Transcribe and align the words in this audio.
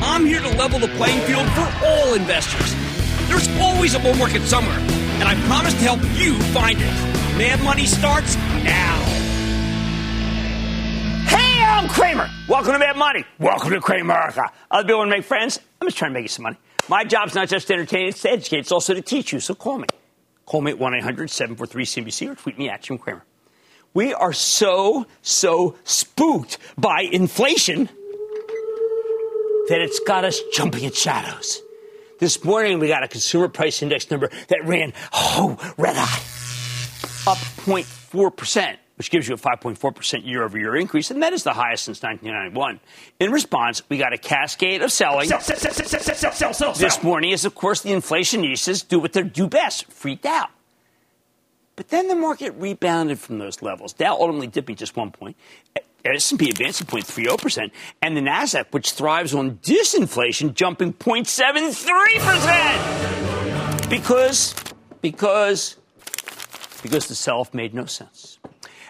I'm 0.00 0.24
here 0.24 0.40
to 0.40 0.48
level 0.56 0.78
the 0.78 0.88
playing 0.88 1.20
field 1.22 1.46
for 1.52 1.72
all 1.84 2.14
investors. 2.14 2.74
There's 3.28 3.48
always 3.60 3.94
a 3.94 3.98
bull 3.98 4.14
market 4.14 4.42
somewhere, 4.42 4.78
and 4.78 5.24
I 5.24 5.34
promise 5.46 5.74
to 5.74 5.80
help 5.80 6.00
you 6.18 6.40
find 6.52 6.78
it. 6.78 6.92
Mad 7.36 7.62
Money 7.64 7.84
starts 7.84 8.36
now. 8.36 8.96
Hey, 11.26 11.64
I'm 11.64 11.88
Cramer. 11.88 12.30
Welcome 12.48 12.74
to 12.74 12.78
Mad 12.78 12.96
Money. 12.96 13.24
Welcome 13.40 13.70
to 13.70 13.80
Cramerica. 13.80 14.50
Other 14.70 14.84
people 14.84 14.98
want 14.98 15.10
to 15.10 15.16
make 15.16 15.24
friends. 15.24 15.58
I'm 15.80 15.88
just 15.88 15.98
trying 15.98 16.12
to 16.12 16.14
make 16.14 16.24
you 16.24 16.28
some 16.28 16.44
money. 16.44 16.58
My 16.88 17.04
job's 17.04 17.34
not 17.34 17.48
just 17.48 17.66
to 17.66 17.74
entertain, 17.74 18.08
it's 18.08 18.22
to 18.22 18.30
educate. 18.30 18.60
It's 18.60 18.72
also 18.72 18.94
to 18.94 19.02
teach 19.02 19.32
you, 19.32 19.40
so 19.40 19.54
call 19.54 19.78
me. 19.78 19.88
Call 20.46 20.60
me 20.60 20.70
at 20.70 20.78
1-800-743-CNBC 20.78 22.30
or 22.30 22.34
tweet 22.36 22.56
me 22.56 22.68
at 22.70 22.82
Jim 22.82 22.98
Cramer. 22.98 23.24
We 23.94 24.14
are 24.14 24.32
so, 24.32 25.06
so 25.22 25.76
spooked 25.84 26.58
by 26.78 27.00
inflation 27.00 27.88
that 29.68 29.80
it's 29.80 30.00
got 30.00 30.24
us 30.24 30.40
jumping 30.52 30.84
at 30.86 30.94
shadows. 30.94 31.62
This 32.18 32.42
morning, 32.42 32.80
we 32.80 32.88
got 32.88 33.04
a 33.04 33.08
consumer 33.08 33.48
price 33.48 33.80
index 33.80 34.10
number 34.10 34.28
that 34.48 34.64
ran, 34.64 34.92
oh, 35.12 35.56
red 35.78 35.94
hot, 35.96 36.20
up 37.30 37.38
0.4%, 37.38 38.76
which 38.96 39.10
gives 39.10 39.28
you 39.28 39.34
a 39.34 39.38
5.4% 39.38 40.26
year 40.26 40.42
over 40.42 40.58
year 40.58 40.74
increase, 40.74 41.12
and 41.12 41.22
that 41.22 41.32
is 41.32 41.44
the 41.44 41.52
highest 41.52 41.84
since 41.84 42.02
1991. 42.02 42.80
In 43.20 43.30
response, 43.30 43.82
we 43.88 43.98
got 43.98 44.12
a 44.12 44.18
cascade 44.18 44.82
of 44.82 44.90
selling. 44.90 45.28
Sell, 45.28 45.40
sell, 45.40 45.56
sell, 45.56 45.72
sell, 45.72 45.86
sell, 45.86 46.14
sell, 46.14 46.32
sell, 46.32 46.54
sell, 46.54 46.72
This 46.72 47.02
morning, 47.04 47.32
as 47.32 47.44
of 47.44 47.54
course 47.54 47.82
the 47.82 47.90
inflationistas 47.90 48.86
do 48.86 48.98
what 48.98 49.12
they 49.12 49.22
do 49.22 49.46
best, 49.46 49.84
freaked 49.92 50.26
out. 50.26 50.50
But 51.78 51.88
then 51.90 52.08
the 52.08 52.16
market 52.16 52.54
rebounded 52.56 53.20
from 53.20 53.38
those 53.38 53.62
levels. 53.62 53.92
Dow 53.92 54.14
ultimately 54.14 54.48
dipping 54.48 54.74
just 54.74 54.96
one 54.96 55.12
point. 55.12 55.36
S&P 56.04 56.50
advancing 56.50 56.88
0.30%, 56.88 57.70
and 58.02 58.16
the 58.16 58.20
Nasdaq, 58.20 58.72
which 58.72 58.90
thrives 58.90 59.32
on 59.32 59.58
disinflation, 59.58 60.54
jumping 60.54 60.92
0.73%. 60.92 63.88
Because, 63.88 64.56
because, 65.02 65.76
because 66.82 67.06
the 67.06 67.14
sell-off 67.14 67.54
made 67.54 67.74
no 67.74 67.84
sense. 67.84 68.40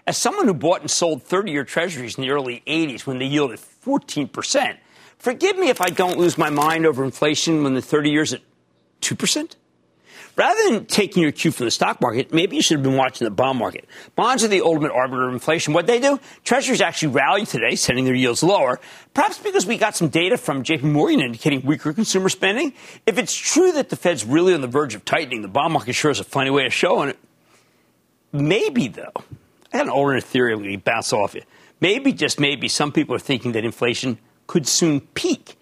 As 0.07 0.17
someone 0.17 0.47
who 0.47 0.55
bought 0.55 0.81
and 0.81 0.91
sold 0.91 1.25
30-year 1.25 1.65
treasuries 1.65 2.17
in 2.17 2.23
the 2.23 2.31
early 2.31 2.63
80s 2.67 3.07
when 3.07 3.19
they 3.19 3.27
yielded 3.27 3.61
14%, 3.85 4.79
forgive 5.19 5.59
me 5.59 5.69
if 5.69 5.83
I 5.83 5.91
don't 5.91 6.17
lose 6.17 6.39
my 6.39 6.49
mind 6.49 6.87
over 6.87 7.05
inflation 7.05 7.65
when 7.65 7.75
the 7.75 7.83
30 7.83 8.11
years 8.11 8.33
at 8.33 8.41
2%. 9.03 9.57
Rather 10.39 10.71
than 10.71 10.87
taking 10.87 11.21
your 11.21 11.33
cue 11.33 11.51
from 11.51 11.67
the 11.67 11.71
stock 11.73 12.01
market, 12.01 12.33
maybe 12.33 12.55
you 12.55 12.63
should 12.63 12.77
have 12.77 12.85
been 12.85 12.95
watching 12.95 13.25
the 13.25 13.31
bond 13.31 13.59
market. 13.59 13.87
Bonds 14.15 14.45
are 14.45 14.49
the 14.49 14.61
ultimate 14.61 14.93
arbiter 14.93 15.27
of 15.27 15.35
inflation. 15.35 15.75
What 15.75 15.89
they 15.89 15.99
do? 15.99 16.21
Treasuries 16.45 16.81
actually 16.81 17.09
rallied 17.09 17.49
today, 17.49 17.75
sending 17.75 18.05
their 18.05 18.15
yields 18.15 18.45
lower, 18.45 18.79
perhaps 19.15 19.39
because 19.39 19.67
we 19.67 19.77
got 19.77 19.97
some 19.97 20.11
data 20.11 20.37
from 20.37 20.63
JP 20.63 20.85
Morgan 20.85 21.21
indicating 21.21 21.63
weaker 21.63 21.93
consumer 21.93 22.29
spending. 22.29 22.73
If 23.05 23.19
it's 23.19 23.35
true 23.35 23.73
that 23.73 23.89
the 23.89 23.97
Fed's 23.97 24.25
really 24.25 24.55
on 24.55 24.61
the 24.61 24.69
verge 24.69 24.95
of 24.95 25.05
tightening, 25.05 25.43
the 25.43 25.49
bond 25.49 25.73
market 25.73 25.95
sure 25.95 26.13
is 26.13 26.21
a 26.21 26.25
funny 26.25 26.51
way 26.51 26.67
of 26.67 26.73
showing 26.73 27.09
it. 27.09 27.19
Maybe, 28.31 28.87
though, 28.87 29.13
I 29.73 29.79
had 29.79 29.87
an 29.87 29.91
alternate 29.91 30.23
theory 30.23 30.53
I'm 30.53 30.61
going 30.61 30.71
to 30.71 30.79
bounce 30.79 31.13
off 31.13 31.35
it. 31.35 31.47
Maybe, 31.81 32.13
just 32.13 32.39
maybe, 32.39 32.69
some 32.69 32.93
people 32.93 33.17
are 33.17 33.21
thinking 33.21 33.53
that 33.53 33.65
inflation 33.65 34.19
could 34.47 34.69
soon 34.69 35.01
peak 35.01 35.58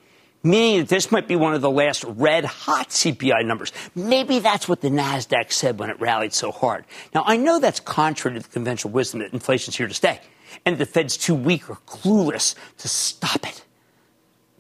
meaning 0.46 0.80
that 0.80 0.88
this 0.88 1.10
might 1.10 1.28
be 1.28 1.36
one 1.36 1.54
of 1.54 1.60
the 1.60 1.70
last 1.70 2.04
red 2.04 2.44
hot 2.44 2.90
CPI 2.90 3.44
numbers. 3.44 3.72
Maybe 3.94 4.38
that's 4.38 4.68
what 4.68 4.80
the 4.80 4.88
NASDAQ 4.88 5.52
said 5.52 5.78
when 5.78 5.90
it 5.90 6.00
rallied 6.00 6.32
so 6.32 6.52
hard. 6.52 6.84
Now, 7.14 7.24
I 7.26 7.36
know 7.36 7.58
that's 7.58 7.80
contrary 7.80 8.38
to 8.38 8.42
the 8.42 8.52
conventional 8.52 8.92
wisdom 8.92 9.20
that 9.20 9.32
inflation's 9.32 9.76
here 9.76 9.88
to 9.88 9.94
stay 9.94 10.20
and 10.64 10.78
the 10.78 10.86
Fed's 10.86 11.16
too 11.16 11.34
weak 11.34 11.68
or 11.68 11.76
clueless 11.86 12.54
to 12.78 12.88
stop 12.88 13.46
it. 13.46 13.64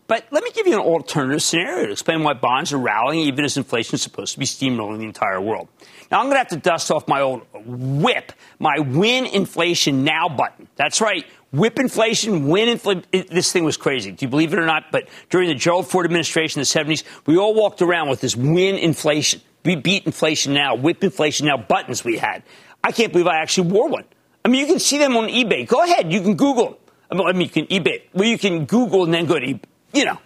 But 0.08 0.24
let 0.30 0.44
me 0.44 0.50
give 0.52 0.68
you 0.68 0.74
an 0.74 0.80
alternative 0.80 1.42
scenario 1.42 1.86
to 1.86 1.92
explain 1.92 2.22
why 2.22 2.34
bonds 2.34 2.72
are 2.72 2.78
rallying 2.78 3.26
even 3.26 3.44
as 3.44 3.56
inflation 3.56 3.96
is 3.96 4.02
supposed 4.02 4.34
to 4.34 4.38
be 4.38 4.46
steamrolling 4.46 4.98
the 4.98 5.04
entire 5.04 5.40
world. 5.40 5.68
Now, 6.10 6.20
I'm 6.20 6.26
going 6.26 6.34
to 6.34 6.38
have 6.38 6.48
to 6.48 6.56
dust 6.56 6.92
off 6.92 7.08
my 7.08 7.20
old 7.20 7.42
whip, 7.52 8.32
my 8.60 8.78
win 8.78 9.26
inflation 9.26 10.04
now 10.04 10.28
button. 10.28 10.68
That's 10.76 11.00
right. 11.00 11.26
Whip 11.56 11.78
inflation, 11.78 12.48
win 12.48 12.68
inflation. 12.68 13.04
This 13.10 13.50
thing 13.50 13.64
was 13.64 13.76
crazy. 13.76 14.12
Do 14.12 14.26
you 14.26 14.28
believe 14.28 14.52
it 14.52 14.58
or 14.58 14.66
not? 14.66 14.92
But 14.92 15.08
during 15.30 15.48
the 15.48 15.54
Gerald 15.54 15.88
Ford 15.88 16.04
administration 16.04 16.60
in 16.60 16.62
the 16.62 16.94
70s, 16.94 17.02
we 17.24 17.38
all 17.38 17.54
walked 17.54 17.80
around 17.80 18.10
with 18.10 18.20
this 18.20 18.36
win 18.36 18.76
inflation. 18.76 19.40
We 19.64 19.76
beat 19.76 20.04
inflation 20.04 20.52
now, 20.52 20.74
whip 20.74 21.02
inflation 21.02 21.46
now 21.46 21.56
buttons 21.56 22.04
we 22.04 22.18
had. 22.18 22.42
I 22.84 22.92
can't 22.92 23.10
believe 23.10 23.26
I 23.26 23.38
actually 23.38 23.70
wore 23.70 23.88
one. 23.88 24.04
I 24.44 24.48
mean, 24.48 24.60
you 24.60 24.66
can 24.66 24.78
see 24.78 24.98
them 24.98 25.16
on 25.16 25.28
eBay. 25.28 25.66
Go 25.66 25.82
ahead. 25.82 26.12
You 26.12 26.20
can 26.20 26.36
Google. 26.36 26.78
I 27.10 27.32
mean, 27.32 27.40
you 27.40 27.48
can 27.48 27.66
eBay. 27.66 28.02
Well, 28.12 28.28
you 28.28 28.38
can 28.38 28.66
Google 28.66 29.04
and 29.04 29.14
then 29.14 29.26
go 29.26 29.38
to 29.38 29.46
eBay. 29.46 29.64
You 29.94 30.04
know. 30.04 30.18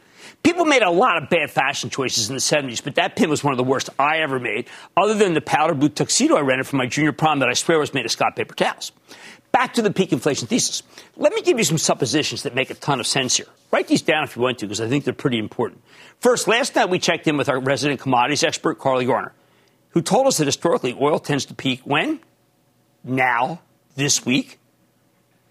People 0.43 0.65
made 0.65 0.81
a 0.81 0.91
lot 0.91 1.23
of 1.23 1.29
bad 1.29 1.51
fashion 1.51 1.91
choices 1.91 2.31
in 2.31 2.35
the 2.35 2.41
70s, 2.41 2.83
but 2.83 2.95
that 2.95 3.15
pin 3.15 3.29
was 3.29 3.45
one 3.45 3.53
of 3.53 3.59
the 3.59 3.65
worst 3.65 3.91
I 3.99 4.21
ever 4.21 4.41
made, 4.41 4.69
other 4.97 5.13
than 5.13 5.35
the 5.35 5.43
powder 5.43 5.75
blue 5.75 5.91
tuxedo 5.91 6.35
I 6.35 6.41
rented 6.41 6.67
for 6.67 6.77
my 6.77 6.87
junior 6.87 7.13
prom 7.13 7.41
that 7.41 7.51
I 7.51 7.53
swear 7.53 7.79
was 7.79 7.93
made 7.93 8.07
of 8.07 8.11
Scott 8.11 8.37
paper 8.37 8.55
towels. 8.55 8.93
Back 9.53 9.75
to 9.75 9.83
the 9.83 9.91
peak 9.91 10.13
inflation 10.13 10.47
thesis. 10.47 10.83
Let 11.17 11.33
me 11.33 11.43
give 11.43 11.59
you 11.59 11.65
some 11.65 11.79
suppositions 11.79 12.45
that 12.45 12.55
make 12.55 12.71
a 12.71 12.75
ton 12.75 13.01
of 13.01 13.07
sense 13.07 13.37
here. 13.37 13.47
Write 13.73 13.89
these 13.89 14.03
down 14.03 14.25
if 14.25 14.37
you 14.37 14.43
want 14.43 14.59
to, 14.59 14.67
because 14.67 14.81
I 14.81 14.89
think 14.89 15.05
they're 15.05 15.13
pretty 15.13 15.39
important. 15.39 15.83
First, 16.21 16.47
last 16.47 16.77
night 16.77 16.89
we 16.89 16.99
checked 16.99 17.27
in 17.27 17.37
with 17.37 17.49
our 17.49 17.61
resident 17.61 18.01
commodities 18.01 18.45
expert, 18.45 18.79
Carley 18.79 19.07
Garner, 19.07 19.33
who 19.91 20.03
told 20.03 20.27
us 20.27 20.39
that 20.39 20.47
historically 20.47 20.97
oil 21.01 21.19
tends 21.19 21.47
to 21.47 21.55
peak 21.55 21.81
when? 21.85 22.21
Now, 23.03 23.61
this 23.97 24.25
week. 24.25 24.59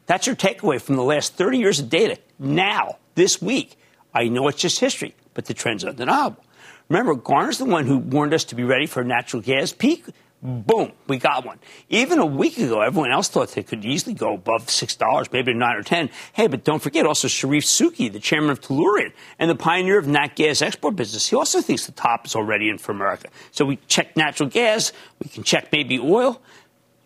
That's 0.05 0.25
your 0.25 0.35
takeaway 0.35 0.81
from 0.81 0.95
the 0.95 1.03
last 1.03 1.35
30 1.35 1.57
years 1.57 1.79
of 1.79 1.89
data. 1.89 2.17
Now, 2.39 2.97
this 3.15 3.41
week. 3.41 3.77
I 4.13 4.27
know 4.27 4.47
it's 4.47 4.61
just 4.61 4.79
history, 4.79 5.13
but 5.33 5.45
the 5.45 5.53
trend's 5.53 5.83
undeniable. 5.83 6.43
Remember, 6.87 7.13
Garner's 7.13 7.59
the 7.59 7.65
one 7.65 7.85
who 7.85 7.97
warned 7.97 8.33
us 8.33 8.45
to 8.45 8.55
be 8.55 8.63
ready 8.63 8.87
for 8.87 9.01
a 9.01 9.05
natural 9.05 9.41
gas 9.41 9.71
peak. 9.71 10.05
Boom, 10.41 10.93
we 11.07 11.17
got 11.17 11.45
one. 11.45 11.59
Even 11.89 12.17
a 12.19 12.25
week 12.25 12.57
ago, 12.57 12.79
everyone 12.79 13.11
else 13.11 13.27
thought 13.27 13.51
they 13.51 13.63
could 13.63 13.83
easily 13.83 14.13
go 14.13 14.35
above 14.35 14.69
six 14.69 14.95
dollars, 14.95 15.29
maybe 15.33 15.53
nine 15.53 15.75
or 15.75 15.83
ten. 15.83 16.09
Hey, 16.31 16.47
but 16.47 16.63
don't 16.63 16.81
forget 16.81 17.05
also 17.05 17.27
Charif 17.27 17.63
Souki, 17.63 18.09
the 18.09 18.21
chairman 18.21 18.49
of 18.49 18.61
Tellurian 18.61 19.11
and 19.37 19.49
the 19.49 19.55
pioneer 19.55 19.99
of 19.99 20.07
nat 20.07 20.37
gas 20.37 20.61
export 20.61 20.95
business. 20.95 21.27
He 21.27 21.35
also 21.35 21.59
thinks 21.59 21.87
the 21.87 21.91
top 21.91 22.25
is 22.25 22.35
already 22.37 22.69
in 22.69 22.77
for 22.77 22.93
America. 22.93 23.27
So 23.51 23.65
we 23.65 23.79
check 23.87 24.15
natural 24.15 24.47
gas, 24.47 24.93
we 25.21 25.29
can 25.29 25.43
check 25.43 25.73
maybe 25.73 25.99
oil. 25.99 26.41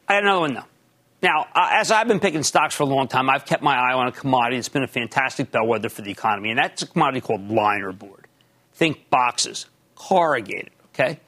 I 0.07 0.15
had 0.15 0.23
another 0.23 0.41
one 0.41 0.53
though. 0.53 0.65
Now, 1.23 1.47
uh, 1.55 1.69
as 1.71 1.89
I've 1.89 2.07
been 2.07 2.19
picking 2.19 2.43
stocks 2.43 2.75
for 2.75 2.83
a 2.83 2.85
long 2.85 3.07
time, 3.07 3.31
I've 3.31 3.45
kept 3.45 3.63
my 3.63 3.75
eye 3.75 3.93
on 3.93 4.07
a 4.07 4.11
commodity 4.11 4.57
that's 4.57 4.69
been 4.69 4.83
a 4.83 4.87
fantastic 4.87 5.49
bellwether 5.51 5.89
for 5.89 6.03
the 6.03 6.11
economy, 6.11 6.49
and 6.51 6.59
that's 6.59 6.83
a 6.83 6.87
commodity 6.87 7.21
called 7.21 7.49
liner 7.49 7.93
board. 7.93 8.27
Think 8.73 9.09
boxes, 9.09 9.65
corrugated, 9.95 10.71
okay? 10.93 11.19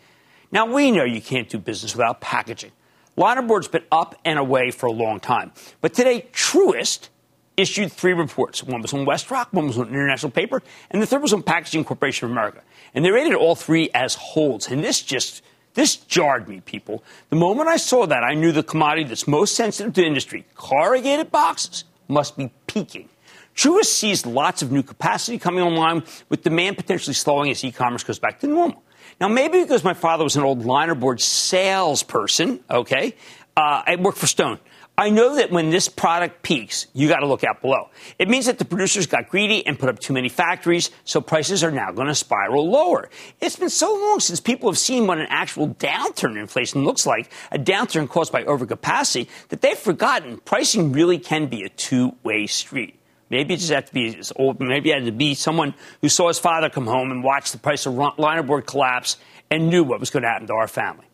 Now, 0.56 0.66
we 0.66 0.90
know 0.90 1.04
you 1.04 1.20
can't 1.20 1.50
do 1.50 1.58
business 1.58 1.98
without 1.98 2.22
packaging. 2.22 2.72
Linerboard's 3.18 3.68
been 3.68 3.84
up 3.92 4.16
and 4.24 4.40
away 4.40 4.72
for 4.72 4.86
a 4.86 4.92
long 4.92 5.20
time. 5.20 5.52
But 5.82 5.94
today, 5.94 6.28
Truist 6.32 7.10
issued 7.58 7.92
three 7.92 8.14
reports. 8.14 8.64
One 8.64 8.82
was 8.82 8.94
on 8.94 9.06
WestRock, 9.06 9.48
one 9.52 9.68
was 9.68 9.78
on 9.78 9.90
International 9.90 10.32
Paper, 10.32 10.64
and 10.92 11.02
the 11.02 11.06
third 11.06 11.22
was 11.22 11.34
on 11.34 11.44
Packaging 11.44 11.84
Corporation 11.84 12.28
of 12.28 12.32
America. 12.32 12.62
And 12.94 13.04
they 13.04 13.12
rated 13.12 13.34
all 13.34 13.56
three 13.56 13.90
as 13.94 14.16
holds. 14.16 14.70
And 14.70 14.82
this 14.82 15.02
just 15.02 15.44
this 15.74 15.98
jarred 15.98 16.48
me, 16.48 16.62
people. 16.62 17.04
The 17.32 17.36
moment 17.36 17.68
I 17.68 17.76
saw 17.76 18.06
that, 18.06 18.24
I 18.24 18.34
knew 18.34 18.54
the 18.54 18.64
commodity 18.64 19.10
that's 19.10 19.28
most 19.28 19.56
sensitive 19.56 19.92
to 19.96 20.06
industry, 20.06 20.46
corrugated 20.56 21.32
boxes, 21.32 21.84
must 22.08 22.38
be 22.38 22.50
peaking. 22.66 23.10
Truist 23.58 23.88
sees 23.88 24.26
lots 24.26 24.62
of 24.62 24.72
new 24.72 24.84
capacity 24.84 25.38
coming 25.38 25.64
online, 25.64 26.04
with 26.30 26.44
demand 26.44 26.78
potentially 26.78 27.14
slowing 27.14 27.52
as 27.52 27.62
e-commerce 27.62 28.06
goes 28.06 28.20
back 28.20 28.40
to 28.40 28.48
normal. 28.48 28.85
Now, 29.20 29.30
maybe 29.30 29.62
because 29.62 29.84
my 29.84 29.94
father 29.94 30.24
was 30.24 30.36
an 30.36 30.44
old 30.44 30.64
linerboard 30.64 31.22
salesperson, 31.22 32.60
okay, 32.70 33.16
uh, 33.56 33.84
I 33.86 33.96
worked 33.96 34.18
for 34.18 34.28
Stone. 34.28 34.60
I 34.98 35.10
know 35.10 35.36
that 35.36 35.52
when 35.52 35.72
this 35.72 35.90
product 35.90 36.42
peaks, 36.42 36.88
you 36.94 37.10
got 37.10 37.20
to 37.20 37.28
look 37.28 37.44
out 37.44 37.62
below. 37.62 37.90
It 38.18 38.30
means 38.30 38.46
that 38.46 38.60
the 38.60 38.66
producers 38.66 39.08
got 39.08 39.28
greedy 39.28 39.66
and 39.66 39.78
put 39.78 39.90
up 39.90 40.00
too 40.00 40.14
many 40.14 40.30
factories, 40.30 40.90
so 41.04 41.20
prices 41.20 41.66
are 41.66 41.72
now 41.72 41.92
going 41.92 42.08
to 42.08 42.16
spiral 42.16 42.70
lower. 42.70 43.10
It's 43.42 43.58
been 43.58 43.70
so 43.70 43.94
long 43.94 44.22
since 44.22 44.40
people 44.40 44.70
have 44.70 44.78
seen 44.78 45.06
what 45.06 45.18
an 45.18 45.28
actual 45.30 45.70
downturn 45.70 46.32
in 46.32 46.38
inflation 46.38 46.86
looks 46.86 47.06
like, 47.06 47.30
a 47.52 47.60
downturn 47.60 48.08
caused 48.08 48.32
by 48.32 48.44
overcapacity, 48.44 49.28
that 49.50 49.62
they've 49.62 49.78
forgotten 49.78 50.38
pricing 50.38 50.94
really 50.94 51.20
can 51.20 51.48
be 51.48 51.64
a 51.64 51.70
two-way 51.70 52.48
street. 52.48 52.98
Maybe 53.30 53.56
it 53.56 53.58
just 53.58 53.72
had 53.72 53.88
to 53.88 53.94
be 53.94 54.22
old. 54.36 54.60
Maybe 54.60 54.92
it 54.92 54.96
had 54.96 55.06
to 55.06 55.12
be 55.12 55.34
someone 55.34 55.74
who 56.02 56.10
saw 56.10 56.28
his 56.28 56.40
father 56.40 56.70
come 56.70 56.86
home 56.86 57.12
and 57.12 57.24
watched 57.24 57.52
the 57.52 57.58
price 57.58 57.86
of 57.86 57.94
linerboard 57.94 58.66
collapse 58.68 59.18
and 59.50 59.70
knew 59.70 59.84
what 59.84 60.00
was 60.00 60.10
going 60.10 60.24
to 60.24 60.30
happen 60.30 60.48
to 60.48 60.54
our 60.54 60.68
family. 60.68 61.06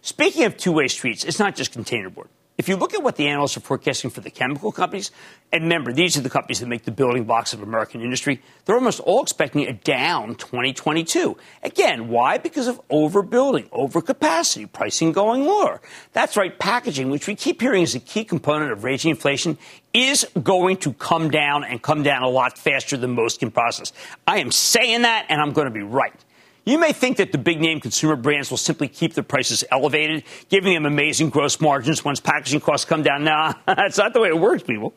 Speaking 0.00 0.44
of 0.44 0.56
two-way 0.56 0.86
streets, 0.88 1.24
it's 1.24 1.38
not 1.38 1.56
just 1.56 1.72
containerboard. 1.72 2.28
If 2.58 2.70
you 2.70 2.76
look 2.76 2.94
at 2.94 3.02
what 3.02 3.16
the 3.16 3.28
analysts 3.28 3.58
are 3.58 3.60
forecasting 3.60 4.08
for 4.08 4.22
the 4.22 4.30
chemical 4.30 4.72
companies, 4.72 5.10
and 5.52 5.64
remember, 5.64 5.92
these 5.92 6.16
are 6.16 6.22
the 6.22 6.30
companies 6.30 6.60
that 6.60 6.66
make 6.66 6.84
the 6.84 6.90
building 6.90 7.24
blocks 7.24 7.52
of 7.52 7.60
American 7.60 8.00
industry, 8.00 8.40
they're 8.64 8.76
almost 8.76 8.98
all 9.00 9.22
expecting 9.22 9.66
a 9.66 9.74
down 9.74 10.36
2022. 10.36 11.36
Again, 11.62 12.08
why? 12.08 12.38
Because 12.38 12.66
of 12.66 12.80
overbuilding, 12.88 13.68
overcapacity, 13.68 14.72
pricing 14.72 15.12
going 15.12 15.44
lower. 15.44 15.82
That's 16.14 16.36
right, 16.36 16.58
packaging, 16.58 17.10
which 17.10 17.26
we 17.26 17.34
keep 17.34 17.60
hearing 17.60 17.82
is 17.82 17.94
a 17.94 18.00
key 18.00 18.24
component 18.24 18.72
of 18.72 18.84
raging 18.84 19.10
inflation, 19.10 19.58
is 19.92 20.26
going 20.42 20.78
to 20.78 20.94
come 20.94 21.30
down 21.30 21.62
and 21.62 21.82
come 21.82 22.02
down 22.02 22.22
a 22.22 22.28
lot 22.28 22.56
faster 22.56 22.96
than 22.96 23.12
most 23.12 23.40
can 23.40 23.50
process. 23.50 23.92
I 24.26 24.38
am 24.38 24.50
saying 24.50 25.02
that, 25.02 25.26
and 25.28 25.42
I'm 25.42 25.52
going 25.52 25.66
to 25.66 25.70
be 25.70 25.82
right. 25.82 26.24
You 26.66 26.78
may 26.78 26.92
think 26.92 27.18
that 27.18 27.30
the 27.30 27.38
big 27.38 27.60
name 27.60 27.80
consumer 27.80 28.16
brands 28.16 28.50
will 28.50 28.56
simply 28.58 28.88
keep 28.88 29.14
their 29.14 29.22
prices 29.22 29.62
elevated, 29.70 30.24
giving 30.48 30.74
them 30.74 30.84
amazing 30.84 31.30
gross 31.30 31.60
margins 31.60 32.04
once 32.04 32.18
packaging 32.18 32.60
costs 32.60 32.84
come 32.84 33.04
down. 33.04 33.22
Nah, 33.22 33.54
that's 33.66 33.98
not 33.98 34.12
the 34.12 34.20
way 34.20 34.28
it 34.28 34.38
works, 34.38 34.64
people. 34.64 34.92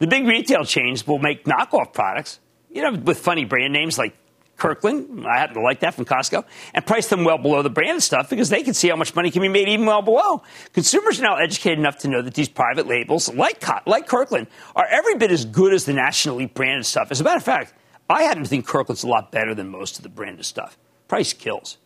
The 0.00 0.08
big 0.08 0.26
retail 0.26 0.64
chains 0.64 1.06
will 1.06 1.20
make 1.20 1.44
knockoff 1.44 1.92
products, 1.92 2.40
you 2.68 2.82
know, 2.82 2.98
with 2.98 3.20
funny 3.20 3.44
brand 3.44 3.72
names 3.72 3.96
like 3.96 4.16
Kirkland. 4.56 5.24
I 5.24 5.38
happen 5.38 5.54
to 5.54 5.62
like 5.62 5.80
that 5.80 5.94
from 5.94 6.04
Costco, 6.04 6.44
and 6.74 6.84
price 6.84 7.06
them 7.06 7.22
well 7.22 7.38
below 7.38 7.62
the 7.62 7.70
branded 7.70 8.02
stuff 8.02 8.28
because 8.28 8.48
they 8.48 8.64
can 8.64 8.74
see 8.74 8.88
how 8.88 8.96
much 8.96 9.14
money 9.14 9.30
can 9.30 9.40
be 9.40 9.48
made 9.48 9.68
even 9.68 9.86
well 9.86 10.02
below. 10.02 10.42
Consumers 10.72 11.20
are 11.20 11.22
now 11.22 11.36
educated 11.36 11.78
enough 11.78 11.98
to 11.98 12.08
know 12.08 12.22
that 12.22 12.34
these 12.34 12.48
private 12.48 12.88
labels, 12.88 13.32
like 13.32 13.64
like 13.86 14.08
Kirkland, 14.08 14.48
are 14.74 14.86
every 14.86 15.14
bit 15.14 15.30
as 15.30 15.44
good 15.44 15.72
as 15.72 15.84
the 15.84 15.92
nationally 15.92 16.46
branded 16.46 16.86
stuff. 16.86 17.12
As 17.12 17.20
a 17.20 17.24
matter 17.24 17.36
of 17.36 17.44
fact, 17.44 17.72
I 18.10 18.24
happen 18.24 18.42
to 18.42 18.48
think 18.48 18.66
Kirkland's 18.66 19.04
a 19.04 19.08
lot 19.08 19.30
better 19.30 19.54
than 19.54 19.68
most 19.68 19.98
of 19.98 20.02
the 20.02 20.08
branded 20.08 20.44
stuff. 20.44 20.76
Price 21.08 21.32
kills. 21.32 21.78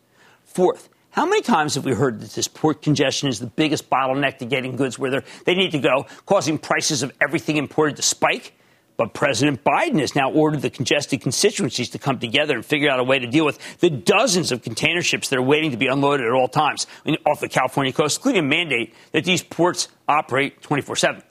Fourth, 0.43 0.89
how 1.11 1.25
many 1.25 1.41
times 1.41 1.75
have 1.75 1.85
we 1.85 1.93
heard 1.93 2.19
that 2.21 2.31
this 2.31 2.47
port 2.47 2.81
congestion 2.81 3.29
is 3.29 3.39
the 3.39 3.47
biggest 3.47 3.89
bottleneck 3.89 4.39
to 4.39 4.45
getting 4.45 4.75
goods 4.75 4.99
where 4.99 5.23
they 5.45 5.55
need 5.55 5.71
to 5.71 5.79
go, 5.79 6.05
causing 6.25 6.57
prices 6.57 7.03
of 7.03 7.11
everything 7.21 7.57
imported 7.57 7.95
to 7.95 8.01
spike? 8.01 8.53
But 8.95 9.13
President 9.13 9.63
Biden 9.63 9.99
has 9.99 10.15
now 10.15 10.31
ordered 10.31 10.61
the 10.61 10.69
congested 10.69 11.21
constituencies 11.21 11.89
to 11.91 11.99
come 11.99 12.19
together 12.19 12.55
and 12.55 12.65
figure 12.65 12.89
out 12.89 12.99
a 12.99 13.03
way 13.03 13.17
to 13.17 13.27
deal 13.27 13.45
with 13.45 13.79
the 13.79 13.89
dozens 13.89 14.51
of 14.51 14.61
container 14.61 15.01
ships 15.01 15.29
that 15.29 15.39
are 15.39 15.43
waiting 15.43 15.71
to 15.71 15.77
be 15.77 15.87
unloaded 15.87 16.27
at 16.27 16.31
all 16.31 16.47
times 16.47 16.85
off 17.25 17.39
the 17.39 17.49
California 17.49 17.91
coast, 17.91 18.19
including 18.19 18.45
a 18.45 18.47
mandate 18.47 18.93
that 19.11 19.23
these 19.23 19.41
ports 19.41 19.87
operate 20.07 20.61
24 20.61 20.95
7. 20.95 21.23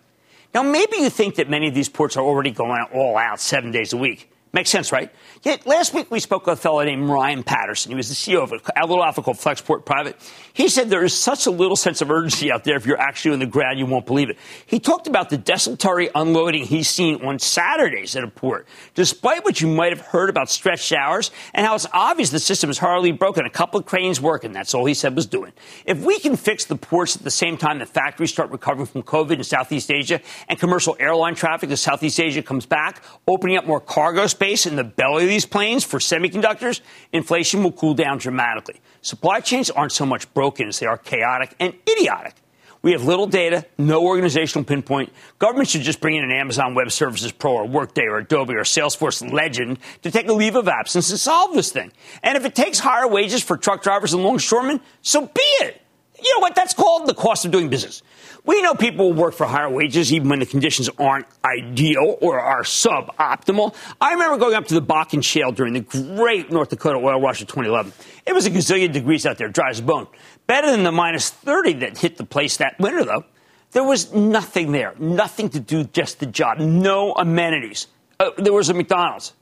Now, 0.55 0.63
maybe 0.63 0.97
you 0.99 1.09
think 1.09 1.37
that 1.37 1.49
many 1.49 1.69
of 1.69 1.75
these 1.75 1.89
ports 1.89 2.17
are 2.17 2.23
already 2.23 2.51
going 2.51 2.85
all 2.93 3.17
out 3.17 3.41
seven 3.41 3.71
days 3.71 3.93
a 3.93 3.97
week. 3.97 4.32
Makes 4.55 4.69
sense, 4.69 4.93
right? 4.93 5.11
Yet 5.45 5.67
last 5.67 5.95
week 5.95 6.11
we 6.11 6.21
spoke 6.21 6.47
with 6.47 6.59
a 6.59 6.61
fellow 6.61 6.85
named 6.85 7.09
Ryan 7.09 7.43
Petersen. 7.43 7.91
He 7.91 7.97
was 7.97 8.11
the 8.11 8.15
CEO 8.15 8.43
of 8.43 8.53
a, 8.53 8.87
little 8.87 9.03
outfit 9.03 9.25
called 9.25 9.39
Flexport 9.39 9.87
Private. 9.87 10.15
He 10.53 10.69
said 10.69 10.91
there 10.91 11.03
is 11.03 11.15
such 11.15 11.47
a 11.47 11.51
little 11.51 11.75
sense 11.75 12.03
of 12.03 12.11
urgency 12.11 12.53
out 12.53 12.63
there. 12.65 12.77
If 12.77 12.85
you're 12.85 13.01
actually 13.01 13.33
on 13.33 13.39
the 13.39 13.47
ground, 13.47 13.79
you 13.79 13.87
won't 13.87 14.05
believe 14.05 14.29
it. 14.29 14.37
He 14.67 14.79
talked 14.79 15.07
about 15.07 15.31
the 15.31 15.39
desultory 15.39 16.11
unloading 16.15 16.65
he's 16.65 16.91
seen 16.91 17.25
on 17.25 17.39
Saturdays 17.39 18.15
at 18.15 18.25
a 18.25 18.29
port, 18.29 18.69
despite 18.95 19.43
what 19.43 19.63
you 19.63 19.69
might 19.69 19.97
have 19.97 20.07
heard 20.09 20.29
about 20.29 20.51
stretched 20.51 20.93
hours 20.93 21.31
and 21.55 21.67
how 21.67 21.75
it's 21.75 21.87
obvious 21.95 22.29
the 22.29 22.39
system 22.39 22.69
is 22.69 22.77
hardly 22.77 23.11
broken. 23.11 23.47
A 23.47 23.51
couple 23.51 23.81
of 23.81 23.87
cranes 23.87 24.21
working. 24.21 24.53
That's 24.53 24.75
all 24.75 24.85
he 24.85 24.93
said 24.93 25.17
was 25.17 25.25
doing. 25.25 25.53
If 25.87 26.05
we 26.05 26.19
can 26.19 26.37
fix 26.37 26.67
the 26.67 26.77
ports 26.77 27.17
at 27.17 27.23
the 27.23 27.31
same 27.31 27.57
time 27.57 27.79
that 27.79 27.89
factories 27.89 28.31
start 28.31 28.51
recovering 28.51 28.85
from 28.87 29.03
COVID 29.03 29.33
in 29.33 29.45
Southeast 29.45 29.91
Asia 29.91 30.21
and 30.47 30.59
commercial 30.59 30.95
airline 31.01 31.37
traffic 31.37 31.71
to 31.71 31.77
Southeast 31.79 32.21
Asia 32.21 32.43
comes 32.43 32.67
back, 32.67 33.03
opening 33.27 33.57
up 33.57 33.67
more 33.67 33.81
cargo 33.81 34.27
space 34.43 34.67
in 34.67 34.75
the 34.75 34.83
belly 34.83 35.23
of 35.23 35.29
these 35.29 35.47
planes 35.47 35.85
for 35.85 36.01
semiconductors, 36.01 36.81
inflation 37.13 37.63
will 37.63 37.71
cool 37.71 37.95
down 37.95 38.19
dramatically. 38.19 38.81
Supply 39.01 39.39
chains 39.39 39.71
aren't 39.71 39.93
so 39.93 40.05
much 40.05 40.35
broken 40.35 40.67
as 40.67 40.81
they 40.81 40.87
are 40.87 40.99
chaotic 40.99 41.55
and 41.61 41.73
idiotic. 41.89 42.35
We 42.83 42.91
have 42.91 43.05
little 43.05 43.29
data, 43.29 43.65
no 43.79 44.03
organizational 44.03 44.65
pinpoint. 44.65 45.13
Government 45.39 45.69
should 45.69 45.83
just 45.83 46.01
bring 46.01 46.17
in 46.17 46.25
an 46.25 46.33
Amazon 46.33 46.75
Web 46.75 46.91
Services 46.91 47.31
Pro 47.31 47.53
or 47.53 47.69
Workday 47.69 48.07
or 48.07 48.19
Adobe 48.19 48.55
or 48.55 48.65
Salesforce 48.65 49.33
legend 49.33 49.79
to 50.03 50.11
take 50.11 50.27
a 50.27 50.33
leave 50.33 50.57
of 50.57 50.67
absence 50.67 51.09
and 51.11 51.21
solve 51.21 51.55
this 51.55 51.71
thing. 51.71 51.93
And 52.25 52.37
if 52.37 52.45
it 52.45 52.57
takes 52.57 52.81
higher 52.81 53.07
wages 53.07 53.45
for 53.45 53.57
truck 53.57 53.85
drivers 53.85 54.13
and 54.13 54.25
longshoremen, 54.25 54.81
so 55.03 55.27
be 55.27 55.41
it. 55.61 55.82
You 56.23 56.37
know 56.37 56.41
what? 56.41 56.55
That's 56.55 56.75
called 56.75 57.07
the 57.07 57.15
cost 57.15 57.45
of 57.45 57.51
doing 57.51 57.69
business. 57.69 58.03
We 58.45 58.61
know 58.63 58.75
people 58.75 59.07
will 59.07 59.15
work 59.15 59.35
for 59.35 59.47
higher 59.47 59.71
wages 59.71 60.13
even 60.13 60.29
when 60.29 60.41
the 60.41 60.47
conditions 60.47 60.89
aren't 60.99 61.27
ideal 61.45 62.19
or 62.21 62.41
are 62.41 62.63
suboptimal. 62.63 63.75
I 64.01 64.13
remember 64.13 64.37
going 64.37 64.55
up 64.55 64.67
to 64.67 64.75
the 64.75 64.83
Bakken 64.83 65.25
Shale 65.25 65.53
during 65.53 65.75
the 65.75 65.81
great 65.81 66.51
North 66.51 66.71
Dakota 66.71 66.99
oil 66.99 67.21
rush 67.21 67.41
of 67.41 67.49
2011. 67.49 67.93
It 68.27 68.33
was 68.33 68.47
a 68.47 68.51
gazillion 68.51 68.93
degrees 68.93 69.27
out 69.27 69.39
there, 69.39 69.49
dry 69.49 69.71
as 69.71 69.81
a 69.81 69.83
bone. 69.83 70.07
Better 70.47 70.71
than 70.71 70.83
the 70.83 70.93
minus 70.93 71.31
30 71.31 71.75
that 71.75 71.99
hit 71.99 72.17
the 72.17 72.25
place 72.25 72.57
that 72.57 72.79
winter, 72.79 73.05
though. 73.05 73.25
There 73.73 73.85
was 73.85 74.13
nothing 74.13 74.73
there, 74.73 74.95
nothing 74.99 75.49
to 75.51 75.61
do 75.61 75.85
just 75.85 76.21
the 76.21 76.27
job, 76.27 76.59
no 76.59 77.13
amenities. 77.15 77.87
Uh, 78.21 78.31
there 78.37 78.53
was 78.53 78.69
a 78.69 78.75
McDonald's. 78.75 79.33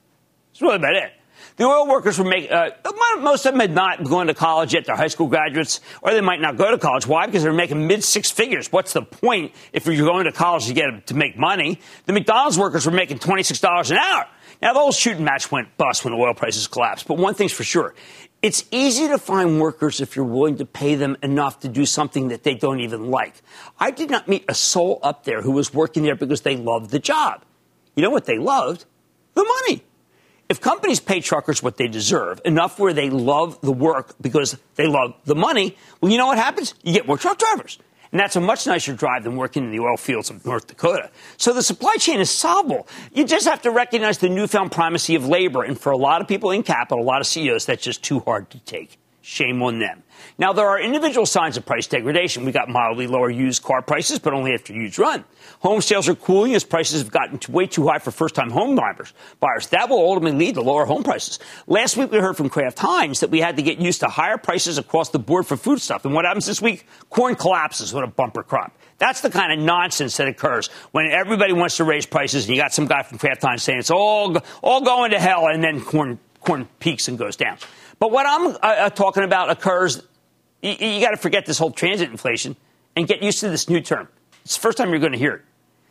That's 0.52 0.62
really 0.62 0.76
about 0.76 0.94
it. 0.94 1.12
The 1.60 1.66
oil 1.66 1.86
workers 1.86 2.18
were 2.18 2.24
making, 2.24 2.52
uh, 2.52 2.70
most 3.20 3.44
of 3.44 3.52
them 3.52 3.60
had 3.60 3.74
not 3.74 4.02
gone 4.02 4.28
to 4.28 4.34
college 4.34 4.72
yet. 4.72 4.86
They're 4.86 4.96
high 4.96 5.08
school 5.08 5.26
graduates, 5.26 5.82
or 6.00 6.10
they 6.12 6.22
might 6.22 6.40
not 6.40 6.56
go 6.56 6.70
to 6.70 6.78
college. 6.78 7.06
Why? 7.06 7.26
Because 7.26 7.42
they're 7.42 7.52
making 7.52 7.86
mid 7.86 8.02
six 8.02 8.30
figures. 8.30 8.72
What's 8.72 8.94
the 8.94 9.02
point 9.02 9.52
if 9.74 9.84
you're 9.84 10.06
going 10.06 10.24
to 10.24 10.32
college 10.32 10.68
to 10.68 10.72
get 10.72 11.08
to 11.08 11.14
make 11.14 11.36
money? 11.36 11.78
The 12.06 12.14
McDonald's 12.14 12.58
workers 12.58 12.86
were 12.86 12.92
making 12.92 13.18
$26 13.18 13.90
an 13.90 13.98
hour. 13.98 14.26
Now, 14.62 14.72
the 14.72 14.78
whole 14.78 14.90
shooting 14.90 15.22
match 15.22 15.52
went 15.52 15.76
bust 15.76 16.02
when 16.02 16.14
the 16.14 16.18
oil 16.18 16.32
prices 16.32 16.66
collapsed. 16.66 17.06
But 17.06 17.18
one 17.18 17.34
thing's 17.34 17.52
for 17.52 17.62
sure. 17.62 17.94
It's 18.40 18.64
easy 18.70 19.08
to 19.08 19.18
find 19.18 19.60
workers 19.60 20.00
if 20.00 20.16
you're 20.16 20.24
willing 20.24 20.56
to 20.56 20.64
pay 20.64 20.94
them 20.94 21.18
enough 21.22 21.60
to 21.60 21.68
do 21.68 21.84
something 21.84 22.28
that 22.28 22.42
they 22.42 22.54
don't 22.54 22.80
even 22.80 23.10
like. 23.10 23.34
I 23.78 23.90
did 23.90 24.08
not 24.08 24.28
meet 24.28 24.46
a 24.48 24.54
soul 24.54 24.98
up 25.02 25.24
there 25.24 25.42
who 25.42 25.50
was 25.50 25.74
working 25.74 26.04
there 26.04 26.16
because 26.16 26.40
they 26.40 26.56
loved 26.56 26.88
the 26.90 26.98
job. 26.98 27.44
You 27.96 28.02
know 28.02 28.08
what 28.08 28.24
they 28.24 28.38
loved? 28.38 28.86
The 29.34 29.44
money. 29.44 29.84
If 30.50 30.60
companies 30.60 30.98
pay 30.98 31.20
truckers 31.20 31.62
what 31.62 31.76
they 31.76 31.86
deserve, 31.86 32.40
enough 32.44 32.80
where 32.80 32.92
they 32.92 33.08
love 33.08 33.60
the 33.60 33.70
work 33.70 34.16
because 34.20 34.58
they 34.74 34.88
love 34.88 35.14
the 35.24 35.36
money, 35.36 35.76
well, 36.00 36.10
you 36.10 36.18
know 36.18 36.26
what 36.26 36.38
happens? 36.38 36.74
You 36.82 36.92
get 36.92 37.06
more 37.06 37.16
truck 37.16 37.38
drivers. 37.38 37.78
And 38.10 38.18
that's 38.18 38.34
a 38.34 38.40
much 38.40 38.66
nicer 38.66 38.92
drive 38.92 39.22
than 39.22 39.36
working 39.36 39.62
in 39.62 39.70
the 39.70 39.78
oil 39.78 39.96
fields 39.96 40.28
of 40.28 40.44
North 40.44 40.66
Dakota. 40.66 41.10
So 41.36 41.52
the 41.52 41.62
supply 41.62 41.94
chain 42.00 42.18
is 42.18 42.30
solvable. 42.30 42.88
You 43.12 43.24
just 43.24 43.46
have 43.46 43.62
to 43.62 43.70
recognize 43.70 44.18
the 44.18 44.28
newfound 44.28 44.72
primacy 44.72 45.14
of 45.14 45.24
labor. 45.24 45.62
And 45.62 45.80
for 45.80 45.92
a 45.92 45.96
lot 45.96 46.20
of 46.20 46.26
people 46.26 46.50
in 46.50 46.64
capital, 46.64 47.00
a 47.00 47.06
lot 47.06 47.20
of 47.20 47.28
CEOs, 47.28 47.66
that's 47.66 47.84
just 47.84 48.02
too 48.02 48.18
hard 48.18 48.50
to 48.50 48.58
take. 48.58 48.99
Shame 49.22 49.62
on 49.62 49.78
them. 49.78 50.02
Now, 50.38 50.54
there 50.54 50.66
are 50.66 50.80
individual 50.80 51.26
signs 51.26 51.58
of 51.58 51.66
price 51.66 51.86
degradation. 51.86 52.46
We 52.46 52.52
got 52.52 52.70
mildly 52.70 53.06
lower 53.06 53.28
used 53.28 53.62
car 53.62 53.82
prices, 53.82 54.18
but 54.18 54.32
only 54.32 54.54
after 54.54 54.72
a 54.72 54.76
huge 54.76 54.98
run. 54.98 55.24
Home 55.60 55.82
sales 55.82 56.08
are 56.08 56.14
cooling 56.14 56.54
as 56.54 56.64
prices 56.64 57.02
have 57.02 57.10
gotten 57.10 57.38
way 57.52 57.66
too 57.66 57.86
high 57.86 57.98
for 57.98 58.10
first 58.10 58.34
time 58.34 58.50
home 58.50 58.76
buyers. 58.76 59.12
Buyers. 59.38 59.66
That 59.68 59.90
will 59.90 59.98
ultimately 59.98 60.46
lead 60.46 60.54
to 60.54 60.62
lower 60.62 60.86
home 60.86 61.02
prices. 61.02 61.38
Last 61.66 61.98
week, 61.98 62.10
we 62.10 62.18
heard 62.18 62.36
from 62.36 62.48
Kraft 62.48 62.78
Heinz 62.78 63.20
that 63.20 63.30
we 63.30 63.40
had 63.40 63.56
to 63.56 63.62
get 63.62 63.78
used 63.78 64.00
to 64.00 64.08
higher 64.08 64.38
prices 64.38 64.78
across 64.78 65.10
the 65.10 65.18
board 65.18 65.46
for 65.46 65.58
food 65.58 65.80
stuff. 65.82 66.06
And 66.06 66.14
what 66.14 66.24
happens 66.24 66.46
this 66.46 66.62
week? 66.62 66.86
Corn 67.10 67.34
collapses 67.34 67.92
with 67.92 68.04
a 68.04 68.06
bumper 68.06 68.42
crop. 68.42 68.72
That's 68.96 69.20
the 69.20 69.30
kind 69.30 69.52
of 69.52 69.58
nonsense 69.58 70.16
that 70.16 70.28
occurs 70.28 70.68
when 70.92 71.10
everybody 71.10 71.52
wants 71.52 71.76
to 71.76 71.84
raise 71.84 72.06
prices 72.06 72.46
and 72.46 72.56
you 72.56 72.60
got 72.60 72.72
some 72.72 72.86
guy 72.86 73.02
from 73.02 73.18
Kraft 73.18 73.42
Heinz 73.42 73.62
saying 73.62 73.78
it's 73.78 73.90
all, 73.90 74.36
all 74.62 74.80
going 74.82 75.10
to 75.10 75.20
hell 75.20 75.46
and 75.46 75.62
then 75.62 75.82
corn, 75.82 76.18
corn 76.40 76.68
peaks 76.78 77.08
and 77.08 77.18
goes 77.18 77.36
down. 77.36 77.58
But 78.00 78.10
what 78.10 78.26
I'm 78.26 78.48
uh, 78.48 78.58
uh 78.62 78.90
talking 78.90 79.22
about 79.22 79.50
occurs 79.50 80.02
you, 80.62 80.72
you 80.72 81.00
got 81.00 81.10
to 81.10 81.16
forget 81.16 81.46
this 81.46 81.58
whole 81.58 81.70
transit 81.70 82.10
inflation. 82.10 82.56
and 82.96 83.06
get 83.06 83.22
used 83.22 83.40
to 83.40 83.48
this 83.48 83.68
new 83.68 83.80
term. 83.80 84.08
It's 84.44 84.56
the 84.56 84.60
first 84.60 84.76
time 84.78 84.90
you're 84.90 84.98
going 84.98 85.12
to 85.12 85.18
hear 85.18 85.34
it. 85.34 85.42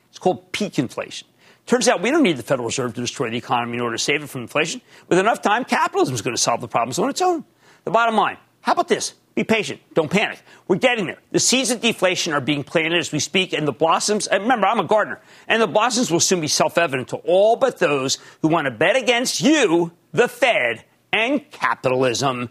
It's 0.09 0.19
called 0.19 0.51
peak 0.51 0.77
inflation. 0.77 1.27
Turns 1.65 1.87
out 1.87 2.01
we 2.01 2.11
don't 2.11 2.23
need 2.23 2.35
the 2.37 2.43
Federal 2.43 2.65
Reserve 2.65 2.93
to 2.95 3.01
destroy 3.01 3.29
the 3.29 3.37
economy 3.37 3.75
in 3.75 3.81
order 3.81 3.95
to 3.95 4.03
save 4.03 4.23
it 4.23 4.27
from 4.27 4.41
inflation. 4.41 4.81
With 5.07 5.19
enough 5.19 5.41
time, 5.41 5.63
capitalism 5.63 6.15
is 6.15 6.21
going 6.21 6.35
to 6.35 6.41
solve 6.41 6.61
the 6.61 6.67
problems 6.67 6.99
on 6.99 7.09
its 7.09 7.21
own. 7.21 7.45
The 7.85 7.91
bottom 7.91 8.15
line 8.15 8.37
how 8.61 8.73
about 8.73 8.87
this? 8.87 9.13
Be 9.35 9.43
patient. 9.43 9.79
Don't 9.93 10.11
panic. 10.11 10.41
We're 10.67 10.75
getting 10.75 11.05
there. 11.05 11.19
The 11.31 11.39
seeds 11.39 11.71
of 11.71 11.79
deflation 11.79 12.33
are 12.33 12.41
being 12.41 12.63
planted 12.63 12.99
as 12.99 13.11
we 13.11 13.19
speak, 13.19 13.53
and 13.53 13.67
the 13.67 13.71
blossoms, 13.71 14.27
remember, 14.31 14.67
I'm 14.67 14.79
a 14.79 14.83
gardener, 14.83 15.21
and 15.47 15.61
the 15.61 15.67
blossoms 15.67 16.11
will 16.11 16.19
soon 16.19 16.41
be 16.41 16.47
self 16.47 16.77
evident 16.77 17.07
to 17.09 17.17
all 17.17 17.55
but 17.55 17.79
those 17.79 18.17
who 18.41 18.49
want 18.49 18.65
to 18.65 18.71
bet 18.71 18.97
against 18.97 19.39
you, 19.41 19.93
the 20.11 20.27
Fed, 20.27 20.83
and 21.11 21.49
capitalism. 21.51 22.49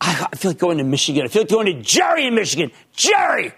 I 0.00 0.36
feel 0.36 0.50
like 0.50 0.58
going 0.58 0.78
to 0.78 0.84
Michigan. 0.84 1.24
I 1.24 1.28
feel 1.28 1.42
like 1.42 1.50
going 1.50 1.66
to 1.66 1.80
Jerry 1.80 2.26
in 2.26 2.34
Michigan. 2.34 2.72
Jerry! 2.92 3.52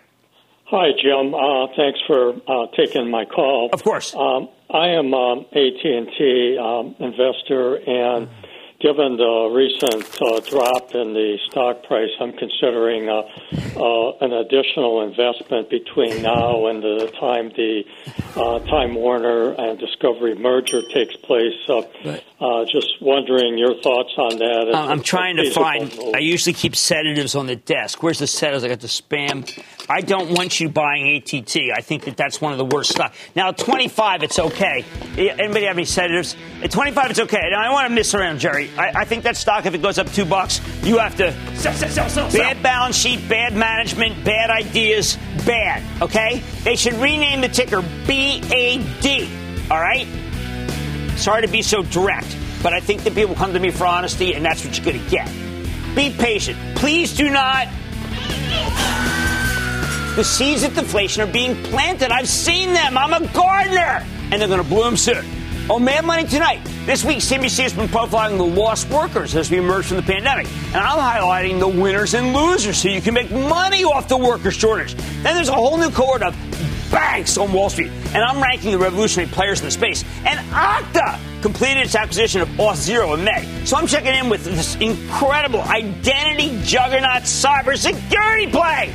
Hi, 0.67 0.89
Jim. 1.01 1.35
Uh, 1.35 1.69
thanks 1.77 2.01
for 2.07 2.35
uh, 2.49 2.67
taking 2.77 3.11
my 3.11 3.25
call. 3.25 3.71
Of 3.73 3.83
course. 3.83 4.15
Um, 4.15 4.49
I 4.71 4.89
am 4.89 5.15
um, 5.15 5.47
AT&T 5.53 6.59
um, 6.59 6.97
investor, 6.99 7.77
and 7.77 8.29
given 8.85 9.17
the 9.17 9.49
recent 9.51 10.05
uh, 10.21 10.41
drop 10.41 10.95
in 10.95 11.15
the 11.15 11.39
stock 11.49 11.83
price, 11.85 12.11
I'm 12.21 12.35
considering 12.35 13.09
uh, 13.09 13.23
uh, 13.81 14.19
an 14.21 14.35
additional 14.35 15.01
investment 15.01 15.71
between 15.71 16.21
now 16.21 16.67
and 16.67 16.83
the 16.83 17.11
time 17.19 17.49
the 17.57 17.85
uh, 18.37 18.59
Time 18.69 18.95
Warner 18.95 19.53
and 19.53 19.79
Discovery 19.79 20.35
merger 20.35 20.83
takes 20.83 21.17
place. 21.17 21.55
Right. 21.67 22.23
Uh, 22.39 22.67
just 22.67 23.01
wondering 23.01 23.57
your 23.57 23.81
thoughts 23.81 24.13
on 24.19 24.37
that. 24.37 24.75
I'm 24.75 25.03
trying 25.03 25.37
to 25.37 25.51
find. 25.51 25.97
Move. 25.97 26.15
I 26.15 26.19
usually 26.19 26.53
keep 26.53 26.77
sedatives 26.77 27.35
on 27.35 27.47
the 27.47 27.57
desk. 27.57 28.03
Where's 28.03 28.19
the 28.19 28.27
sedatives? 28.27 28.65
I 28.65 28.69
got 28.69 28.81
the 28.81 28.87
spam. 28.87 29.49
I 29.89 30.01
don't 30.01 30.31
want 30.31 30.61
you 30.61 30.69
buying 30.69 31.17
ATT. 31.17 31.57
I 31.75 31.81
think 31.81 32.05
that 32.05 32.17
that's 32.17 32.41
one 32.41 32.53
of 32.53 32.59
the 32.59 32.65
worst 32.65 32.91
stocks. 32.91 33.17
Now, 33.35 33.53
25, 33.53 34.23
it's 34.23 34.39
okay. 34.39 34.85
Anybody 35.17 35.67
have 35.67 35.77
any 35.77 35.85
sedatives? 35.85 36.37
At 36.63 36.71
25, 36.71 37.11
it's 37.11 37.21
okay. 37.21 37.43
Now, 37.51 37.61
I 37.61 37.65
don't 37.65 37.75
want 37.75 37.89
to 37.89 37.95
miss 37.95 38.15
around, 38.15 38.39
Jerry. 38.39 38.71
I, 38.79 39.01
I, 39.01 39.05
think 39.05 39.25
that 39.25 39.37
stock, 39.37 39.67
if 39.67 39.75
it 39.75 39.83
goes 39.83 39.99
up 39.99 40.11
two 40.13 40.25
bucks, 40.25 40.61
you 40.83 40.99
have 40.99 41.17
to 41.17 41.33
sell, 41.57 41.75
sell, 41.75 41.91
sell, 41.91 42.09
sell. 42.09 42.33
Bad 42.33 42.63
balance 42.63 42.97
sheet, 42.97 43.29
bad 43.29 43.55
management, 43.55 44.25
bad 44.25 44.51
ideas, 44.51 45.19
bad. 45.45 45.83
Okay? 46.01 46.43
They 46.63 46.77
should 46.77 46.95
rename 46.95 47.43
the 47.43 47.49
ticker 47.49 47.83
BAD. 47.83 49.71
All 49.71 49.81
right? 49.81 50.07
Sorry 51.17 51.43
to 51.43 51.49
be 51.49 51.63
so 51.63 51.83
direct, 51.83 52.37
but 52.63 52.73
I 52.73 52.81
think 52.81 53.05
that 53.05 53.15
people 53.15 53.35
come 53.35 53.53
to 53.53 53.61
me 53.61 53.71
for 53.71 53.87
honesty, 53.87 54.35
and 54.35 54.45
that's 54.45 54.65
what 54.65 54.77
you're 54.77 54.85
going 54.85 55.05
to 55.05 55.11
get. 55.11 55.27
Be 55.95 56.11
patient. 56.11 56.59
Please 56.77 57.15
do 57.15 57.31
not. 57.31 57.69
The 60.17 60.23
seeds 60.23 60.63
of 60.63 60.77
deflation 60.77 61.23
are 61.23 61.33
being 61.33 61.61
planted. 61.65 62.13
I've 62.13 62.29
seen 62.29 62.73
them. 62.73 62.97
I'm 62.97 63.13
a 63.13 63.27
gardener. 63.33 64.07
And 64.31 64.41
they're 64.41 64.47
going 64.47 64.63
to 64.63 64.69
bloom 64.69 64.97
soon. 64.97 65.25
Oh, 65.69 65.81
Mad 65.81 66.05
Money 66.05 66.23
tonight. 66.23 66.61
This 66.87 67.05
week, 67.05 67.19
CNBC 67.19 67.65
has 67.65 67.73
been 67.73 67.89
profiling 67.89 68.37
the 68.37 68.45
lost 68.45 68.89
workers 68.91 69.35
as 69.35 69.51
we 69.51 69.57
emerge 69.57 69.87
from 69.87 69.97
the 69.97 70.05
pandemic. 70.05 70.47
And 70.67 70.77
I'm 70.77 71.01
highlighting 71.01 71.59
the 71.59 71.67
winners 71.67 72.15
and 72.15 72.33
losers 72.33 72.77
so 72.77 72.91
you 72.91 73.01
can 73.01 73.13
make 73.13 73.29
money 73.33 73.83
off 73.83 74.07
the 74.07 74.17
worker 74.17 74.53
shortage. 74.53 74.95
Then 74.95 75.35
there's 75.35 75.49
a 75.49 75.53
whole 75.53 75.77
new 75.79 75.91
cohort 75.91 76.23
of 76.23 76.37
banks 76.93 77.37
on 77.37 77.53
Wall 77.53 77.69
Street. 77.69 77.91
And 78.15 78.19
I'm 78.19 78.41
ranking 78.41 78.71
the 78.71 78.79
revolutionary 78.79 79.29
players 79.33 79.59
in 79.59 79.65
the 79.65 79.73
space. 79.73 80.05
And 80.25 80.39
Okta 80.51 81.19
completed 81.43 81.87
its 81.87 81.97
acquisition 81.97 82.41
of 82.41 82.49
Auth0 82.51 83.19
in 83.19 83.25
May. 83.25 83.65
So 83.65 83.77
I'm 83.77 83.89
checking 83.89 84.15
in 84.15 84.29
with 84.29 84.45
this 84.45 84.77
incredible 84.77 85.63
identity 85.63 86.61
juggernaut 86.63 87.23
cybersecurity 87.23 88.53
play. 88.53 88.95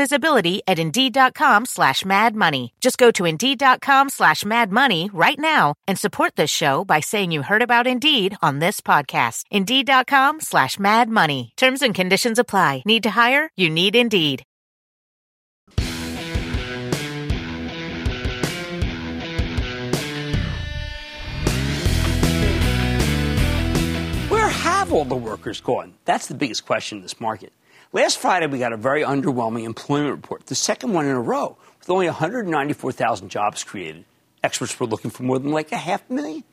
visibility 0.01 0.63
at 0.67 0.79
Indeed.com 0.79 1.65
slash 1.65 2.03
Mad 2.03 2.35
Money. 2.35 2.73
Just 2.81 2.97
go 2.97 3.11
to 3.11 3.25
Indeed.com 3.25 4.09
slash 4.09 4.43
Mad 4.43 4.71
Money 4.71 5.11
right 5.13 5.37
now 5.37 5.75
and 5.87 5.97
support 5.99 6.35
this 6.35 6.49
show 6.49 6.83
by 6.83 7.01
saying 7.01 7.31
you 7.31 7.43
heard 7.43 7.61
about 7.61 7.85
Indeed 7.85 8.35
on 8.41 8.57
this 8.57 8.81
podcast. 8.81 9.43
Indeed.com 9.51 10.41
slash 10.41 10.79
Mad 10.79 11.07
Money. 11.07 11.53
Terms 11.55 11.83
and 11.83 11.93
conditions 11.93 12.39
apply. 12.39 12.81
Need 12.83 13.03
to 13.03 13.11
hire? 13.11 13.51
You 13.55 13.69
need 13.69 13.95
Indeed. 13.95 14.43
Where 24.29 24.49
have 24.49 24.91
all 24.91 25.05
the 25.05 25.15
workers 25.15 25.61
gone? 25.61 25.93
That's 26.05 26.25
the 26.27 26.33
biggest 26.33 26.65
question 26.65 26.97
in 26.97 27.01
this 27.03 27.19
market. 27.21 27.53
Last 27.93 28.19
Friday, 28.19 28.47
we 28.47 28.57
got 28.57 28.71
a 28.71 28.77
very 28.77 29.01
underwhelming 29.01 29.65
employment 29.65 30.11
report, 30.11 30.45
the 30.45 30.55
second 30.55 30.93
one 30.93 31.05
in 31.05 31.11
a 31.11 31.19
row, 31.19 31.57
with 31.79 31.89
only 31.89 32.05
194,000 32.05 33.27
jobs 33.27 33.65
created. 33.65 34.05
Experts 34.41 34.79
were 34.79 34.85
looking 34.85 35.11
for 35.11 35.23
more 35.23 35.37
than 35.37 35.51
like 35.51 35.73
a 35.73 35.77
half 35.77 36.09
million. 36.09 36.45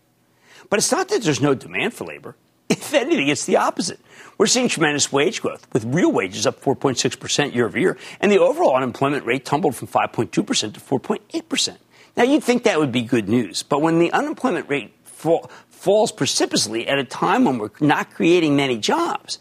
But 0.69 0.81
it's 0.81 0.91
not 0.91 1.09
that 1.09 1.23
there's 1.23 1.41
no 1.41 1.55
demand 1.55 1.95
for 1.95 2.05
labor. 2.05 2.35
If 2.69 2.93
anything, 2.93 3.29
it's 3.29 3.47
the 3.47 3.57
opposite. 3.57 4.01
We're 4.37 4.47
seeing 4.47 4.69
tremendous 4.69 5.13
wage 5.13 5.41
growth, 5.41 5.67
with 5.73 5.85
real 5.85 6.11
wages 6.11 6.47
up 6.47 6.61
4.6% 6.61 7.55
year 7.55 7.67
over 7.67 7.79
year, 7.79 7.97
and 8.21 8.33
the 8.33 8.39
overall 8.39 8.75
unemployment 8.75 9.25
rate 9.25 9.45
tumbled 9.45 9.77
from 9.77 9.89
5.2% 9.89 10.31
to 10.31 10.45
4.8%. 10.45 11.77
Now, 12.17 12.25
you'd 12.25 12.43
think 12.43 12.65
that 12.65 12.81
would 12.81 12.93
be 12.93 13.03
good 13.03 13.29
news, 13.29 13.63
but 13.63 13.81
when 13.81 14.01
the 14.01 14.11
unemployment 14.13 14.69
rate 14.69 14.93
fall, 15.05 15.51
falls 15.71 16.11
precipitously 16.11 16.89
at 16.89 16.99
a 16.99 17.05
time 17.05 17.45
when 17.45 17.59
we're 17.59 17.71
not 17.81 18.13
creating 18.13 18.57
many 18.57 18.77
jobs, 18.77 19.39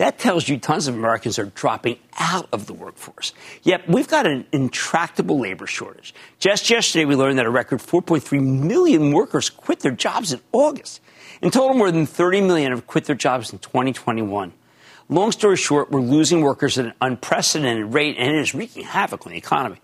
that 0.00 0.18
tells 0.18 0.48
you 0.48 0.56
tons 0.56 0.88
of 0.88 0.94
Americans 0.94 1.38
are 1.38 1.44
dropping 1.44 1.98
out 2.18 2.48
of 2.54 2.64
the 2.64 2.72
workforce. 2.72 3.34
Yet 3.62 3.86
we've 3.86 4.08
got 4.08 4.26
an 4.26 4.46
intractable 4.50 5.38
labor 5.38 5.66
shortage. 5.66 6.14
Just 6.38 6.70
yesterday, 6.70 7.04
we 7.04 7.16
learned 7.16 7.38
that 7.38 7.44
a 7.44 7.50
record 7.50 7.80
4.3 7.80 8.42
million 8.42 9.12
workers 9.12 9.50
quit 9.50 9.80
their 9.80 9.92
jobs 9.92 10.32
in 10.32 10.40
August. 10.52 11.02
In 11.42 11.50
total, 11.50 11.76
more 11.76 11.90
than 11.90 12.06
30 12.06 12.40
million 12.40 12.72
have 12.72 12.86
quit 12.86 13.04
their 13.04 13.14
jobs 13.14 13.52
in 13.52 13.58
2021. 13.58 14.54
Long 15.10 15.32
story 15.32 15.56
short, 15.56 15.90
we're 15.90 16.00
losing 16.00 16.40
workers 16.40 16.78
at 16.78 16.86
an 16.86 16.94
unprecedented 17.02 17.92
rate, 17.92 18.16
and 18.18 18.34
it 18.34 18.40
is 18.40 18.54
wreaking 18.54 18.84
havoc 18.84 19.26
on 19.26 19.32
the 19.32 19.38
economy. 19.38 19.82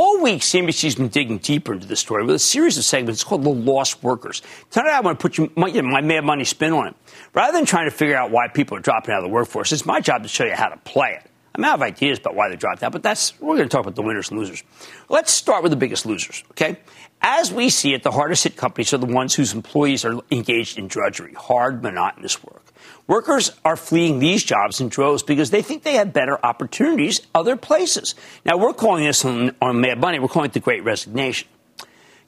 All 0.00 0.22
week, 0.22 0.42
CNBC's 0.42 0.94
been 0.94 1.08
digging 1.08 1.38
deeper 1.38 1.72
into 1.72 1.88
the 1.88 1.96
story 1.96 2.24
with 2.24 2.36
a 2.36 2.38
series 2.38 2.78
of 2.78 2.84
segments 2.84 3.24
called 3.24 3.42
The 3.42 3.48
Lost 3.48 4.00
Workers. 4.00 4.42
Tonight, 4.70 4.92
I 4.92 5.00
want 5.00 5.18
to 5.18 5.20
put 5.20 5.38
you, 5.38 5.50
my, 5.56 5.66
you 5.66 5.82
know, 5.82 5.88
my 5.88 6.00
mad 6.00 6.24
money 6.24 6.44
spin 6.44 6.72
on 6.72 6.86
it. 6.86 6.94
Rather 7.34 7.58
than 7.58 7.66
trying 7.66 7.86
to 7.86 7.90
figure 7.90 8.14
out 8.14 8.30
why 8.30 8.46
people 8.46 8.76
are 8.76 8.80
dropping 8.80 9.12
out 9.12 9.18
of 9.18 9.24
the 9.24 9.28
workforce, 9.28 9.72
it's 9.72 9.84
my 9.84 10.00
job 10.00 10.22
to 10.22 10.28
show 10.28 10.44
you 10.44 10.54
how 10.54 10.68
to 10.68 10.76
play 10.76 11.18
it. 11.20 11.28
I, 11.54 11.58
mean, 11.58 11.64
I 11.64 11.70
have 11.70 11.82
ideas 11.82 12.18
about 12.18 12.34
why 12.34 12.48
they 12.48 12.56
dropped 12.56 12.82
out, 12.82 12.92
but 12.92 13.02
that's 13.02 13.38
we're 13.40 13.56
going 13.56 13.68
to 13.68 13.74
talk 13.74 13.82
about 13.82 13.96
the 13.96 14.02
winners 14.02 14.30
and 14.30 14.38
losers. 14.38 14.62
Let's 15.08 15.32
start 15.32 15.62
with 15.62 15.70
the 15.70 15.76
biggest 15.76 16.06
losers. 16.06 16.44
Okay, 16.52 16.78
as 17.20 17.52
we 17.52 17.68
see 17.68 17.94
it, 17.94 18.02
the 18.02 18.12
hardest 18.12 18.44
hit 18.44 18.56
companies 18.56 18.92
are 18.92 18.98
the 18.98 19.06
ones 19.06 19.34
whose 19.34 19.52
employees 19.52 20.04
are 20.04 20.20
engaged 20.30 20.78
in 20.78 20.88
drudgery, 20.88 21.34
hard, 21.34 21.82
monotonous 21.82 22.42
work. 22.44 22.62
Workers 23.06 23.50
are 23.64 23.76
fleeing 23.76 24.18
these 24.18 24.44
jobs 24.44 24.80
in 24.80 24.88
droves 24.88 25.22
because 25.22 25.50
they 25.50 25.62
think 25.62 25.82
they 25.82 25.94
have 25.94 26.12
better 26.12 26.38
opportunities 26.44 27.22
other 27.34 27.56
places. 27.56 28.14
Now, 28.44 28.58
we're 28.58 28.74
calling 28.74 29.04
this 29.04 29.24
on, 29.24 29.56
on 29.60 29.80
Mad 29.80 29.98
Money, 29.98 30.18
we're 30.18 30.28
calling 30.28 30.50
it 30.50 30.52
the 30.52 30.60
Great 30.60 30.84
Resignation. 30.84 31.48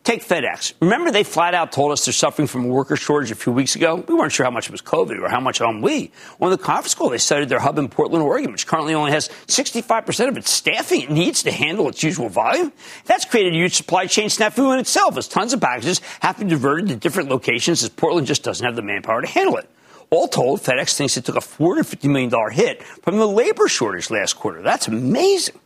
Take 0.03 0.25
FedEx. 0.25 0.73
Remember, 0.81 1.11
they 1.11 1.25
flat 1.25 1.53
out 1.53 1.73
told 1.73 1.93
us 1.93 2.07
they're 2.07 2.15
suffering 2.15 2.49
from 2.49 2.65
a 2.65 2.69
worker 2.69 2.97
shortage 2.97 3.31
a 3.31 3.35
few 3.35 3.53
weeks 3.53 3.77
ago? 3.77 3.97
We 3.97 4.15
weren't 4.15 4.33
sure 4.33 4.45
how 4.45 4.51
much 4.51 4.67
it 4.67 4.73
was 4.73 4.81
COVID 4.81 5.21
or 5.21 5.29
how 5.29 5.41
much 5.41 5.61
ennui. 5.61 6.11
On 6.41 6.51
the 6.51 6.57
conference 6.57 6.95
call, 6.95 7.11
they 7.11 7.19
cited 7.19 7.51
their 7.51 7.59
hub 7.59 7.79
in 7.79 7.89
Portland, 7.89 8.25
Oregon, 8.25 8.51
which 8.51 8.67
currently 8.67 8.95
only 8.95 9.13
has 9.13 9.29
65% 9.47 10.29
of 10.29 10.39
its 10.39 10.51
staffing 10.51 11.03
it 11.03 11.11
needs 11.11 11.43
to 11.43 11.53
handle 11.53 11.87
its 11.89 12.03
usual 12.03 12.31
volume. 12.31 12.73
That's 13.05 13.27
created 13.27 13.53
a 13.53 13.57
huge 13.57 13.75
supply 13.75 14.07
chain 14.07 14.31
snafu 14.31 14.73
in 14.73 14.81
itself, 14.81 15.19
as 15.19 15.29
tons 15.29 15.53
of 15.53 15.61
packages 15.61 16.01
have 16.21 16.39
been 16.39 16.49
diverted 16.49 16.89
to 16.89 16.97
different 16.97 17.29
locations 17.29 17.83
as 17.83 17.91
Portland 17.91 18.27
just 18.27 18.43
doesn't 18.43 18.65
have 18.65 18.77
the 18.77 18.83
manpower 18.83 19.21
to 19.21 19.29
handle 19.29 19.59
it. 19.59 19.69
All 20.09 20.29
told, 20.29 20.61
FedEx 20.61 20.97
thinks 20.97 21.19
it 21.19 21.27
took 21.27 21.37
a 21.37 21.41
$450 21.41 22.11
million 22.11 22.33
hit 22.53 22.83
from 22.83 23.19
the 23.19 23.29
labor 23.29 23.69
shortage 23.69 24.11
last 24.11 24.33
quarter. 24.33 24.63
That's 24.63 24.89
amazing. 24.89 25.61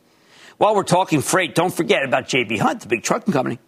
While 0.58 0.74
we're 0.74 0.82
talking 0.82 1.22
freight, 1.22 1.54
don't 1.54 1.72
forget 1.72 2.04
about 2.04 2.28
J.B. 2.28 2.58
Hunt, 2.58 2.80
the 2.80 2.88
big 2.88 3.04
trucking 3.04 3.32
company. 3.32 3.58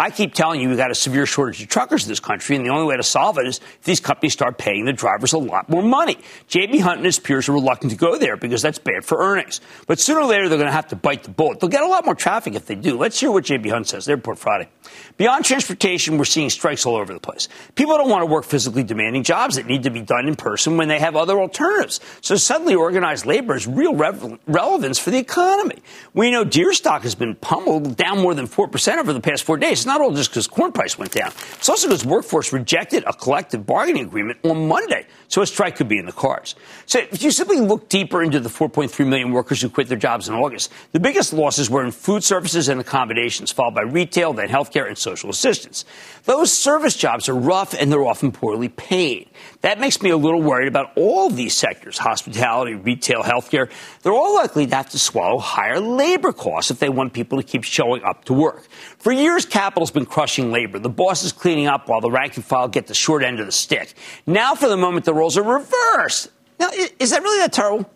I 0.00 0.08
keep 0.08 0.32
telling 0.32 0.62
you 0.62 0.70
we've 0.70 0.78
got 0.78 0.90
a 0.90 0.94
severe 0.94 1.26
shortage 1.26 1.60
of 1.60 1.68
truckers 1.68 2.04
in 2.04 2.08
this 2.08 2.20
country, 2.20 2.56
and 2.56 2.64
the 2.64 2.70
only 2.70 2.86
way 2.86 2.96
to 2.96 3.02
solve 3.02 3.36
it 3.36 3.46
is 3.46 3.58
if 3.58 3.82
these 3.82 4.00
companies 4.00 4.32
start 4.32 4.56
paying 4.56 4.86
the 4.86 4.94
drivers 4.94 5.34
a 5.34 5.38
lot 5.38 5.68
more 5.68 5.82
money. 5.82 6.16
J.B. 6.48 6.78
Hunt 6.78 6.96
and 6.96 7.04
his 7.04 7.18
peers 7.18 7.50
are 7.50 7.52
reluctant 7.52 7.92
to 7.92 7.98
go 7.98 8.16
there 8.16 8.38
because 8.38 8.62
that's 8.62 8.78
bad 8.78 9.04
for 9.04 9.18
earnings. 9.18 9.60
But 9.86 10.00
sooner 10.00 10.20
or 10.20 10.24
later, 10.24 10.48
they're 10.48 10.56
going 10.56 10.70
to 10.70 10.72
have 10.72 10.88
to 10.88 10.96
bite 10.96 11.24
the 11.24 11.30
bullet. 11.30 11.60
They'll 11.60 11.68
get 11.68 11.82
a 11.82 11.86
lot 11.86 12.06
more 12.06 12.14
traffic 12.14 12.54
if 12.54 12.64
they 12.64 12.76
do. 12.76 12.96
Let's 12.96 13.20
hear 13.20 13.30
what 13.30 13.44
J.B. 13.44 13.68
Hunt 13.68 13.88
says. 13.88 14.06
They 14.06 14.14
report 14.14 14.38
Friday. 14.38 14.70
Beyond 15.18 15.44
transportation, 15.44 16.16
we're 16.16 16.24
seeing 16.24 16.48
strikes 16.48 16.86
all 16.86 16.96
over 16.96 17.12
the 17.12 17.20
place. 17.20 17.48
People 17.74 17.98
don't 17.98 18.08
want 18.08 18.22
to 18.22 18.26
work 18.26 18.46
physically 18.46 18.82
demanding 18.82 19.22
jobs 19.22 19.56
that 19.56 19.66
need 19.66 19.82
to 19.82 19.90
be 19.90 20.00
done 20.00 20.26
in 20.26 20.34
person 20.34 20.78
when 20.78 20.88
they 20.88 20.98
have 20.98 21.14
other 21.14 21.38
alternatives. 21.38 22.00
So 22.22 22.36
suddenly, 22.36 22.74
organized 22.74 23.26
labor 23.26 23.52
has 23.52 23.66
real 23.66 23.94
relevance 23.94 24.98
for 24.98 25.10
the 25.10 25.18
economy. 25.18 25.76
We 26.14 26.30
know 26.30 26.44
Deere 26.44 26.72
stock 26.72 27.02
has 27.02 27.14
been 27.14 27.34
pummeled 27.34 27.98
down 27.98 28.22
more 28.22 28.34
than 28.34 28.46
4% 28.46 28.96
over 28.96 29.12
the 29.12 29.20
past 29.20 29.44
four 29.44 29.58
days 29.58 29.89
not 29.90 30.00
all 30.00 30.12
just 30.12 30.30
because 30.30 30.46
corn 30.46 30.70
price 30.70 30.98
went 30.98 31.12
down. 31.12 31.32
It's 31.54 31.68
also 31.68 31.88
because 31.88 32.04
workforce 32.04 32.52
rejected 32.52 33.02
a 33.06 33.12
collective 33.12 33.66
bargaining 33.66 34.04
agreement 34.04 34.38
on 34.44 34.68
Monday. 34.68 35.06
So 35.26 35.42
a 35.42 35.46
strike 35.46 35.76
could 35.76 35.88
be 35.88 35.98
in 35.98 36.06
the 36.06 36.12
cards. 36.12 36.54
So 36.86 37.00
if 37.00 37.22
you 37.22 37.30
simply 37.30 37.60
look 37.60 37.88
deeper 37.88 38.22
into 38.22 38.38
the 38.38 38.48
4.3 38.48 39.06
million 39.06 39.32
workers 39.32 39.60
who 39.62 39.68
quit 39.68 39.88
their 39.88 39.98
jobs 39.98 40.28
in 40.28 40.34
August, 40.34 40.70
the 40.92 41.00
biggest 41.00 41.32
losses 41.32 41.68
were 41.70 41.84
in 41.84 41.90
food 41.90 42.22
services 42.22 42.68
and 42.68 42.80
accommodations, 42.80 43.50
followed 43.50 43.74
by 43.74 43.82
retail, 43.82 44.32
then 44.32 44.48
healthcare 44.48 44.86
and 44.86 44.98
social 44.98 45.30
assistance. 45.30 45.84
Those 46.24 46.52
service 46.52 46.96
jobs 46.96 47.28
are 47.28 47.34
rough 47.34 47.74
and 47.74 47.90
they're 47.90 48.06
often 48.06 48.30
poorly 48.30 48.68
paid. 48.68 49.29
That 49.62 49.78
makes 49.78 50.00
me 50.02 50.10
a 50.10 50.16
little 50.16 50.40
worried 50.40 50.68
about 50.68 50.92
all 50.96 51.30
these 51.30 51.56
sectors, 51.56 51.98
hospitality, 51.98 52.74
retail, 52.74 53.22
healthcare. 53.22 53.70
They're 54.02 54.12
all 54.12 54.34
likely 54.34 54.66
to 54.66 54.76
have 54.76 54.90
to 54.90 54.98
swallow 54.98 55.38
higher 55.38 55.80
labor 55.80 56.32
costs 56.32 56.70
if 56.70 56.78
they 56.78 56.88
want 56.88 57.12
people 57.12 57.40
to 57.40 57.46
keep 57.46 57.64
showing 57.64 58.02
up 58.02 58.24
to 58.26 58.32
work. 58.32 58.68
For 58.98 59.12
years, 59.12 59.44
capital's 59.44 59.90
been 59.90 60.06
crushing 60.06 60.50
labor. 60.50 60.78
The 60.78 60.88
boss 60.88 61.22
is 61.22 61.32
cleaning 61.32 61.66
up 61.66 61.88
while 61.88 62.00
the 62.00 62.10
rank 62.10 62.36
and 62.36 62.44
file 62.44 62.68
get 62.68 62.86
the 62.86 62.94
short 62.94 63.22
end 63.22 63.40
of 63.40 63.46
the 63.46 63.52
stick. 63.52 63.94
Now, 64.26 64.54
for 64.54 64.68
the 64.68 64.76
moment, 64.76 65.04
the 65.04 65.14
roles 65.14 65.36
are 65.36 65.42
reversed. 65.42 66.30
Now, 66.58 66.70
is 66.98 67.10
that 67.10 67.22
really 67.22 67.38
that 67.40 67.52
terrible? 67.52 67.90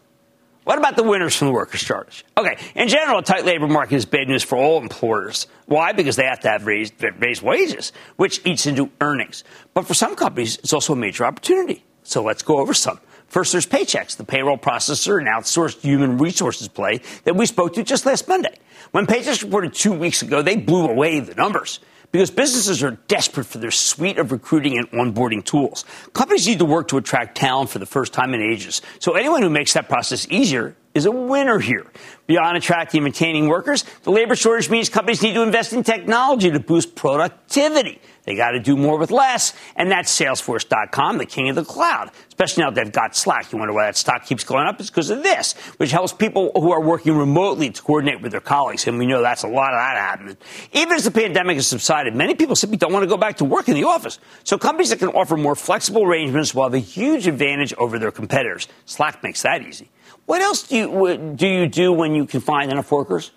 What 0.65 0.79
about 0.79 0.97
the 0.97 1.03
winners 1.03 1.37
from 1.37 1.49
the 1.49 1.53
workers' 1.53 1.81
shortage? 1.81 2.25
Okay, 2.39 2.57
in 2.75 2.89
general, 2.89 3.19
a 3.19 3.23
tight 3.23 3.45
labor 3.45 3.69
market 3.69 3.97
is 3.97 4.07
bad 4.07 4.29
news 4.29 4.43
for 4.43 4.57
all 4.57 4.81
employers. 4.81 5.47
Why? 5.67 5.93
Because 5.93 6.17
they 6.17 6.25
have 6.25 6.41
to 6.41 6.49
have 6.49 6.67
raised, 6.67 6.95
raised 7.19 7.43
wages, 7.43 7.93
which 8.17 8.41
eats 8.47 8.67
into 8.67 8.91
earnings. 9.01 9.45
But 9.75 9.87
for 9.87 9.93
some 9.93 10.17
companies, 10.17 10.57
it's 10.59 10.73
also 10.73 10.95
a 10.95 10.97
major 10.97 11.27
opportunity. 11.27 11.85
So 12.03 12.23
let's 12.23 12.43
go 12.43 12.61
over 12.61 12.73
some. 12.73 12.99
First, 13.27 13.53
there's 13.53 13.67
Paychex, 13.67 14.17
the 14.17 14.25
payroll 14.25 14.57
processor 14.57 15.19
and 15.19 15.29
outsourced 15.29 15.81
human 15.81 16.17
resources 16.17 16.69
play 16.69 17.03
that 17.25 17.37
we 17.37 17.45
spoke 17.45 17.75
to 17.75 17.83
just 17.83 18.07
last 18.07 18.27
Monday. 18.27 18.57
When 18.93 19.07
Paychex 19.07 19.43
reported 19.43 19.75
two 19.75 19.93
weeks 19.93 20.23
ago, 20.23 20.41
they 20.41 20.57
blew 20.57 20.87
away 20.87 21.21
the 21.21 21.35
numbers 21.35 21.81
because 22.15 22.31
businesses 22.31 22.81
are 22.85 22.93
desperate 23.09 23.45
for 23.45 23.59
their 23.59 23.73
suite 23.73 24.19
of 24.19 24.31
recruiting 24.31 24.79
and 24.79 24.89
onboarding 24.93 25.45
tools. 25.45 25.85
Companies 26.13 26.47
need 26.47 26.61
to 26.61 26.65
work 26.65 26.87
to 26.87 26.97
attract 26.97 27.37
talent 27.37 27.71
for 27.71 27.81
the 27.81 27.87
first 27.87 28.13
time 28.13 28.33
in 28.35 28.41
ages. 28.41 28.83
So 29.01 29.15
anyone 29.15 29.43
who 29.43 29.51
makes 29.51 29.73
that 29.73 29.89
process 29.89 30.25
easier 30.31 30.77
is 30.95 31.07
a 31.07 31.11
winner 31.11 31.59
here. 31.59 31.91
Beyond 32.29 32.57
attracting 32.57 32.99
and 32.99 33.07
retaining 33.07 33.49
workers, 33.49 33.85
the 34.05 34.13
labor 34.13 34.37
shortage 34.37 34.71
means 34.71 34.89
companies 34.89 35.23
need 35.23 35.35
to 35.35 35.43
invest 35.43 35.73
in 35.73 35.83
technology 35.83 36.53
to 36.53 36.61
boost 36.61 36.95
productivity. 36.95 38.01
They 38.25 38.35
got 38.35 38.53
to 38.53 38.61
do 38.61 38.77
more 38.77 38.99
with 38.99 39.11
less, 39.11 39.53
and 39.77 39.91
that's 39.91 40.11
Salesforce.com, 40.19 41.19
the 41.19 41.27
king 41.27 41.51
of 41.51 41.57
the 41.57 41.65
cloud. 41.65 42.11
Especially 42.29 42.63
now 42.63 42.71
that 42.71 42.83
they've 42.83 42.93
got 42.93 43.15
Slack. 43.15 43.53
You 43.53 43.59
wonder 43.59 43.75
why 43.75 43.85
that 43.85 43.97
stock 43.97 44.25
keeps 44.25 44.45
going 44.45 44.67
up? 44.67 44.81
It's 44.81 44.89
because 44.89 45.11
of 45.11 45.23
this, 45.23 45.53
which 45.77 45.91
helps 45.91 46.13
people 46.13 46.51
who 46.55 46.73
are 46.73 46.81
working 46.81 47.17
remotely 47.17 47.71
to 47.71 47.83
coordinate 47.83 48.23
with 48.23 48.33
their 48.33 48.41
colleagues, 48.41 48.87
and 48.87 48.99
we 48.99 49.07
know 49.07 49.21
that's 49.21 49.43
a 49.43 49.49
lot 49.49 49.75
of 49.75 49.79
that 49.79 49.97
happening. 49.97 50.37
Even 50.73 50.95
as 50.95 51.05
the 51.05 51.11
pandemic 51.11 51.57
has 51.57 51.67
subsided, 51.67 52.15
many 52.15 52.35
people 52.35 52.57
simply 52.57 52.79
don't 52.79 52.93
want 52.93 53.03
to 53.03 53.09
go 53.09 53.19
back 53.19 53.37
to 53.37 53.45
work 53.45 53.69
in 53.69 53.75
the 53.75 53.85
office. 53.85 54.19
So 54.43 54.57
companies 54.57 54.91
that 54.91 54.99
can 54.99 55.09
offer 55.09 55.37
more 55.37 55.55
flexible 55.55 56.03
arrangements 56.03 56.55
will 56.55 56.65
have 56.65 56.75
a 56.75 56.79
huge 56.79 57.27
advantage 57.27 57.75
over 57.75 57.99
their 57.99 58.11
competitors. 58.11 58.69
Slack 58.87 59.23
makes 59.23 59.43
that 59.43 59.63
easy. 59.63 59.91
What 60.27 60.41
else 60.41 60.67
do 60.67 60.77
you 60.77 61.35
do 61.37 61.47
you 61.47 61.67
do 61.67 61.93
when 61.93 62.15
you 62.15 62.25
can 62.25 62.41
find 62.41 62.73
enough 62.73 62.91
workers? 62.91 63.31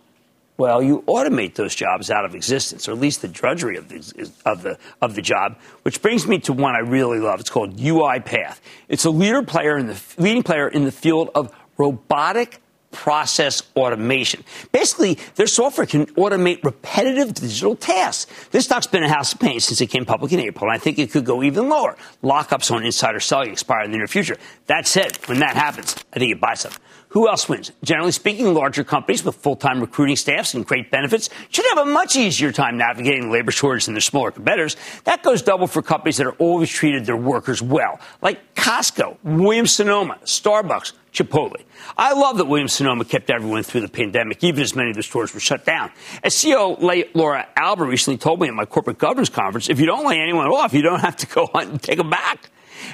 Well, 0.58 0.82
you 0.82 1.04
automate 1.08 1.54
those 1.54 1.76
jobs 1.76 2.10
out 2.10 2.26
of 2.26 2.34
existence, 2.34 2.90
or 2.90 2.92
at 2.94 2.98
least 2.98 3.22
the 3.22 3.28
drudgery 3.28 3.78
of 3.78 3.90
the, 3.90 4.32
of 4.44 4.64
the, 4.64 4.80
of 5.02 5.14
the 5.14 5.22
job, 5.22 5.58
which 5.84 6.02
brings 6.02 6.28
me 6.28 6.40
to 6.40 6.54
one 6.54 6.76
I 6.76 6.80
really 6.80 7.20
love. 7.20 7.40
It's 7.40 7.50
called 7.52 7.78
UiPath. 7.78 8.60
It's 8.90 9.06
a 9.06 9.12
leader 9.12 9.44
player 9.44 9.78
in 9.78 9.86
the, 9.86 10.02
leading 10.18 10.42
player 10.42 10.68
in 10.68 10.84
the 10.84 10.92
field 10.92 11.30
of 11.36 11.56
robotic 11.78 12.60
process 12.92 13.62
automation. 13.76 14.44
Basically, 14.72 15.20
their 15.36 15.46
software 15.46 15.86
can 15.86 16.08
automate 16.16 16.64
repetitive 16.64 17.36
digital 17.36 17.76
tasks. 17.76 18.32
This 18.50 18.66
stock's 18.66 18.88
been 18.88 19.04
a 19.04 19.10
house 19.10 19.34
of 19.34 19.40
pain 19.40 19.60
since 19.60 19.80
it 19.82 19.88
came 19.88 20.06
public 20.06 20.32
in 20.32 20.40
April, 20.40 20.70
and 20.70 20.76
I 20.76 20.80
think 20.80 20.98
it 20.98 21.12
could 21.12 21.26
go 21.26 21.44
even 21.44 21.70
lower. 21.70 21.96
Lockups 22.24 22.72
on 22.72 22.84
insider 22.84 23.20
selling 23.20 23.52
expire 23.52 23.84
in 23.84 23.92
the 23.92 23.98
near 23.98 24.08
future. 24.08 24.38
That 24.66 24.88
said, 24.88 25.18
when 25.28 25.40
that 25.40 25.56
happens, 25.56 25.96
I 26.14 26.18
think 26.20 26.30
you 26.30 26.36
buy 26.38 26.56
some. 26.56 26.72
Who 27.10 27.28
else 27.30 27.48
wins? 27.48 27.72
Generally 27.84 28.12
speaking, 28.12 28.54
larger 28.54 28.84
companies 28.84 29.24
with 29.24 29.36
full-time 29.36 29.80
recruiting 29.80 30.18
staffs 30.18 30.54
and 30.54 30.66
great 30.66 30.92
benefits 30.92 31.30
should 31.50 31.66
have 31.70 31.80
a 31.80 31.86
much 31.86 32.16
easier 32.16 32.52
time 32.52 32.78
navigating 32.78 33.32
labor 33.32 33.52
shortage 33.52 33.86
than 33.86 33.94
their 33.94 34.02
smaller 34.02 34.32
competitors. 34.32 34.76
That 35.06 35.24
goes 35.24 35.42
double 35.42 35.68
for 35.68 35.82
companies 35.82 36.18
that 36.18 36.28
are 36.28 36.34
always 36.34 36.70
treated 36.70 37.06
their 37.06 37.16
workers 37.16 37.62
well, 37.62 38.00
like 38.22 38.56
Costco, 38.56 39.18
Williams 39.24 39.72
Sonoma, 39.72 40.18
Starbucks, 40.26 40.94
Chipotle. 41.14 41.62
I 41.98 42.14
love 42.14 42.38
that 42.38 42.46
Williams 42.46 42.74
Sonoma 42.74 43.06
kept 43.06 43.30
everyone 43.30 43.64
through 43.64 43.82
the 43.82 43.88
pandemic, 43.88 44.44
even 44.44 44.62
as 44.62 44.76
many 44.76 44.90
of 44.90 44.98
the 44.98 45.04
stores 45.04 45.34
were 45.34 45.40
shut 45.40 45.66
down. 45.66 45.92
As 46.24 46.36
CEO 46.36 46.78
Laura 47.16 47.48
Alber 47.58 47.88
recently 47.88 48.18
told 48.18 48.42
me 48.42 48.50
at 48.50 48.54
my 48.54 48.66
corporate 48.66 48.98
governance 48.98 49.30
conference, 49.30 49.70
if 49.70 49.80
you 49.80 49.86
don't 49.86 50.06
lay 50.06 50.20
anyone 50.20 50.48
off, 50.48 50.74
you 50.74 50.82
don't 50.82 51.00
have 51.00 51.16
to 51.18 51.28
go 51.28 51.48
hunt 51.54 51.72
and 51.72 51.82
take 51.82 51.98
them 51.98 52.10
back. 52.10 52.50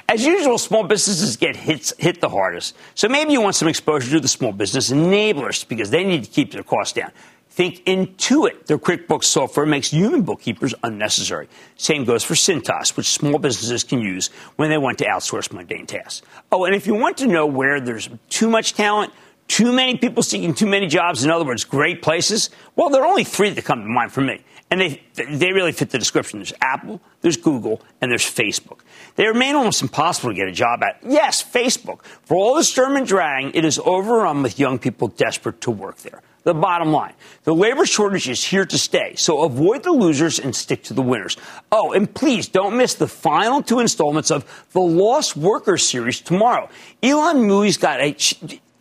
As 0.08 0.24
usual, 0.24 0.58
small 0.58 0.84
businesses 0.84 1.36
get 1.36 1.56
hit, 1.56 1.92
hit 1.98 2.20
the 2.20 2.28
hardest. 2.28 2.76
So 2.94 3.08
maybe 3.08 3.32
you 3.32 3.40
want 3.40 3.56
some 3.56 3.68
exposure 3.68 4.10
to 4.12 4.20
the 4.20 4.28
small 4.28 4.52
business 4.52 4.90
enablers 4.90 5.66
because 5.66 5.90
they 5.90 6.04
need 6.04 6.24
to 6.24 6.30
keep 6.30 6.52
their 6.52 6.62
costs 6.62 6.92
down. 6.92 7.10
Think 7.54 7.84
Intuit. 7.84 8.66
Their 8.66 8.78
QuickBooks 8.78 9.24
software 9.24 9.64
makes 9.64 9.92
human 9.92 10.22
bookkeepers 10.22 10.74
unnecessary. 10.82 11.48
Same 11.76 12.04
goes 12.04 12.24
for 12.24 12.34
Cintas, 12.34 12.96
which 12.96 13.06
small 13.06 13.38
businesses 13.38 13.84
can 13.84 14.00
use 14.00 14.30
when 14.56 14.70
they 14.70 14.78
want 14.78 14.98
to 14.98 15.04
outsource 15.04 15.52
mundane 15.52 15.86
tasks. 15.86 16.26
Oh, 16.50 16.64
and 16.64 16.74
if 16.74 16.86
you 16.88 16.94
want 16.94 17.16
to 17.18 17.28
know 17.28 17.46
where 17.46 17.80
there's 17.80 18.08
too 18.28 18.50
much 18.50 18.74
talent, 18.74 19.12
too 19.46 19.72
many 19.72 19.96
people 19.96 20.24
seeking 20.24 20.52
too 20.52 20.66
many 20.66 20.88
jobs, 20.88 21.24
in 21.24 21.30
other 21.30 21.44
words, 21.44 21.64
great 21.64 22.02
places, 22.02 22.50
well, 22.74 22.90
there 22.90 23.02
are 23.02 23.06
only 23.06 23.22
three 23.22 23.50
that 23.50 23.64
come 23.64 23.82
to 23.82 23.86
mind 23.86 24.10
for 24.10 24.20
me. 24.20 24.42
And 24.70 24.80
they, 24.80 25.02
they 25.14 25.52
really 25.52 25.72
fit 25.72 25.90
the 25.90 25.98
description. 25.98 26.40
There's 26.40 26.54
Apple, 26.60 27.00
there's 27.20 27.36
Google, 27.36 27.80
and 28.00 28.10
there's 28.10 28.24
Facebook. 28.24 28.80
They 29.14 29.26
remain 29.26 29.54
almost 29.54 29.82
impossible 29.82 30.30
to 30.30 30.34
get 30.34 30.48
a 30.48 30.52
job 30.52 30.82
at. 30.82 30.98
Yes, 31.06 31.44
Facebook. 31.44 32.02
For 32.24 32.36
all 32.36 32.54
the 32.56 32.64
sturm 32.64 32.96
and 32.96 33.06
drang, 33.06 33.52
it 33.54 33.64
is 33.64 33.78
overrun 33.78 34.42
with 34.42 34.58
young 34.58 34.78
people 34.78 35.08
desperate 35.08 35.60
to 35.62 35.70
work 35.70 35.98
there. 35.98 36.22
The 36.44 36.52
bottom 36.52 36.92
line 36.92 37.14
the 37.44 37.54
labor 37.54 37.86
shortage 37.86 38.28
is 38.28 38.44
here 38.44 38.66
to 38.66 38.78
stay, 38.78 39.14
so 39.16 39.44
avoid 39.44 39.82
the 39.82 39.92
losers 39.92 40.38
and 40.38 40.54
stick 40.54 40.82
to 40.84 40.94
the 40.94 41.02
winners. 41.02 41.38
Oh, 41.72 41.92
and 41.92 42.12
please 42.12 42.48
don't 42.48 42.76
miss 42.76 42.94
the 42.94 43.08
final 43.08 43.62
two 43.62 43.80
installments 43.80 44.30
of 44.30 44.44
the 44.72 44.80
Lost 44.80 45.36
Workers 45.36 45.86
series 45.86 46.20
tomorrow. 46.20 46.68
Ylan 47.02 47.46
Mui's 47.46 47.78
got 47.78 48.00
a 48.00 48.14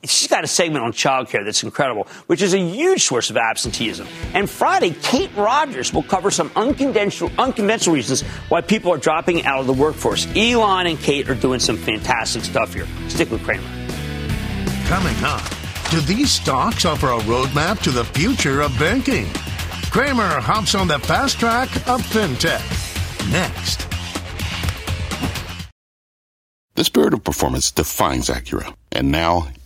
she's 0.03 0.27
got 0.27 0.43
a 0.43 0.47
segment 0.47 0.83
on 0.83 0.91
childcare 0.91 1.45
that's 1.45 1.63
incredible, 1.63 2.07
which 2.27 2.41
is 2.41 2.53
a 2.53 2.59
huge 2.59 3.03
source 3.03 3.29
of 3.29 3.37
absenteeism. 3.37 4.07
And 4.33 4.49
Friday, 4.49 4.91
Kate 5.01 5.31
Rogers 5.35 5.93
will 5.93 6.03
cover 6.03 6.31
some 6.31 6.51
unconventional, 6.55 7.31
unconventional 7.37 7.95
reasons 7.95 8.21
why 8.49 8.61
people 8.61 8.91
are 8.91 8.97
dropping 8.97 9.45
out 9.45 9.59
of 9.59 9.67
the 9.67 9.73
workforce. 9.73 10.25
Ylan 10.27 10.89
and 10.89 10.99
Kate 10.99 11.29
are 11.29 11.35
doing 11.35 11.59
some 11.59 11.77
fantastic 11.77 12.43
stuff 12.43 12.73
here. 12.73 12.87
Stick 13.07 13.31
with 13.31 13.43
Cramer. 13.43 13.63
Coming 14.85 15.15
up, 15.23 15.43
do 15.89 16.01
these 16.01 16.31
stocks 16.31 16.85
offer 16.85 17.07
a 17.07 17.19
roadmap 17.19 17.81
to 17.83 17.91
the 17.91 18.03
future 18.03 18.61
of 18.61 18.77
banking? 18.77 19.27
Cramer 19.91 20.39
hops 20.39 20.75
on 20.75 20.87
the 20.87 20.99
fast 20.99 21.39
track 21.39 21.69
of 21.87 22.01
fintech. 22.01 22.61
Next. 23.31 23.87
The 26.75 26.83
spirit 26.83 27.13
of 27.13 27.23
performance 27.23 27.69
defines 27.69 28.29
Acura, 28.29 28.73
and 28.91 29.11
now 29.11 29.47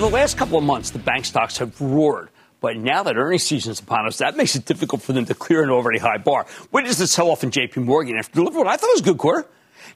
The 0.00 0.08
last 0.08 0.38
couple 0.38 0.56
of 0.56 0.64
months, 0.64 0.90
the 0.90 0.98
bank 0.98 1.26
stocks 1.26 1.58
have 1.58 1.78
roared. 1.78 2.30
But 2.60 2.76
now 2.76 3.02
that 3.02 3.16
earnings 3.16 3.42
season 3.42 3.72
is 3.72 3.80
upon 3.80 4.06
us, 4.06 4.18
that 4.18 4.36
makes 4.36 4.56
it 4.56 4.64
difficult 4.64 5.02
for 5.02 5.12
them 5.12 5.26
to 5.26 5.34
clear 5.34 5.62
an 5.62 5.70
already 5.70 5.98
high 5.98 6.16
bar. 6.16 6.46
Witness 6.72 6.98
the 6.98 7.06
sell 7.06 7.30
off 7.30 7.44
in 7.44 7.50
JP 7.50 7.84
Morgan 7.84 8.16
after 8.16 8.34
delivering 8.34 8.64
what 8.64 8.66
I 8.66 8.76
thought 8.76 8.90
was 8.92 9.00
a 9.00 9.04
good 9.04 9.18
quarter. 9.18 9.46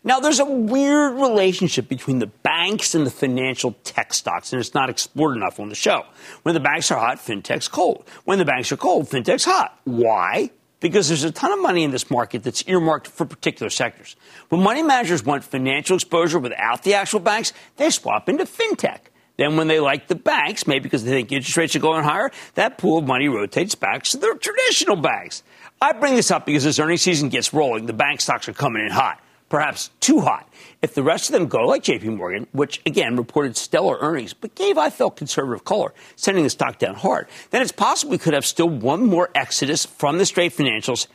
Now, 0.02 0.20
there's 0.20 0.40
a 0.40 0.44
weird 0.44 1.14
relationship 1.14 1.88
between 1.88 2.18
the 2.18 2.26
banks 2.26 2.94
and 2.94 3.06
the 3.06 3.10
financial 3.10 3.74
tech 3.84 4.12
stocks, 4.12 4.52
and 4.52 4.60
it's 4.60 4.74
not 4.74 4.90
explored 4.90 5.36
enough 5.36 5.58
on 5.58 5.70
the 5.70 5.74
show. 5.74 6.04
When 6.42 6.54
the 6.54 6.60
banks 6.60 6.90
are 6.90 6.98
hot, 6.98 7.18
fintech's 7.18 7.68
cold. 7.68 8.06
When 8.24 8.38
the 8.38 8.44
banks 8.44 8.70
are 8.72 8.76
cold, 8.76 9.08
fintech's 9.08 9.46
hot. 9.46 9.78
Why? 9.84 10.50
Because 10.80 11.08
there's 11.08 11.24
a 11.24 11.30
ton 11.30 11.52
of 11.52 11.62
money 11.62 11.82
in 11.82 11.90
this 11.90 12.10
market 12.10 12.42
that's 12.42 12.62
earmarked 12.66 13.06
for 13.06 13.24
particular 13.24 13.70
sectors. 13.70 14.16
When 14.50 14.62
money 14.62 14.82
managers 14.82 15.24
want 15.24 15.44
financial 15.44 15.96
exposure 15.96 16.38
without 16.38 16.82
the 16.82 16.92
actual 16.92 17.20
banks, 17.20 17.54
they 17.76 17.88
swap 17.88 18.28
into 18.28 18.44
fintech. 18.44 19.00
Then, 19.36 19.56
when 19.56 19.66
they 19.66 19.80
like 19.80 20.06
the 20.06 20.14
banks, 20.14 20.66
maybe 20.66 20.84
because 20.84 21.04
they 21.04 21.10
think 21.10 21.32
interest 21.32 21.56
rates 21.56 21.74
are 21.74 21.80
going 21.80 22.04
higher, 22.04 22.30
that 22.54 22.78
pool 22.78 22.98
of 22.98 23.06
money 23.06 23.28
rotates 23.28 23.74
back 23.74 24.04
to 24.04 24.16
their 24.16 24.34
traditional 24.34 24.96
banks. 24.96 25.42
I 25.80 25.92
bring 25.92 26.14
this 26.14 26.30
up 26.30 26.46
because 26.46 26.64
as 26.66 26.78
earnings 26.78 27.02
season 27.02 27.28
gets 27.28 27.52
rolling, 27.52 27.86
the 27.86 27.92
bank 27.92 28.20
stocks 28.20 28.48
are 28.48 28.52
coming 28.52 28.84
in 28.84 28.92
hot, 28.92 29.20
perhaps 29.48 29.90
too 30.00 30.20
hot. 30.20 30.48
If 30.82 30.94
the 30.94 31.02
rest 31.02 31.28
of 31.28 31.32
them 31.32 31.48
go 31.48 31.66
like 31.66 31.82
JP 31.82 32.16
Morgan, 32.16 32.46
which 32.52 32.80
again 32.86 33.16
reported 33.16 33.56
stellar 33.56 33.98
earnings, 34.00 34.34
but 34.34 34.54
gave, 34.54 34.78
I 34.78 34.90
felt, 34.90 35.16
conservative 35.16 35.64
color, 35.64 35.92
sending 36.14 36.44
the 36.44 36.50
stock 36.50 36.78
down 36.78 36.94
hard, 36.94 37.26
then 37.50 37.60
it's 37.60 37.72
possible 37.72 38.12
we 38.12 38.18
could 38.18 38.34
have 38.34 38.46
still 38.46 38.68
one 38.68 39.04
more 39.04 39.30
exodus 39.34 39.84
from 39.84 40.18
the 40.18 40.26
straight 40.26 40.56
financials 40.56 41.08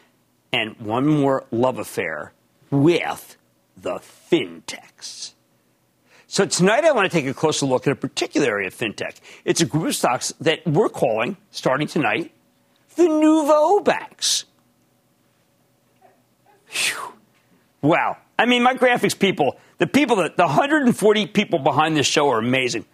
and 0.51 0.75
one 0.79 1.07
more 1.07 1.45
love 1.51 1.79
affair 1.79 2.33
with 2.69 3.37
the 3.77 3.99
fintechs. 3.99 5.33
So 6.31 6.45
tonight 6.45 6.85
I 6.85 6.91
want 6.91 7.11
to 7.11 7.17
take 7.17 7.25
a 7.25 7.33
closer 7.33 7.65
look 7.65 7.87
at 7.87 7.91
a 7.91 7.95
particular 7.95 8.49
area 8.49 8.67
of 8.67 8.75
fintech. 8.75 9.15
It's 9.45 9.61
a 9.61 9.65
group 9.65 9.87
of 9.87 9.95
stocks 9.95 10.31
that 10.39 10.63
we're 10.63 10.87
calling, 10.87 11.37
starting 11.49 11.87
tonight, 11.87 12.31
the 12.97 13.07
Nouveau 13.07 13.79
Banks. 13.79 14.45
Whew. 16.67 17.13
Wow. 17.81 18.17
I 18.37 18.45
mean, 18.45 18.61
my 18.61 18.75
graphics 18.75 19.17
people, 19.17 19.57
the 19.79 19.87
people 19.87 20.17
that 20.17 20.37
the 20.37 20.45
140 20.45 21.25
people 21.25 21.57
behind 21.57 21.97
this 21.97 22.05
show 22.05 22.29
are 22.29 22.37
amazing. 22.37 22.85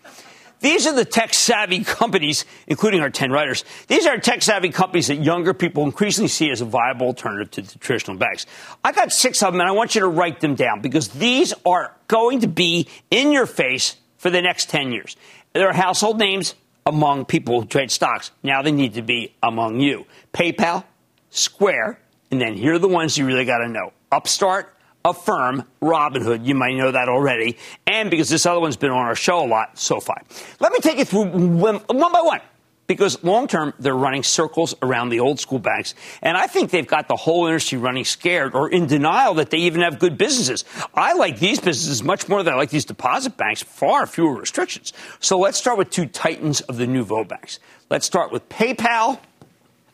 These 0.60 0.88
are 0.88 0.94
the 0.94 1.06
tech 1.06 1.34
savvy 1.34 1.84
companies, 1.84 2.46
including 2.68 3.02
our 3.02 3.10
10 3.10 3.32
writers. 3.32 3.64
These 3.88 4.06
are 4.06 4.18
tech 4.18 4.42
savvy 4.42 4.70
companies 4.70 5.08
that 5.08 5.18
younger 5.18 5.54
people 5.54 5.84
increasingly 5.84 6.28
see 6.28 6.50
as 6.50 6.62
a 6.62 6.66
viable 6.66 7.08
alternative 7.08 7.52
to 7.52 7.62
the 7.62 7.80
traditional 7.80 8.18
banks. 8.18 8.46
I 8.84 8.92
got 8.92 9.12
six 9.12 9.44
of 9.44 9.54
them, 9.54 9.62
and 9.62 9.70
I 9.70 9.74
want 9.74 9.96
you 9.96 10.02
to 10.02 10.08
write 10.08 10.40
them 10.40 10.56
down 10.56 10.82
because 10.82 11.10
these 11.10 11.54
are 11.66 11.96
going 12.08 12.42
to 12.42 12.48
be 12.48 12.88
in 13.12 13.32
your 13.32 13.46
face 13.46 13.96
for 14.18 14.30
the 14.30 14.42
next 14.42 14.70
10 14.70 14.92
years. 14.92 15.16
They're 15.54 15.74
household 15.74 16.20
names 16.20 16.56
among 16.86 17.26
people 17.26 17.62
who 17.62 17.68
trade 17.68 17.92
stocks. 17.92 18.32
Now 18.44 18.62
they 18.62 18.72
need 18.72 18.96
to 18.96 19.02
be 19.02 19.34
among 19.42 19.80
you. 19.80 20.06
PayPal, 20.34 20.84
Square, 21.30 22.00
and 22.32 22.40
then 22.40 22.56
here 22.56 22.76
are 22.76 22.80
the 22.80 22.88
ones 22.88 23.18
you 23.18 23.26
really 23.26 23.46
got 23.46 23.60
to 23.60 23.68
know 23.68 23.94
Upstart, 24.12 24.75
Affirm, 25.06 25.64
Robinhood. 25.84 26.46
You 26.46 26.56
might 26.56 26.74
know 26.74 26.92
that 26.92 27.08
already. 27.08 27.58
And 27.86 28.10
because 28.10 28.28
this 28.28 28.46
other 28.48 28.60
one's 28.60 28.76
been 28.76 28.90
on 28.90 29.06
our 29.06 29.16
show 29.16 29.46
a 29.46 29.48
lot, 29.48 29.78
SoFi. 29.78 30.14
Let 30.60 30.74
me 30.74 30.80
take 30.80 30.98
you 30.98 31.06
through 31.06 31.26
one, 31.28 31.80
by 31.88 32.22
one. 32.24 32.42
Because 32.88 33.24
long 33.24 33.48
term, 33.48 33.74
they're 33.80 33.96
running 33.96 34.24
circles 34.24 34.76
around 34.82 35.10
the 35.10 35.20
old 35.20 35.40
school 35.40 35.60
banks. 35.60 35.94
And 36.22 36.36
I 36.38 36.48
think 36.48 36.72
they've 36.72 36.88
got 36.88 37.08
the 37.08 37.16
whole 37.16 37.46
industry 37.46 37.78
running 37.78 38.06
scared 38.06 38.54
or 38.56 38.70
in 38.70 38.88
denial 38.88 39.36
that 39.36 39.52
they 39.52 39.58
even 39.60 39.82
have 39.82 40.00
good 40.00 40.18
businesses. 40.18 40.66
I 40.94 41.14
like 41.14 41.40
these 41.40 41.60
businesses 41.60 42.04
much 42.04 42.28
more 42.28 42.44
than 42.44 42.54
I 42.54 42.58
like 42.58 42.70
these 42.70 42.86
deposit 42.86 43.38
banks, 43.38 43.62
far 43.64 44.06
fewer 44.08 44.36
restrictions. 44.36 44.94
So 45.20 45.38
let's 45.40 45.58
start 45.58 45.78
with 45.78 45.90
two 45.92 46.06
titans 46.08 46.62
of 46.62 46.78
the 46.78 46.86
nouveau 46.86 47.24
banks. 47.24 47.60
Let's 47.90 48.06
start 48.06 48.32
with 48.32 48.48
PayPal. 48.50 49.20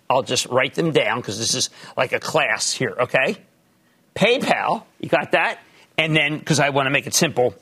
I'll 0.10 0.24
just 0.24 0.46
write 0.48 0.76
them 0.76 0.92
down 0.92 1.20
because 1.20 1.38
this 1.38 1.56
is 1.56 1.70
like 1.96 2.12
a 2.12 2.20
class 2.20 2.74
here, 2.74 2.96
okay? 3.00 3.38
PayPal, 4.16 4.84
you 5.00 5.10
got 5.10 5.32
that? 5.32 5.60
And 5.98 6.16
then, 6.16 6.38
because 6.40 6.60
I 6.60 6.70
want 6.70 6.88
to 6.88 6.92
make 6.92 7.08
it 7.08 7.14
simple, 7.14 7.56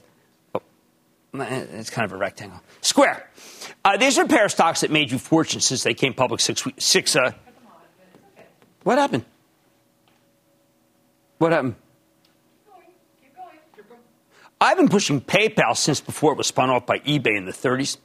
It's 1.34 1.90
kind 1.90 2.06
of 2.06 2.12
a 2.12 2.18
rectangle. 2.18 2.62
Square. 2.82 3.30
Uh, 3.86 3.98
these 3.98 4.18
are 4.18 4.26
a 4.26 4.28
pair 4.28 4.46
of 4.46 4.52
stocks 4.52 4.82
that 4.82 4.92
made 4.92 5.12
you 5.12 5.20
fortune 5.20 5.62
since 5.62 5.84
they 5.84 5.94
came 5.94 6.14
public 6.14 6.40
six 6.40 6.66
weeks. 6.66 6.84
Six. 6.84 7.16
Uh, 7.16 7.34
what 8.84 8.98
happened? 8.98 9.26
What 11.38 11.52
happened? 11.52 11.76
I've 14.62 14.76
been 14.76 14.90
pushing 14.90 15.22
PayPal 15.22 15.78
since 15.78 16.02
before 16.02 16.34
it 16.34 16.38
was 16.38 16.48
spun 16.48 16.70
off 16.70 16.86
by 16.86 17.00
eBay 17.00 17.38
in 17.38 17.46
the 17.46 17.54
30s. 17.54 17.98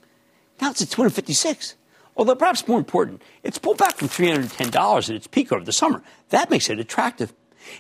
Now 0.61 0.71
it's 0.71 0.83
at 0.83 0.91
256. 0.91 1.75
Although 2.17 2.37
perhaps 2.37 2.69
more 2.69 2.79
important, 2.79 3.23
it's 3.43 3.59
pulled 3.59 3.79
back 3.79 3.97
from 3.97 4.09
$310 4.09 5.09
at 5.09 5.17
its 5.17 5.27
peak 5.27 5.51
over 5.51 5.65
the 5.65 5.73
summer. 5.73 6.01
That 6.29 6.51
makes 6.51 6.71
it 6.71 6.79
attractive. 6.79 7.33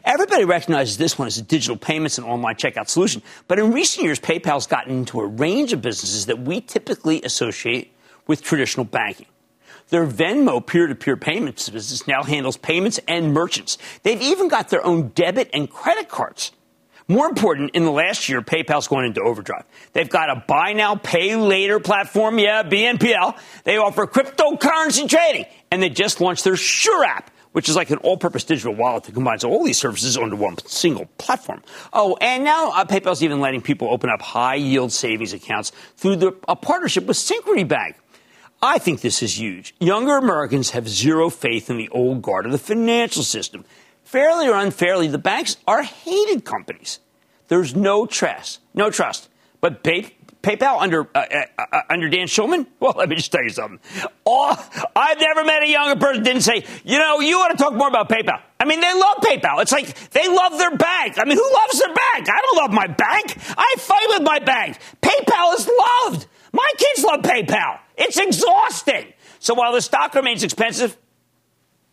Everybody 0.04 0.44
recognizes 0.44 0.96
this 0.96 1.18
one 1.18 1.26
as 1.26 1.38
a 1.38 1.42
digital 1.42 1.76
payments 1.76 2.18
and 2.18 2.26
online 2.26 2.56
checkout 2.56 2.88
solution. 2.88 3.22
But 3.48 3.58
in 3.58 3.72
recent 3.72 4.04
years, 4.04 4.20
PayPal's 4.20 4.66
gotten 4.66 4.98
into 4.98 5.20
a 5.20 5.26
range 5.26 5.72
of 5.72 5.82
businesses 5.82 6.26
that 6.26 6.40
we 6.40 6.60
typically 6.60 7.22
associate 7.22 7.92
with 8.26 8.42
traditional 8.42 8.84
banking. 8.84 9.26
Their 9.88 10.06
Venmo 10.06 10.66
peer 10.66 10.86
to 10.86 10.94
peer 10.94 11.16
payments 11.16 11.68
business 11.68 12.06
now 12.06 12.22
handles 12.22 12.56
payments 12.56 12.98
and 13.06 13.34
merchants. 13.34 13.78
They've 14.02 14.20
even 14.20 14.48
got 14.48 14.70
their 14.70 14.84
own 14.84 15.08
debit 15.08 15.50
and 15.52 15.70
credit 15.70 16.08
cards. 16.08 16.52
More 17.06 17.26
important, 17.26 17.72
in 17.74 17.84
the 17.84 17.90
last 17.90 18.30
year, 18.30 18.40
PayPal's 18.40 18.88
going 18.88 19.04
into 19.04 19.20
overdrive. 19.20 19.64
They've 19.92 20.08
got 20.08 20.30
a 20.30 20.42
buy 20.48 20.72
now, 20.72 20.96
pay 20.96 21.36
later 21.36 21.78
platform, 21.78 22.38
yeah, 22.38 22.62
BNPL. 22.62 23.38
They 23.64 23.76
offer 23.76 24.06
cryptocurrency 24.06 25.06
trading, 25.06 25.44
and 25.70 25.82
they 25.82 25.90
just 25.90 26.22
launched 26.22 26.44
their 26.44 26.56
Sure 26.56 27.04
app, 27.04 27.30
which 27.54 27.68
is 27.68 27.76
like 27.76 27.90
an 27.90 27.98
all-purpose 27.98 28.44
digital 28.44 28.74
wallet 28.74 29.04
that 29.04 29.14
combines 29.14 29.42
all 29.42 29.64
these 29.64 29.78
services 29.78 30.18
onto 30.18 30.36
one 30.36 30.58
single 30.66 31.06
platform. 31.18 31.62
Oh, 31.92 32.18
and 32.20 32.44
now 32.44 32.70
uh, 32.70 32.84
PayPal's 32.84 33.22
even 33.22 33.40
letting 33.40 33.62
people 33.62 33.88
open 33.88 34.10
up 34.10 34.20
high-yield 34.20 34.92
savings 34.92 35.32
accounts 35.32 35.72
through 35.96 36.16
the, 36.16 36.36
a 36.46 36.56
partnership 36.56 37.06
with 37.06 37.16
Synchrony 37.16 37.66
Bank. 37.66 37.96
I 38.62 38.78
think 38.78 39.00
this 39.00 39.22
is 39.22 39.38
huge. 39.38 39.74
Younger 39.80 40.16
Americans 40.16 40.70
have 40.70 40.88
zero 40.88 41.30
faith 41.30 41.70
in 41.70 41.78
the 41.78 41.88
old 41.90 42.22
guard 42.22 42.46
of 42.46 42.52
the 42.52 42.58
financial 42.58 43.22
system 43.22 43.64
fairly 44.14 44.46
or 44.46 44.54
unfairly, 44.54 45.08
the 45.08 45.18
banks 45.18 45.56
are 45.66 45.82
hated 45.82 46.44
companies. 46.44 47.00
There's 47.48 47.74
no 47.74 48.06
trust, 48.06 48.60
no 48.72 48.88
trust. 48.88 49.28
But 49.60 49.82
PayPal 50.44 50.80
under 50.80 51.08
uh, 51.14 51.24
uh, 51.58 51.64
uh, 51.72 51.80
under 51.88 52.08
Dan 52.10 52.26
Schulman, 52.26 52.66
well, 52.78 52.92
let 52.96 53.08
me 53.08 53.16
just 53.16 53.32
tell 53.32 53.42
you 53.42 53.48
something. 53.48 53.80
Oh, 54.26 54.54
I've 54.94 55.18
never 55.18 55.44
met 55.44 55.62
a 55.62 55.68
younger 55.68 55.98
person 55.98 56.22
didn't 56.22 56.42
say, 56.42 56.64
you 56.84 56.98
know, 56.98 57.20
you 57.20 57.38
want 57.38 57.56
to 57.56 57.62
talk 57.62 57.72
more 57.74 57.88
about 57.88 58.08
PayPal. 58.08 58.40
I 58.60 58.66
mean, 58.66 58.80
they 58.80 58.92
love 58.92 59.16
PayPal. 59.18 59.62
It's 59.62 59.72
like 59.72 60.10
they 60.10 60.28
love 60.28 60.58
their 60.58 60.76
bank. 60.76 61.18
I 61.18 61.24
mean, 61.24 61.36
who 61.36 61.52
loves 61.52 61.78
their 61.78 61.94
bank? 61.94 62.28
I 62.28 62.40
don't 62.42 62.56
love 62.56 62.72
my 62.72 62.86
bank. 62.86 63.36
I 63.56 63.74
fight 63.78 64.06
with 64.08 64.22
my 64.22 64.38
bank. 64.38 64.78
PayPal 65.00 65.54
is 65.54 65.68
loved. 65.68 66.26
My 66.52 66.70
kids 66.76 67.04
love 67.04 67.22
PayPal. 67.22 67.78
It's 67.96 68.18
exhausting. 68.18 69.12
So 69.40 69.54
while 69.54 69.72
the 69.72 69.82
stock 69.82 70.14
remains 70.14 70.42
expensive, 70.42 70.96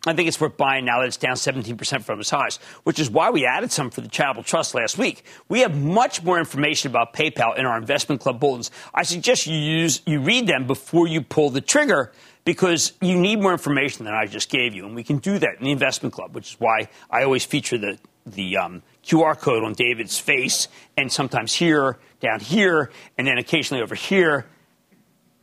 I 0.04 0.14
think 0.14 0.26
it's 0.26 0.40
worth 0.40 0.56
buying 0.56 0.84
now 0.84 0.98
that 0.98 1.06
it's 1.06 1.16
down 1.16 1.36
17% 1.36 2.02
from 2.02 2.18
its 2.18 2.30
highs, 2.30 2.56
which 2.82 2.98
is 2.98 3.08
why 3.08 3.30
we 3.30 3.46
added 3.46 3.70
some 3.70 3.88
for 3.88 4.00
the 4.00 4.08
Charitable 4.08 4.42
Trust 4.42 4.74
last 4.74 4.98
week. 4.98 5.24
We 5.48 5.60
have 5.60 5.80
much 5.80 6.24
more 6.24 6.40
information 6.40 6.90
about 6.90 7.14
PayPal 7.14 7.56
in 7.56 7.66
our 7.66 7.78
investment 7.78 8.20
club 8.20 8.40
bulletins. 8.40 8.72
I 8.92 9.04
suggest 9.04 9.46
you 9.46 9.54
use 9.54 10.02
you 10.04 10.20
read 10.20 10.48
them 10.48 10.66
before 10.66 11.06
you 11.06 11.22
pull 11.22 11.50
the 11.50 11.60
trigger 11.60 12.10
because 12.44 12.94
you 13.00 13.16
need 13.16 13.40
more 13.40 13.52
information 13.52 14.04
than 14.04 14.14
I 14.14 14.26
just 14.26 14.50
gave 14.50 14.74
you, 14.74 14.86
and 14.86 14.96
we 14.96 15.04
can 15.04 15.18
do 15.18 15.38
that 15.38 15.58
in 15.58 15.64
the 15.64 15.70
investment 15.70 16.12
club, 16.12 16.34
which 16.34 16.54
is 16.54 16.60
why 16.60 16.88
I 17.08 17.22
always 17.22 17.44
feature 17.44 17.78
the 17.78 17.98
the 18.26 18.56
um, 18.56 18.82
QR 19.04 19.38
code 19.38 19.62
on 19.62 19.72
David's 19.72 20.18
face, 20.18 20.66
and 20.96 21.12
sometimes 21.12 21.54
here, 21.54 21.98
down 22.20 22.40
here, 22.40 22.90
and 23.16 23.26
then 23.26 23.38
occasionally 23.38 23.82
over 23.82 23.94
here. 23.94 24.46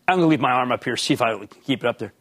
I'm 0.08 0.16
going 0.18 0.26
to 0.26 0.30
leave 0.30 0.42
my 0.42 0.52
arm 0.52 0.72
up 0.72 0.84
here, 0.84 0.98
see 0.98 1.14
if 1.14 1.22
I 1.22 1.38
can 1.38 1.48
keep 1.48 1.84
it 1.84 1.88
up 1.88 2.00
there 2.00 2.14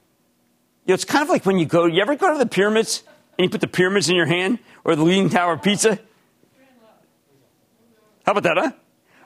know, 0.89 0.95
it's 0.95 1.05
kind 1.05 1.23
of 1.23 1.29
like 1.29 1.47
when 1.47 1.59
you 1.59 1.67
go, 1.67 1.87
you 1.87 2.01
ever 2.01 2.17
go 2.17 2.33
to 2.33 2.39
the 2.39 2.47
pyramids 2.47 3.03
and 3.39 3.45
you 3.45 3.51
put 3.51 3.61
the 3.61 3.69
pyramids 3.69 4.09
in 4.09 4.17
your 4.17 4.27
hand 4.27 4.59
or 4.85 4.97
the 4.97 5.03
Leaning 5.05 5.29
Tower 5.29 5.55
of 5.55 5.63
Pizza? 5.63 5.99
How 8.25 8.33
about 8.33 8.43
that, 8.43 8.57
huh? 8.57 8.71
All 8.73 8.73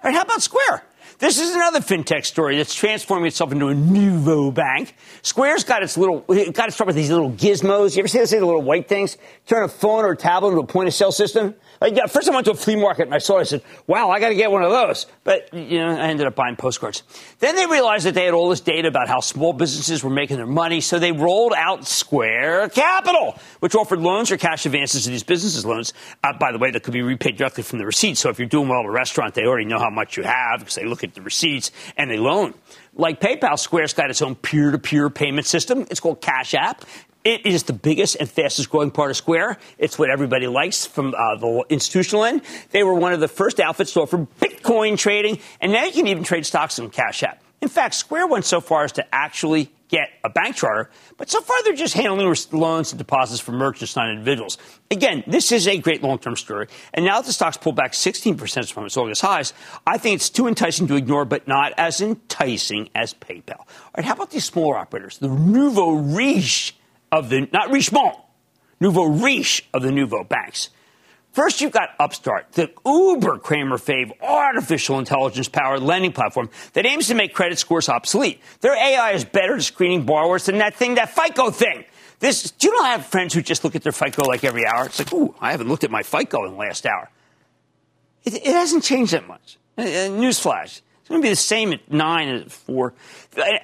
right, 0.04 0.14
how 0.14 0.22
about 0.22 0.42
Square? 0.42 0.84
This 1.18 1.38
is 1.38 1.54
another 1.54 1.80
fintech 1.80 2.24
story 2.24 2.56
that's 2.56 2.74
transforming 2.74 3.26
itself 3.26 3.52
into 3.52 3.68
a 3.68 3.74
nouveau 3.74 4.50
bank. 4.50 4.96
Square's 5.22 5.62
got 5.62 5.82
its 5.82 5.96
little, 5.96 6.24
it 6.28 6.52
got 6.52 6.66
to 6.66 6.72
start 6.72 6.86
with 6.86 6.96
these 6.96 7.10
little 7.10 7.30
gizmos. 7.30 7.94
You 7.94 8.00
ever 8.00 8.08
see 8.08 8.18
those 8.18 8.32
little 8.32 8.60
white 8.60 8.88
things? 8.88 9.18
Turn 9.46 9.62
a 9.62 9.68
phone 9.68 10.04
or 10.04 10.12
a 10.12 10.16
tablet 10.16 10.50
into 10.50 10.62
a 10.62 10.66
point 10.66 10.88
of 10.88 10.94
sale 10.94 11.12
system? 11.12 11.54
Yeah, 11.90 12.06
first 12.06 12.28
I 12.28 12.34
went 12.34 12.44
to 12.46 12.52
a 12.52 12.54
flea 12.54 12.76
market 12.76 13.06
and 13.06 13.14
I 13.14 13.18
saw 13.18 13.38
it. 13.38 13.40
I 13.40 13.44
said, 13.44 13.62
wow, 13.86 14.10
I 14.10 14.20
got 14.20 14.28
to 14.28 14.34
get 14.34 14.50
one 14.50 14.62
of 14.62 14.70
those. 14.70 15.06
But, 15.24 15.52
you 15.52 15.78
know, 15.78 15.90
I 15.90 16.08
ended 16.08 16.26
up 16.26 16.34
buying 16.34 16.56
postcards. 16.56 17.02
Then 17.40 17.56
they 17.56 17.66
realized 17.66 18.06
that 18.06 18.14
they 18.14 18.24
had 18.24 18.34
all 18.34 18.48
this 18.48 18.60
data 18.60 18.88
about 18.88 19.08
how 19.08 19.20
small 19.20 19.52
businesses 19.52 20.04
were 20.04 20.10
making 20.10 20.36
their 20.36 20.46
money. 20.46 20.80
So 20.80 20.98
they 20.98 21.12
rolled 21.12 21.54
out 21.56 21.86
Square 21.86 22.70
Capital, 22.70 23.38
which 23.60 23.74
offered 23.74 24.00
loans 24.00 24.30
or 24.30 24.36
cash 24.36 24.66
advances 24.66 25.04
to 25.04 25.10
these 25.10 25.22
businesses 25.22 25.64
loans. 25.64 25.92
Uh, 26.22 26.32
by 26.38 26.52
the 26.52 26.58
way, 26.58 26.70
that 26.70 26.82
could 26.82 26.94
be 26.94 27.02
repaid 27.02 27.36
directly 27.36 27.62
from 27.62 27.78
the 27.78 27.86
receipt. 27.86 28.16
So 28.18 28.28
if 28.28 28.38
you're 28.38 28.48
doing 28.48 28.68
well 28.68 28.80
at 28.80 28.86
a 28.86 28.90
restaurant, 28.90 29.34
they 29.34 29.44
already 29.44 29.66
know 29.66 29.78
how 29.78 29.90
much 29.90 30.16
you 30.16 30.22
have 30.22 30.60
because 30.60 30.74
they 30.74 30.84
look 30.84 31.02
at 31.02 31.14
the 31.14 31.22
receipts 31.22 31.70
and 31.96 32.10
they 32.10 32.18
loan. 32.18 32.54
Like 32.94 33.20
PayPal, 33.20 33.58
Square's 33.58 33.94
got 33.94 34.10
its 34.10 34.20
own 34.20 34.34
peer 34.34 34.70
to 34.70 34.78
peer 34.78 35.08
payment 35.08 35.46
system. 35.46 35.86
It's 35.90 36.00
called 36.00 36.20
Cash 36.20 36.54
App. 36.54 36.84
It 37.24 37.46
is 37.46 37.64
the 37.64 37.72
biggest 37.72 38.16
and 38.18 38.28
fastest 38.28 38.68
growing 38.68 38.90
part 38.90 39.10
of 39.10 39.16
Square. 39.16 39.58
It's 39.78 39.96
what 39.98 40.10
everybody 40.10 40.48
likes 40.48 40.84
from 40.84 41.14
uh, 41.16 41.36
the 41.36 41.64
institutional 41.68 42.24
end. 42.24 42.42
They 42.70 42.82
were 42.82 42.94
one 42.94 43.12
of 43.12 43.20
the 43.20 43.28
first 43.28 43.60
outfits 43.60 43.92
to 43.92 44.02
offer 44.02 44.26
Bitcoin 44.40 44.98
trading, 44.98 45.38
and 45.60 45.72
now 45.72 45.84
you 45.84 45.92
can 45.92 46.08
even 46.08 46.24
trade 46.24 46.46
stocks 46.46 46.80
in 46.80 46.90
Cash 46.90 47.22
App. 47.22 47.42
In 47.60 47.68
fact, 47.68 47.94
Square 47.94 48.26
went 48.26 48.44
so 48.44 48.60
far 48.60 48.82
as 48.82 48.92
to 48.92 49.14
actually 49.14 49.70
get 49.86 50.08
a 50.24 50.30
bank 50.30 50.56
charter, 50.56 50.90
but 51.16 51.30
so 51.30 51.40
far 51.40 51.56
they're 51.62 51.74
just 51.74 51.94
handling 51.94 52.34
loans 52.50 52.90
and 52.90 52.98
deposits 52.98 53.40
for 53.40 53.52
merchants, 53.52 53.94
not 53.94 54.10
individuals. 54.10 54.58
Again, 54.90 55.22
this 55.28 55.52
is 55.52 55.68
a 55.68 55.78
great 55.78 56.02
long 56.02 56.18
term 56.18 56.34
story. 56.34 56.66
And 56.92 57.04
now 57.04 57.20
that 57.20 57.26
the 57.26 57.32
stock's 57.32 57.58
pulled 57.58 57.76
back 57.76 57.92
16% 57.92 58.72
from 58.72 58.86
its 58.86 58.96
August 58.96 59.20
highs, 59.20 59.52
I 59.86 59.98
think 59.98 60.16
it's 60.16 60.30
too 60.30 60.48
enticing 60.48 60.88
to 60.88 60.96
ignore, 60.96 61.24
but 61.24 61.46
not 61.46 61.72
as 61.76 62.00
enticing 62.00 62.88
as 62.96 63.14
PayPal. 63.14 63.60
All 63.60 63.66
right, 63.96 64.04
how 64.04 64.14
about 64.14 64.30
these 64.30 64.44
smaller 64.44 64.76
operators? 64.76 65.18
The 65.18 65.28
nouveau 65.28 65.92
riche 65.92 66.74
of 67.12 67.28
the, 67.28 67.48
not 67.52 67.70
Richemont, 67.70 68.16
nouveau 68.80 69.04
riche 69.04 69.68
of 69.72 69.82
the 69.82 69.92
nouveau 69.92 70.24
banks. 70.24 70.70
First, 71.32 71.60
you've 71.60 71.72
got 71.72 71.90
Upstart, 71.98 72.52
the 72.52 72.70
uber 72.84 73.38
Cramer 73.38 73.78
fave 73.78 74.12
artificial 74.20 74.98
intelligence 74.98 75.48
powered 75.48 75.80
lending 75.80 76.12
platform 76.12 76.50
that 76.74 76.84
aims 76.84 77.06
to 77.06 77.14
make 77.14 77.32
credit 77.32 77.58
scores 77.58 77.88
obsolete. 77.88 78.40
Their 78.60 78.74
AI 78.74 79.12
is 79.12 79.24
better 79.24 79.56
at 79.56 79.62
screening 79.62 80.04
borrowers 80.04 80.46
than 80.46 80.58
that 80.58 80.74
thing, 80.74 80.96
that 80.96 81.10
FICO 81.10 81.50
thing. 81.50 81.84
This, 82.18 82.50
do 82.50 82.68
you 82.68 82.76
know 82.76 82.84
I 82.84 82.90
have 82.90 83.06
friends 83.06 83.32
who 83.32 83.40
just 83.40 83.64
look 83.64 83.74
at 83.74 83.82
their 83.82 83.92
FICO 83.92 84.24
like 84.24 84.44
every 84.44 84.66
hour? 84.66 84.86
It's 84.86 84.98
like, 84.98 85.12
ooh, 85.12 85.34
I 85.40 85.52
haven't 85.52 85.68
looked 85.68 85.84
at 85.84 85.90
my 85.90 86.02
FICO 86.02 86.44
in 86.44 86.52
the 86.52 86.58
last 86.58 86.84
hour. 86.86 87.10
It, 88.24 88.34
it 88.34 88.44
hasn't 88.44 88.84
changed 88.84 89.12
that 89.12 89.26
much. 89.26 89.58
Uh, 89.78 89.82
uh 89.82 89.84
newsflash. 90.10 90.82
It's 91.00 91.08
going 91.08 91.20
to 91.20 91.24
be 91.24 91.30
the 91.30 91.36
same 91.36 91.72
at 91.72 91.90
9 91.90 92.28
and 92.28 92.42
at 92.42 92.52
4. 92.52 92.94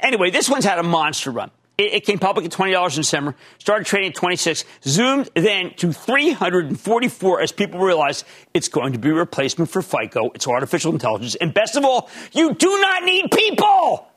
Anyway, 0.03 0.31
this 0.31 0.49
one's 0.49 0.65
had 0.65 0.79
a 0.79 0.83
monster 0.83 1.31
run. 1.31 1.51
It, 1.79 1.95
it 1.95 2.05
came 2.05 2.19
public 2.19 2.45
at 2.45 2.51
$20 2.51 2.91
in 2.91 2.97
December, 2.97 3.37
started 3.59 3.87
trading 3.87 4.11
at 4.11 4.17
26, 4.17 4.65
zoomed 4.83 5.31
then 5.35 5.73
to 5.77 5.93
344 5.93 7.41
as 7.41 7.53
people 7.53 7.81
realized 7.81 8.27
it's 8.53 8.69
going 8.69 8.93
to 8.93 8.99
be 8.99 9.11
a 9.11 9.15
replacement 9.15 9.71
for 9.71 9.81
FICO. 9.81 10.31
It's 10.35 10.47
artificial 10.47 10.93
intelligence. 10.93 11.37
And 11.37 11.55
best 11.55 11.77
of 11.77 11.85
all, 11.85 12.11
you 12.33 12.55
do 12.55 12.81
not 12.81 13.05
need 13.05 13.31
people. 13.31 14.09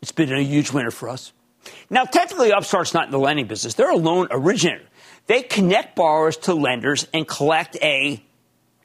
It's 0.00 0.12
been 0.12 0.32
a 0.32 0.42
huge 0.42 0.70
winner 0.70 0.90
for 0.90 1.08
us. 1.08 1.32
Now, 1.90 2.04
technically, 2.04 2.52
Upstart's 2.52 2.94
not 2.94 3.06
in 3.06 3.10
the 3.10 3.18
lending 3.18 3.46
business. 3.46 3.74
They're 3.74 3.90
a 3.90 3.96
loan 3.96 4.28
originator. 4.30 4.84
They 5.26 5.42
connect 5.42 5.96
borrowers 5.96 6.36
to 6.38 6.54
lenders 6.54 7.06
and 7.12 7.26
collect 7.26 7.76
a 7.82 8.22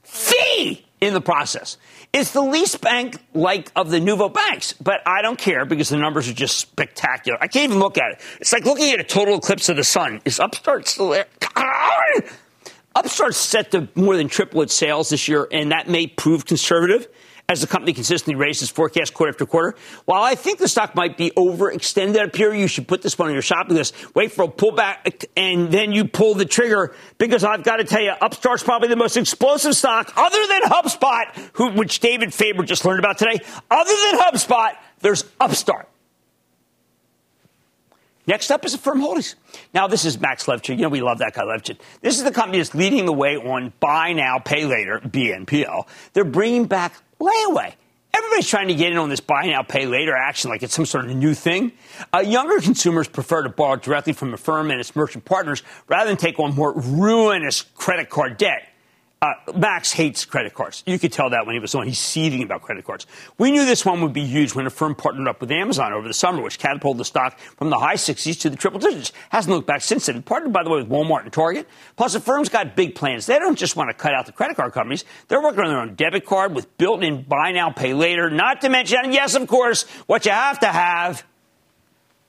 fee 0.04 0.86
in 1.00 1.14
the 1.14 1.22
process. 1.22 1.78
It's 2.14 2.32
the 2.32 2.42
least 2.42 2.80
bank 2.80 3.18
like 3.34 3.72
of 3.76 3.90
the 3.90 4.00
nouveau 4.00 4.30
banks, 4.30 4.74
but 4.74 5.02
I 5.08 5.24
don't 5.24 5.38
care 5.38 5.66
because 5.66 5.90
the 5.90 5.98
numbers 5.98 6.30
are 6.30 6.34
just 6.34 6.58
spectacular. 6.58 7.40
I 7.42 7.48
can't 7.48 7.72
even 7.72 7.80
look 7.80 7.98
at 7.98 8.12
it. 8.12 8.22
It's 8.40 8.54
like 8.54 8.66
looking 8.66 8.92
at 8.92 9.00
a 9.00 9.04
total 9.04 9.40
eclipse 9.40 9.68
of 9.68 9.78
the 9.78 9.84
sun. 9.84 10.22
Is 10.24 10.40
Upstart 10.40 10.88
still 10.88 11.10
there? 11.10 11.26
Upstart's 12.96 13.38
set 13.38 13.72
to 13.72 13.90
more 13.96 14.16
than 14.16 14.28
triple 14.28 14.62
its 14.62 14.76
sales 14.76 15.10
this 15.10 15.28
year, 15.28 15.48
and 15.52 15.72
that 15.72 15.90
may 15.90 16.06
prove 16.06 16.46
conservative 16.46 17.08
as 17.50 17.62
the 17.62 17.68
company 17.68 17.94
consistently 17.94 18.36
raises 18.36 18.70
forecast 18.70 19.14
quarter 19.14 19.32
after 19.32 19.46
quarter. 19.46 19.76
While 20.06 20.24
I 20.24 20.36
think 20.36 20.60
the 20.60 20.68
stock 20.68 20.96
might 20.96 21.18
be 21.18 21.32
overextended 21.32 22.18
up 22.18 22.36
here, 22.36 22.54
you 22.54 22.68
should 22.68 22.88
put 22.88 23.02
this 23.02 23.18
one 23.20 23.28
on 23.28 23.34
your 23.34 23.42
shopping 23.42 23.76
list. 23.76 23.94
Wait 24.16 24.32
for 24.32 24.46
a 24.46 24.48
pullback, 24.48 25.26
and 25.36 25.72
then 25.72 25.92
you 25.92 26.06
pull 26.06 26.36
the 26.36 26.46
trigger 26.46 26.96
because 27.18 27.44
I've 27.44 27.64
got 27.64 27.78
to 27.78 27.84
tell 27.84 28.02
you, 28.02 28.12
Upstart's 28.12 28.64
probably 28.64 28.88
the 28.88 28.96
most 28.96 29.18
explosive 29.18 29.76
stock 29.76 30.14
other 30.16 30.48
than 30.48 30.62
HubSpot, 30.64 31.50
who, 31.54 31.72
which 31.72 32.00
David 32.00 32.34
Faber 32.34 32.64
just 32.64 32.86
learned 32.86 33.00
about 33.00 33.18
today. 33.18 33.40
Other 33.70 33.94
than 33.94 34.20
HubSpot, 34.20 34.76
there's 35.02 35.26
Upstart. 35.40 35.90
Next 38.26 38.52
up 38.52 38.64
is 38.64 38.74
Affirm 38.74 39.02
Holdings. 39.02 39.36
Now, 39.74 39.88
this 39.88 40.06
is 40.06 40.20
Max 40.20 40.46
Levchin. 40.46 40.78
You 40.78 40.84
know, 40.84 40.90
we 40.90 41.02
love 41.02 41.18
that 41.18 41.34
guy, 41.34 41.44
Levchin. 41.44 41.78
This 42.02 42.18
is 42.18 42.24
the 42.24 42.32
company 42.32 42.60
that's 42.60 42.74
leading 42.74 43.06
the 43.06 43.14
way 43.14 43.36
on 43.36 43.74
buy 43.82 44.14
now, 44.14 44.40
pay 44.40 44.66
later, 44.66 45.02
BNPL. 45.04 45.88
They're 46.14 46.24
bringing 46.24 46.66
back 46.66 46.94
layaway. 47.24 47.74
Everybody's 48.16 48.48
trying 48.48 48.68
to 48.68 48.76
get 48.76 48.92
in 48.92 48.98
on 49.00 49.10
this 49.10 49.20
buy 49.20 49.48
now, 49.48 49.64
pay 49.64 49.88
later 49.88 50.16
action 50.16 50.52
like 50.52 50.62
it's 50.62 50.74
some 50.76 50.86
sort 50.86 51.06
of 51.06 51.16
new 51.16 51.34
thing. 51.34 51.72
Uh, 52.14 52.20
younger 52.20 52.60
consumers 52.60 53.08
prefer 53.08 53.42
to 53.42 53.50
borrow 53.50 53.76
directly 53.76 54.14
from 54.14 54.34
Affirm 54.34 54.70
and 54.70 54.80
its 54.80 54.96
merchant 54.96 55.26
partners 55.26 55.64
rather 55.88 56.10
than 56.10 56.18
take 56.18 56.40
on 56.40 56.54
more 56.54 56.74
ruinous 56.74 57.64
credit 57.64 58.10
card 58.10 58.38
debt. 58.38 58.70
Uh, 59.24 59.36
Max 59.56 59.94
hates 59.94 60.26
credit 60.26 60.54
cards. 60.54 60.84
You 60.86 61.00
could 61.00 61.14
tell 61.14 61.30
that 61.30 61.46
when 61.46 61.56
he 61.56 61.62
was 61.62 61.74
on. 61.76 61.88
He's 61.88 61.98
seething 61.98 62.44
about 62.44 62.62
credit 62.62 62.84
cards. 62.84 63.08
We 63.38 63.52
knew 63.52 63.66
this 63.66 63.86
one 63.86 64.02
would 64.02 64.12
be 64.12 64.26
huge 64.26 64.54
when 64.54 64.66
Affirm 64.68 64.96
partnered 64.96 65.30
up 65.30 65.40
with 65.40 65.50
Amazon 65.50 65.94
over 65.94 66.06
the 66.06 66.14
summer, 66.14 66.42
which 66.42 66.60
catapulted 66.60 67.00
the 67.00 67.06
stock 67.06 67.40
from 67.40 67.70
the 67.70 67.80
high 67.80 67.96
60s 67.96 68.42
to 68.42 68.50
the 68.50 68.58
triple 68.58 68.82
digits. 68.82 69.14
Hasn't 69.30 69.56
looked 69.56 69.66
back 69.66 69.80
since 69.80 70.08
then. 70.08 70.24
Partnered, 70.24 70.52
by 70.52 70.66
the 70.66 70.70
way, 70.70 70.82
with 70.82 70.90
Walmart 70.90 71.24
and 71.24 71.32
Target. 71.32 71.70
Plus, 71.96 72.12
the 72.12 72.20
firm's 72.20 72.50
got 72.50 72.76
big 72.76 72.96
plans. 72.96 73.26
They 73.26 73.40
don't 73.40 73.58
just 73.58 73.78
want 73.78 73.90
to 73.92 73.94
cut 73.94 74.14
out 74.14 74.26
the 74.26 74.34
credit 74.34 74.58
card 74.58 74.74
companies. 74.74 75.06
They're 75.30 75.42
working 75.42 75.62
on 75.62 75.70
their 75.70 75.80
own 75.80 75.96
debit 75.96 76.26
card 76.26 76.54
with 76.54 76.78
built-in 76.78 77.22
buy 77.22 77.54
now, 77.54 77.70
pay 77.70 77.94
later. 77.94 78.30
Not 78.30 78.60
to 78.60 78.70
mention, 78.70 79.14
yes, 79.14 79.36
of 79.36 79.48
course, 79.48 79.84
what 80.06 80.26
you 80.26 80.34
have 80.34 80.60
to 80.60 80.68
have 80.68 81.24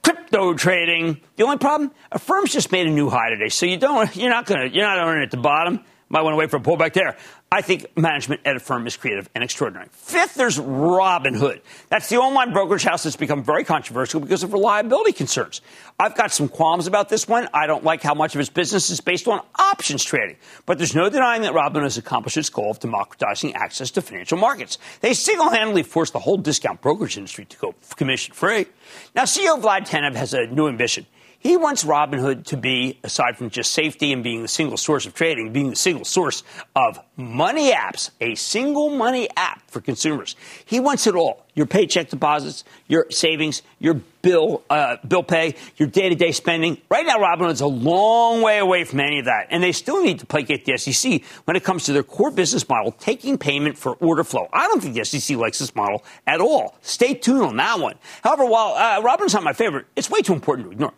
crypto 0.04 0.54
trading. 0.54 1.20
The 1.34 1.42
only 1.42 1.58
problem, 1.58 1.90
Affirm's 2.12 2.52
just 2.52 2.70
made 2.70 2.86
a 2.86 2.90
new 2.90 3.10
high 3.10 3.30
today, 3.30 3.48
so 3.48 3.66
you 3.66 3.78
don't, 3.78 4.14
you're 4.14 4.30
not 4.30 4.46
going 4.46 4.60
to, 4.60 4.72
you're 4.72 4.86
not 4.86 5.04
earning 5.04 5.24
at 5.24 5.32
the 5.32 5.38
bottom. 5.38 5.80
Might 6.08 6.22
want 6.22 6.34
to 6.34 6.36
wait 6.36 6.50
for 6.50 6.58
a 6.58 6.60
pullback 6.60 6.92
there. 6.92 7.16
I 7.50 7.62
think 7.62 7.96
management 7.96 8.40
at 8.44 8.56
Affirm 8.56 8.86
is 8.86 8.96
creative 8.96 9.30
and 9.34 9.42
extraordinary. 9.42 9.88
Fifth, 9.92 10.34
there's 10.34 10.58
Robinhood. 10.58 11.60
That's 11.88 12.08
the 12.08 12.16
online 12.16 12.52
brokerage 12.52 12.82
house 12.82 13.04
that's 13.04 13.16
become 13.16 13.42
very 13.42 13.64
controversial 13.64 14.20
because 14.20 14.42
of 14.42 14.52
reliability 14.52 15.12
concerns. 15.12 15.60
I've 15.98 16.16
got 16.16 16.32
some 16.32 16.48
qualms 16.48 16.86
about 16.86 17.08
this 17.08 17.28
one. 17.28 17.48
I 17.54 17.66
don't 17.66 17.84
like 17.84 18.02
how 18.02 18.14
much 18.14 18.34
of 18.34 18.40
its 18.40 18.50
business 18.50 18.90
is 18.90 19.00
based 19.00 19.28
on 19.28 19.40
options 19.56 20.02
trading. 20.04 20.36
But 20.66 20.78
there's 20.78 20.94
no 20.94 21.08
denying 21.08 21.42
that 21.42 21.52
Robinhood 21.52 21.84
has 21.84 21.96
accomplished 21.96 22.36
its 22.36 22.50
goal 22.50 22.72
of 22.72 22.80
democratizing 22.80 23.54
access 23.54 23.90
to 23.92 24.02
financial 24.02 24.36
markets. 24.36 24.78
They 25.00 25.14
single 25.14 25.50
handedly 25.50 25.84
forced 25.84 26.12
the 26.12 26.18
whole 26.18 26.36
discount 26.36 26.80
brokerage 26.80 27.16
industry 27.16 27.44
to 27.44 27.56
go 27.58 27.74
commission 27.96 28.34
free. 28.34 28.66
Now, 29.14 29.22
CEO 29.22 29.60
Vlad 29.60 29.88
Tenev 29.88 30.16
has 30.16 30.34
a 30.34 30.46
new 30.46 30.68
ambition. 30.68 31.06
He 31.44 31.58
wants 31.58 31.84
Robinhood 31.84 32.46
to 32.46 32.56
be, 32.56 32.98
aside 33.04 33.36
from 33.36 33.50
just 33.50 33.72
safety 33.72 34.14
and 34.14 34.24
being 34.24 34.40
the 34.40 34.48
single 34.48 34.78
source 34.78 35.04
of 35.04 35.12
trading, 35.12 35.52
being 35.52 35.68
the 35.68 35.76
single 35.76 36.06
source 36.06 36.42
of 36.74 36.98
money 37.18 37.70
apps, 37.70 38.08
a 38.18 38.34
single 38.34 38.88
money 38.88 39.28
app 39.36 39.60
for 39.70 39.82
consumers. 39.82 40.36
He 40.64 40.80
wants 40.80 41.06
it 41.06 41.14
all: 41.14 41.44
your 41.52 41.66
paycheck 41.66 42.08
deposits, 42.08 42.64
your 42.88 43.10
savings, 43.10 43.60
your 43.78 44.00
bill 44.22 44.62
uh, 44.70 44.96
bill 45.06 45.22
pay, 45.22 45.54
your 45.76 45.86
day 45.86 46.08
to 46.08 46.14
day 46.14 46.32
spending. 46.32 46.78
Right 46.88 47.04
now, 47.04 47.18
Robinhood's 47.18 47.60
a 47.60 47.66
long 47.66 48.40
way 48.40 48.56
away 48.56 48.84
from 48.84 49.00
any 49.00 49.18
of 49.18 49.26
that, 49.26 49.48
and 49.50 49.62
they 49.62 49.72
still 49.72 50.02
need 50.02 50.20
to 50.20 50.26
placate 50.26 50.64
the 50.64 50.78
SEC 50.78 51.20
when 51.44 51.58
it 51.58 51.62
comes 51.62 51.84
to 51.84 51.92
their 51.92 52.02
core 52.02 52.30
business 52.30 52.66
model, 52.66 52.92
taking 52.92 53.36
payment 53.36 53.76
for 53.76 53.96
order 53.96 54.24
flow. 54.24 54.48
I 54.50 54.66
don't 54.66 54.82
think 54.82 54.94
the 54.94 55.04
SEC 55.04 55.36
likes 55.36 55.58
this 55.58 55.74
model 55.74 56.04
at 56.26 56.40
all. 56.40 56.78
Stay 56.80 57.12
tuned 57.12 57.42
on 57.42 57.56
that 57.58 57.80
one. 57.80 57.96
However, 58.22 58.46
while 58.46 58.72
uh, 58.72 59.02
Robinhood's 59.02 59.34
not 59.34 59.42
my 59.42 59.52
favorite, 59.52 59.84
it's 59.94 60.08
way 60.08 60.22
too 60.22 60.32
important 60.32 60.68
to 60.68 60.72
ignore. 60.72 60.94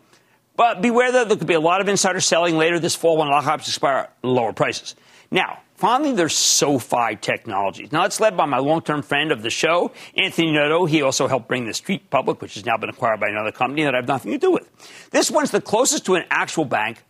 But 0.57 0.81
beware 0.81 1.11
that 1.11 1.29
there 1.29 1.37
could 1.37 1.47
be 1.47 1.53
a 1.53 1.59
lot 1.59 1.79
of 1.81 1.87
insider 1.87 2.19
selling 2.19 2.57
later 2.57 2.79
this 2.79 2.95
fall 2.95 3.17
when 3.17 3.27
lockups 3.27 3.67
expire 3.67 3.97
at 3.97 4.13
lower 4.23 4.51
prices. 4.51 4.95
Now, 5.29 5.59
finally, 5.75 6.13
there's 6.13 6.35
SoFi 6.35 7.15
Technologies. 7.21 7.91
Now, 7.91 8.05
it's 8.05 8.19
led 8.19 8.35
by 8.35 8.45
my 8.45 8.57
long-term 8.57 9.03
friend 9.03 9.31
of 9.31 9.43
the 9.43 9.51
show, 9.51 9.91
Anthony 10.15 10.51
Noto. 10.51 10.85
He 10.85 11.03
also 11.03 11.27
helped 11.27 11.47
bring 11.47 11.65
TheStreet 11.65 12.09
public, 12.09 12.41
which 12.41 12.55
has 12.55 12.65
now 12.65 12.75
been 12.75 12.89
acquired 12.89 13.19
by 13.19 13.29
another 13.29 13.51
company 13.51 13.83
that 13.83 13.93
I 13.93 13.97
have 13.97 14.07
nothing 14.07 14.31
to 14.31 14.37
do 14.39 14.51
with. 14.51 14.67
This 15.11 15.29
one's 15.29 15.51
the 15.51 15.61
closest 15.61 16.05
to 16.07 16.15
an 16.15 16.25
actual 16.31 16.65
bank 16.65 17.03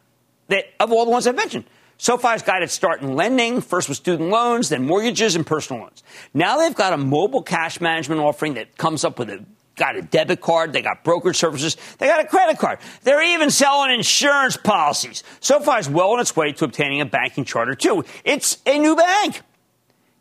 that 0.49 0.65
of 0.79 0.91
all 0.91 1.05
the 1.05 1.11
ones 1.11 1.25
I've 1.25 1.35
mentioned. 1.35 1.63
SoFi's 1.99 2.43
start 2.71 3.01
in 3.01 3.15
lending, 3.15 3.61
first 3.61 3.87
with 3.89 3.97
student 3.97 4.29
loans, 4.29 4.69
then 4.69 4.85
mortgages 4.85 5.35
and 5.35 5.45
personal 5.47 5.83
loans. 5.83 6.03
Now 6.33 6.57
they've 6.57 6.75
got 6.75 6.93
a 6.93 6.97
mobile 6.97 7.41
cash 7.41 7.81
management 7.81 8.21
offering 8.21 8.53
that 8.55 8.77
comes 8.77 9.03
up 9.03 9.17
with 9.17 9.29
a 9.29 9.43
got 9.77 9.95
a 9.95 10.01
debit 10.01 10.41
card, 10.41 10.73
they 10.73 10.81
got 10.81 11.03
brokerage 11.03 11.37
services, 11.37 11.77
they 11.99 12.07
got 12.07 12.19
a 12.19 12.27
credit 12.27 12.57
card. 12.57 12.79
They're 13.03 13.23
even 13.23 13.49
selling 13.49 13.93
insurance 13.93 14.57
policies. 14.57 15.23
SoFi 15.39 15.79
is 15.79 15.89
well 15.89 16.11
on 16.11 16.19
its 16.19 16.35
way 16.35 16.51
to 16.51 16.65
obtaining 16.65 17.01
a 17.01 17.05
banking 17.05 17.45
charter, 17.45 17.75
too. 17.75 18.03
It's 18.25 18.57
a 18.65 18.77
new 18.77 18.95
bank. 18.95 19.41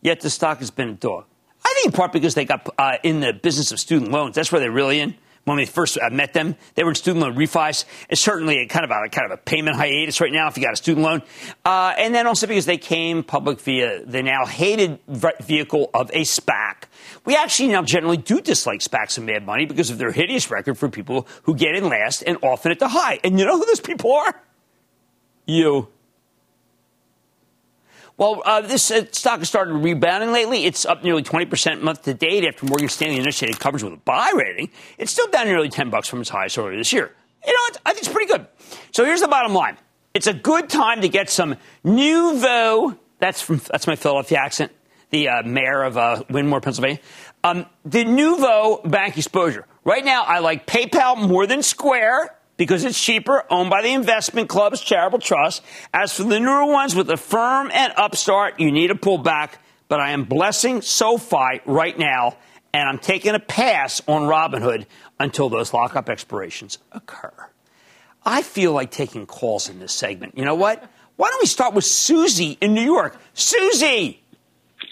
Yet 0.02 0.20
the 0.20 0.30
stock 0.30 0.58
has 0.58 0.70
been 0.70 0.90
a 0.90 0.94
dog. 0.94 1.24
I 1.64 1.72
think 1.74 1.86
in 1.86 1.92
part 1.92 2.12
because 2.12 2.34
they 2.34 2.44
got 2.44 2.68
uh, 2.78 2.98
in 3.02 3.18
the 3.18 3.32
business 3.32 3.72
of 3.72 3.80
student 3.80 4.12
loans. 4.12 4.36
That's 4.36 4.52
where 4.52 4.60
they're 4.60 4.70
really 4.70 5.00
in 5.00 5.16
when 5.46 5.56
we 5.56 5.64
first 5.64 5.96
uh, 5.96 6.10
met 6.10 6.32
them. 6.32 6.54
They 6.74 6.84
were 6.84 6.90
in 6.90 6.94
student 6.94 7.24
loan 7.24 7.34
refis. 7.34 7.84
It's 8.08 8.20
certainly 8.20 8.58
a 8.58 8.66
kind 8.66 8.84
of 8.84 8.90
a 8.90 9.08
kind 9.08 9.30
of 9.30 9.36
a 9.36 9.42
payment 9.42 9.76
hiatus 9.76 10.20
right 10.20 10.32
now 10.32 10.48
if 10.48 10.56
you 10.56 10.62
got 10.62 10.74
a 10.74 10.76
student 10.76 11.04
loan, 11.04 11.22
uh, 11.64 11.94
and 11.96 12.14
then 12.14 12.26
also 12.26 12.46
because 12.46 12.66
they 12.66 12.78
came 12.78 13.24
public 13.24 13.60
via 13.60 14.04
the 14.04 14.22
now 14.22 14.44
hated 14.44 15.00
vehicle 15.40 15.90
of 15.94 16.10
a 16.10 16.22
SPAC. 16.22 16.84
We 17.26 17.36
actually 17.36 17.68
now 17.68 17.82
generally 17.82 18.16
do 18.16 18.40
dislike 18.40 18.80
SPACs 18.80 19.18
and 19.18 19.26
Mad 19.26 19.44
Money 19.44 19.66
because 19.66 19.90
of 19.90 19.98
their 19.98 20.12
hideous 20.12 20.50
record 20.50 20.78
for 20.78 20.88
people 20.88 21.26
who 21.42 21.54
get 21.54 21.74
in 21.74 21.88
last 21.88 22.22
and 22.22 22.38
often 22.40 22.70
at 22.70 22.78
the 22.78 22.88
high. 22.88 23.18
And 23.24 23.38
you 23.38 23.44
know 23.44 23.58
who 23.58 23.66
those 23.66 23.80
people 23.80 24.12
are? 24.12 24.40
You. 25.44 25.88
Well, 28.16 28.42
uh, 28.46 28.62
this 28.62 28.90
uh, 28.90 29.04
stock 29.10 29.40
has 29.40 29.48
started 29.48 29.74
rebounding 29.74 30.32
lately. 30.32 30.64
It's 30.64 30.86
up 30.86 31.04
nearly 31.04 31.22
20% 31.22 31.82
month 31.82 32.02
to 32.02 32.14
date 32.14 32.46
after 32.46 32.64
Morgan 32.64 32.88
Stanley 32.88 33.18
initiated 33.18 33.60
coverage 33.60 33.82
with 33.82 33.92
a 33.92 33.98
buy 33.98 34.32
rating. 34.34 34.70
It's 34.96 35.12
still 35.12 35.26
down 35.26 35.46
nearly 35.46 35.68
10 35.68 35.90
bucks 35.90 36.08
from 36.08 36.20
its 36.20 36.30
highs 36.30 36.56
earlier 36.56 36.78
this 36.78 36.92
year. 36.92 37.12
You 37.44 37.52
know? 37.52 37.78
I 37.84 37.90
think 37.92 37.98
it's 38.06 38.08
pretty 38.08 38.32
good. 38.32 38.46
So 38.92 39.04
here's 39.04 39.20
the 39.20 39.28
bottom 39.28 39.52
line. 39.52 39.76
It's 40.14 40.28
a 40.28 40.32
good 40.32 40.70
time 40.70 41.02
to 41.02 41.08
get 41.08 41.28
some 41.28 41.56
Nuvo. 41.84 42.96
That's 43.18 43.42
from 43.42 43.60
that's 43.70 43.86
my 43.86 43.96
Philadelphia 43.96 44.38
accent. 44.38 44.72
The 45.10 45.28
uh, 45.28 45.42
mayor 45.44 45.82
of 45.82 45.96
uh, 45.96 46.22
Wyndmoor, 46.28 46.62
Pennsylvania. 46.62 46.98
Um, 47.44 47.66
the 47.84 48.04
Nuvo 48.04 48.88
bank 48.90 49.16
exposure. 49.16 49.66
Right 49.84 50.04
now, 50.04 50.24
I 50.24 50.40
like 50.40 50.66
PayPal 50.66 51.16
more 51.28 51.46
than 51.46 51.62
Square 51.62 52.36
because 52.56 52.84
it's 52.84 53.00
cheaper, 53.00 53.44
owned 53.50 53.70
by 53.70 53.82
the 53.82 53.92
investment 53.92 54.48
club's 54.48 54.80
charitable 54.80 55.20
trust. 55.20 55.62
As 55.92 56.14
for 56.16 56.24
the 56.24 56.40
newer 56.40 56.66
ones 56.66 56.94
with 56.94 57.10
Affirm 57.10 57.70
and 57.72 57.92
Upstart, 57.96 58.58
you 58.58 58.72
need 58.72 58.88
to 58.88 58.94
pull 58.94 59.18
back. 59.18 59.60
But 59.88 60.00
I 60.00 60.10
am 60.10 60.24
blessing 60.24 60.82
SoFi 60.82 61.60
right 61.64 61.96
now, 61.96 62.36
and 62.74 62.88
I'm 62.88 62.98
taking 62.98 63.34
a 63.34 63.38
pass 63.38 64.02
on 64.08 64.22
Robinhood 64.22 64.86
until 65.20 65.48
those 65.48 65.72
lockup 65.72 66.08
expirations 66.08 66.78
occur. 66.90 67.32
I 68.24 68.42
feel 68.42 68.72
like 68.72 68.90
taking 68.90 69.26
calls 69.26 69.68
in 69.68 69.78
this 69.78 69.92
segment. 69.92 70.36
You 70.36 70.44
know 70.44 70.56
what? 70.56 70.82
Why 71.14 71.30
don't 71.30 71.40
we 71.40 71.46
start 71.46 71.74
with 71.74 71.84
Susie 71.84 72.58
in 72.60 72.74
New 72.74 72.82
York? 72.82 73.18
Susie! 73.34 74.22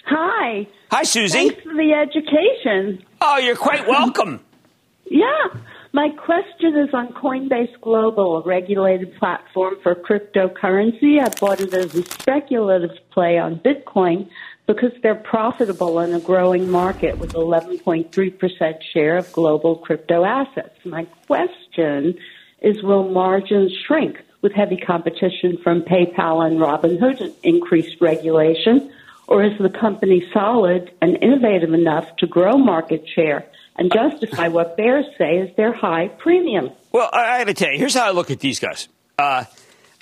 Hi. 0.07 0.67
Hi, 0.91 1.03
Susie. 1.03 1.49
Thanks 1.49 1.63
for 1.63 1.75
the 1.75 1.93
education. 1.93 3.05
Oh, 3.21 3.39
you're 3.39 3.57
quite 3.57 3.87
welcome. 3.89 4.41
yeah. 5.07 5.47
My 5.93 6.09
question 6.09 6.77
is 6.77 6.93
on 6.93 7.13
Coinbase 7.13 7.81
Global, 7.81 8.39
a 8.39 8.43
regulated 8.43 9.17
platform 9.17 9.77
for 9.83 9.95
cryptocurrency. 9.95 11.21
I 11.21 11.29
bought 11.39 11.61
it 11.61 11.73
as 11.73 11.95
a 11.95 12.03
speculative 12.03 12.99
play 13.13 13.39
on 13.39 13.61
Bitcoin 13.61 14.29
because 14.67 14.91
they're 15.03 15.15
profitable 15.15 16.01
in 16.01 16.13
a 16.13 16.21
growing 16.21 16.69
market 16.69 17.19
with 17.19 17.35
11.3% 17.35 18.83
share 18.93 19.17
of 19.17 19.33
global 19.33 19.77
crypto 19.77 20.25
assets. 20.25 20.75
My 20.85 21.05
question 21.27 22.19
is 22.61 22.83
will 22.83 23.09
margins 23.11 23.73
shrink 23.87 24.21
with 24.43 24.53
heavy 24.53 24.77
competition 24.77 25.59
from 25.63 25.83
PayPal 25.83 26.45
and 26.45 26.59
Robinhood 26.59 27.21
and 27.21 27.35
increased 27.43 28.01
regulation? 28.01 28.91
Or 29.27 29.45
is 29.45 29.57
the 29.59 29.71
company 29.71 30.23
solid 30.33 30.93
and 31.01 31.17
innovative 31.23 31.73
enough 31.73 32.17
to 32.19 32.27
grow 32.27 32.59
market 32.59 33.07
share 33.09 33.47
and 33.77 33.93
justify 33.93 34.49
what 34.49 34.77
bears 34.77 35.07
say 35.19 35.39
is 35.39 35.55
their 35.57 35.73
high 35.73 36.09
premium. 36.09 36.71
Well, 36.93 37.09
I, 37.13 37.39
got 37.39 37.49
to 37.49 37.55
tell 37.55 37.73
you, 37.73 37.79
here's 37.79 37.95
how 37.95 38.07
I 38.07 38.13
look 38.13 38.31
at 38.31 38.41
these 38.41 38.61
guys. 38.61 38.89
Uh, 39.19 39.45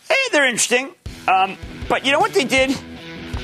hey, 0.08 0.14
they're 0.32 0.46
interesting, 0.46 0.94
um, 1.28 1.56
but 1.88 2.04
you 2.04 2.12
know 2.12 2.20
what 2.20 2.34
they 2.34 2.44
did? 2.44 2.76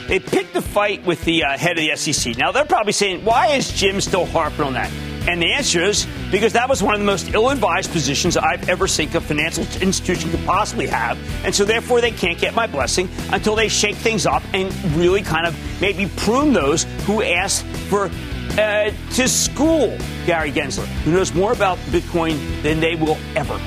They 0.07 0.19
picked 0.21 0.57
a 0.57 0.63
fight 0.63 1.05
with 1.05 1.25
the 1.25 1.45
uh, 1.45 1.59
head 1.59 1.79
of 1.79 1.85
the 1.85 1.95
SEC. 1.97 2.37
Now 2.37 2.53
they're 2.53 2.65
probably 2.65 2.93
saying, 2.93 3.25
why 3.25 3.49
is 3.49 3.71
Jim 3.73 4.01
still 4.01 4.27
harping 4.27 4.65
on 4.65 4.73
that? 4.75 4.91
And 5.29 5.43
the 5.43 5.53
answer 5.53 5.83
is 5.83 6.07
because 6.31 6.55
that 6.55 6.71
was 6.71 6.83
one 6.83 6.95
of 6.95 7.01
the 7.01 7.07
most 7.07 7.35
ill 7.35 7.51
advised 7.51 7.93
positions 7.93 8.39
I've 8.39 8.67
ever 8.71 8.89
seen 8.89 9.15
a 9.15 9.21
financial 9.21 9.63
institution 9.83 10.31
could 10.31 10.45
possibly 10.47 10.87
have. 10.87 11.19
And 11.45 11.55
so, 11.55 11.67
therefore, 11.67 12.01
they 12.01 12.13
can't 12.13 12.39
get 12.39 12.55
my 12.55 12.67
blessing 12.67 13.11
until 13.31 13.55
they 13.55 13.69
shake 13.69 13.97
things 13.97 14.25
up 14.25 14.43
and 14.55 14.75
really 14.97 15.21
kind 15.21 15.47
of 15.47 15.55
maybe 15.83 16.11
prune 16.17 16.55
those 16.55 16.85
who 17.05 17.23
asked 17.23 17.67
for 17.91 18.11
uh, 18.59 18.91
to 19.17 19.29
school 19.29 19.99
Gary 20.25 20.51
Gensler, 20.51 20.87
who 21.05 21.13
knows 21.13 21.35
more 21.35 21.53
about 21.53 21.77
Bitcoin 21.91 22.63
than 22.63 22.81
they 22.81 22.95
will 22.95 23.19
ever. 23.37 23.61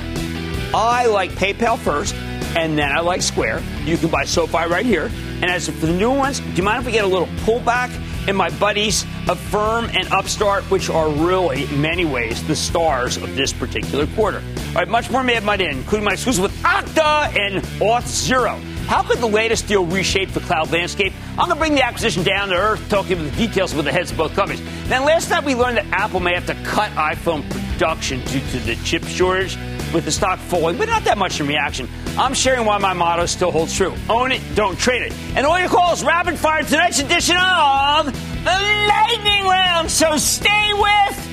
I 0.74 1.06
like 1.06 1.30
PayPal 1.30 1.78
first, 1.78 2.12
and 2.56 2.76
then 2.76 2.90
I 2.90 3.00
like 3.00 3.22
Square. 3.22 3.62
You 3.84 3.96
can 3.96 4.10
buy 4.10 4.24
SoFi 4.24 4.66
right 4.66 4.84
here. 4.84 5.12
And 5.42 5.44
as 5.44 5.68
for 5.68 5.86
the 5.86 5.92
new 5.92 6.10
ones, 6.10 6.40
do 6.40 6.50
you 6.50 6.62
mind 6.64 6.80
if 6.80 6.86
we 6.86 6.92
get 6.92 7.04
a 7.04 7.08
little 7.08 7.28
pullback 7.44 7.90
in 8.28 8.36
my 8.36 8.50
buddies 8.58 9.04
Affirm 9.28 9.90
and 9.92 10.10
Upstart, 10.12 10.64
which 10.64 10.90
are 10.90 11.08
really, 11.08 11.64
in 11.64 11.80
many 11.80 12.04
ways, 12.04 12.42
the 12.46 12.56
stars 12.56 13.16
of 13.16 13.34
this 13.36 13.52
particular 13.52 14.06
quarter? 14.08 14.42
All 14.68 14.74
right, 14.74 14.88
much 14.88 15.10
more 15.10 15.22
Mad 15.22 15.44
Money, 15.44 15.66
including 15.66 16.04
my 16.04 16.12
exclusive 16.12 16.42
with 16.42 16.62
Okta 16.62 17.36
and 17.38 17.62
Auth0. 17.80 18.60
How 18.86 19.02
could 19.02 19.18
the 19.18 19.28
latest 19.28 19.68
deal 19.68 19.86
reshape 19.86 20.32
the 20.32 20.40
cloud 20.40 20.72
landscape? 20.72 21.12
I'm 21.30 21.48
going 21.48 21.50
to 21.50 21.56
bring 21.56 21.74
the 21.74 21.84
acquisition 21.84 22.24
down 22.24 22.48
to 22.48 22.56
earth, 22.56 22.88
talking 22.88 23.12
about 23.12 23.30
the 23.30 23.46
details 23.46 23.74
with 23.74 23.84
the 23.84 23.92
heads 23.92 24.10
of 24.10 24.16
both 24.16 24.34
companies. 24.34 24.62
Then 24.88 25.04
last 25.04 25.30
night 25.30 25.44
we 25.44 25.54
learned 25.54 25.76
that 25.76 25.86
Apple 25.92 26.20
may 26.20 26.34
have 26.34 26.46
to 26.46 26.54
cut 26.64 26.90
iPhone 26.92 27.48
production 27.48 28.20
due 28.24 28.40
to 28.40 28.58
the 28.60 28.74
chip 28.84 29.04
shortage, 29.04 29.56
with 29.92 30.04
the 30.04 30.12
stock 30.12 30.38
falling, 30.38 30.78
but 30.78 30.88
not 30.88 31.04
that 31.04 31.18
much 31.18 31.40
in 31.40 31.46
reaction. 31.46 31.88
I'm 32.18 32.34
sharing 32.34 32.64
why 32.66 32.78
my 32.78 32.92
motto 32.92 33.26
still 33.26 33.50
holds 33.50 33.74
true. 33.76 33.94
Own 34.08 34.32
it, 34.32 34.40
don't 34.54 34.78
trade 34.78 35.02
it. 35.02 35.12
And 35.36 35.46
all 35.46 35.58
your 35.58 35.68
calls 35.68 36.02
rapid 36.04 36.38
fire 36.38 36.62
tonight's 36.62 37.00
edition 37.00 37.36
of 37.36 38.06
the 38.06 38.86
Lightning 38.88 39.44
Round. 39.44 39.90
So 39.90 40.16
stay 40.16 40.72
with 40.74 41.28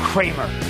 Cramer. 0.00 0.67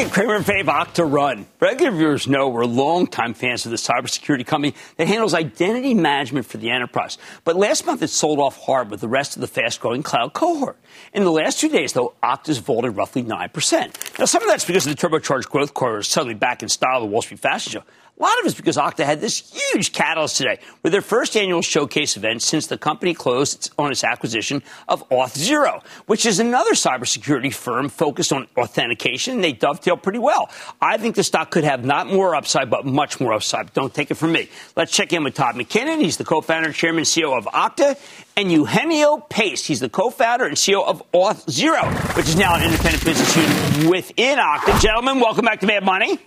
Look 0.00 0.08
at 0.08 0.14
Cramer 0.14 0.36
and 0.36 0.46
Fave 0.46 0.64
Okta 0.64 1.12
Run. 1.12 1.46
Regular 1.60 1.90
viewers 1.90 2.26
know 2.26 2.48
we're 2.48 2.64
longtime 2.64 3.34
fans 3.34 3.66
of 3.66 3.70
the 3.70 3.76
cybersecurity 3.76 4.46
company 4.46 4.74
that 4.96 5.06
handles 5.06 5.34
identity 5.34 5.92
management 5.92 6.46
for 6.46 6.56
the 6.56 6.70
enterprise. 6.70 7.18
But 7.44 7.56
last 7.56 7.84
month 7.84 8.00
it 8.00 8.08
sold 8.08 8.38
off 8.38 8.58
hard 8.64 8.90
with 8.90 9.02
the 9.02 9.08
rest 9.08 9.36
of 9.36 9.42
the 9.42 9.46
fast 9.46 9.78
growing 9.78 10.02
cloud 10.02 10.32
cohort. 10.32 10.78
In 11.12 11.24
the 11.24 11.30
last 11.30 11.60
two 11.60 11.68
days, 11.68 11.92
though, 11.92 12.14
Okta's 12.22 12.56
vaulted 12.56 12.96
roughly 12.96 13.22
9%. 13.22 14.18
Now, 14.18 14.24
some 14.24 14.42
of 14.42 14.48
that's 14.48 14.64
because 14.64 14.86
of 14.86 14.96
the 14.96 15.06
turbocharged 15.06 15.50
growth 15.50 15.74
corridor 15.74 16.02
suddenly 16.02 16.32
back 16.34 16.62
in 16.62 16.70
style 16.70 16.96
of 16.96 17.02
the 17.02 17.08
Wall 17.08 17.20
Street 17.20 17.40
Fashion 17.40 17.72
Show. 17.72 17.82
A 18.20 18.22
lot 18.22 18.38
of 18.40 18.44
it's 18.44 18.54
because 18.54 18.76
Okta 18.76 19.02
had 19.02 19.22
this 19.22 19.50
huge 19.50 19.92
catalyst 19.92 20.36
today 20.36 20.58
with 20.82 20.92
their 20.92 21.00
first 21.00 21.38
annual 21.38 21.62
showcase 21.62 22.18
event 22.18 22.42
since 22.42 22.66
the 22.66 22.76
company 22.76 23.14
closed 23.14 23.72
on 23.78 23.90
its 23.90 24.04
acquisition 24.04 24.62
of 24.88 25.08
Auth0, 25.08 25.82
which 26.04 26.26
is 26.26 26.38
another 26.38 26.72
cybersecurity 26.72 27.54
firm 27.54 27.88
focused 27.88 28.30
on 28.30 28.46
authentication. 28.58 29.40
They 29.40 29.54
dovetail 29.54 29.96
pretty 29.96 30.18
well. 30.18 30.50
I 30.82 30.98
think 30.98 31.16
the 31.16 31.24
stock 31.24 31.50
could 31.50 31.64
have 31.64 31.82
not 31.82 32.08
more 32.08 32.34
upside, 32.34 32.68
but 32.68 32.84
much 32.84 33.20
more 33.20 33.32
upside. 33.32 33.72
Don't 33.72 33.94
take 33.94 34.10
it 34.10 34.16
from 34.16 34.32
me. 34.32 34.50
Let's 34.76 34.92
check 34.92 35.14
in 35.14 35.24
with 35.24 35.32
Todd 35.32 35.54
McKinnon. 35.54 36.02
He's 36.02 36.18
the 36.18 36.24
co-founder, 36.24 36.74
chairman, 36.74 37.04
CEO 37.04 37.38
of 37.38 37.46
Okta, 37.46 37.98
and 38.36 38.52
Eugenio 38.52 39.16
Pace. 39.30 39.64
He's 39.64 39.80
the 39.80 39.88
co-founder 39.88 40.44
and 40.44 40.56
CEO 40.56 40.86
of 40.86 41.02
Auth0, 41.12 42.16
which 42.18 42.28
is 42.28 42.36
now 42.36 42.54
an 42.54 42.64
independent 42.64 43.02
business 43.02 43.34
unit 43.34 43.90
within 43.90 44.36
Okta. 44.36 44.78
Gentlemen, 44.82 45.20
welcome 45.20 45.46
back 45.46 45.60
to 45.60 45.66
Mad 45.66 45.84
Money. 45.84 46.18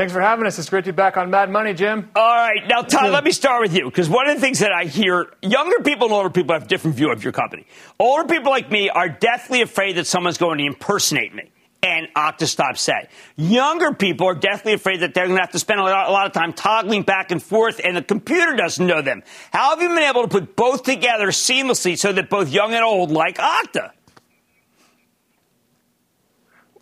Thanks 0.00 0.14
for 0.14 0.22
having 0.22 0.46
us. 0.46 0.58
It's 0.58 0.70
great 0.70 0.86
to 0.86 0.94
be 0.94 0.96
back 0.96 1.18
on 1.18 1.28
Mad 1.28 1.50
Money, 1.50 1.74
Jim. 1.74 2.08
All 2.16 2.24
right. 2.24 2.66
Now, 2.66 2.80
Todd, 2.80 3.10
let 3.10 3.22
me 3.22 3.32
start 3.32 3.60
with 3.60 3.76
you 3.76 3.84
because 3.84 4.08
one 4.08 4.30
of 4.30 4.34
the 4.34 4.40
things 4.40 4.60
that 4.60 4.72
I 4.72 4.84
hear 4.84 5.30
younger 5.42 5.82
people 5.84 6.06
and 6.06 6.14
older 6.14 6.30
people 6.30 6.54
have 6.54 6.62
a 6.62 6.66
different 6.66 6.96
view 6.96 7.12
of 7.12 7.22
your 7.22 7.34
company. 7.34 7.66
Older 7.98 8.26
people 8.26 8.50
like 8.50 8.70
me 8.70 8.88
are 8.88 9.10
deathly 9.10 9.60
afraid 9.60 9.98
that 9.98 10.06
someone's 10.06 10.38
going 10.38 10.56
to 10.56 10.64
impersonate 10.64 11.34
me. 11.34 11.52
And 11.82 12.08
Octostop 12.16 12.78
say. 12.78 13.08
Younger 13.36 13.92
people 13.92 14.26
are 14.26 14.34
deathly 14.34 14.72
afraid 14.72 15.00
that 15.00 15.12
they're 15.12 15.26
going 15.26 15.36
to 15.36 15.42
have 15.42 15.52
to 15.52 15.58
spend 15.58 15.80
a 15.80 15.82
lot, 15.82 16.08
a 16.08 16.12
lot 16.12 16.24
of 16.24 16.32
time 16.32 16.54
toggling 16.54 17.02
back 17.02 17.30
and 17.30 17.42
forth, 17.42 17.78
and 17.84 17.94
the 17.94 18.02
computer 18.02 18.56
doesn't 18.56 18.86
know 18.86 19.02
them. 19.02 19.22
How 19.52 19.70
have 19.70 19.82
you 19.82 19.88
been 19.88 19.98
able 19.98 20.22
to 20.22 20.28
put 20.28 20.56
both 20.56 20.82
together 20.82 21.26
seamlessly 21.26 21.98
so 21.98 22.10
that 22.10 22.30
both 22.30 22.48
young 22.48 22.72
and 22.72 22.82
old 22.82 23.10
like 23.10 23.36
Okta? 23.36 23.90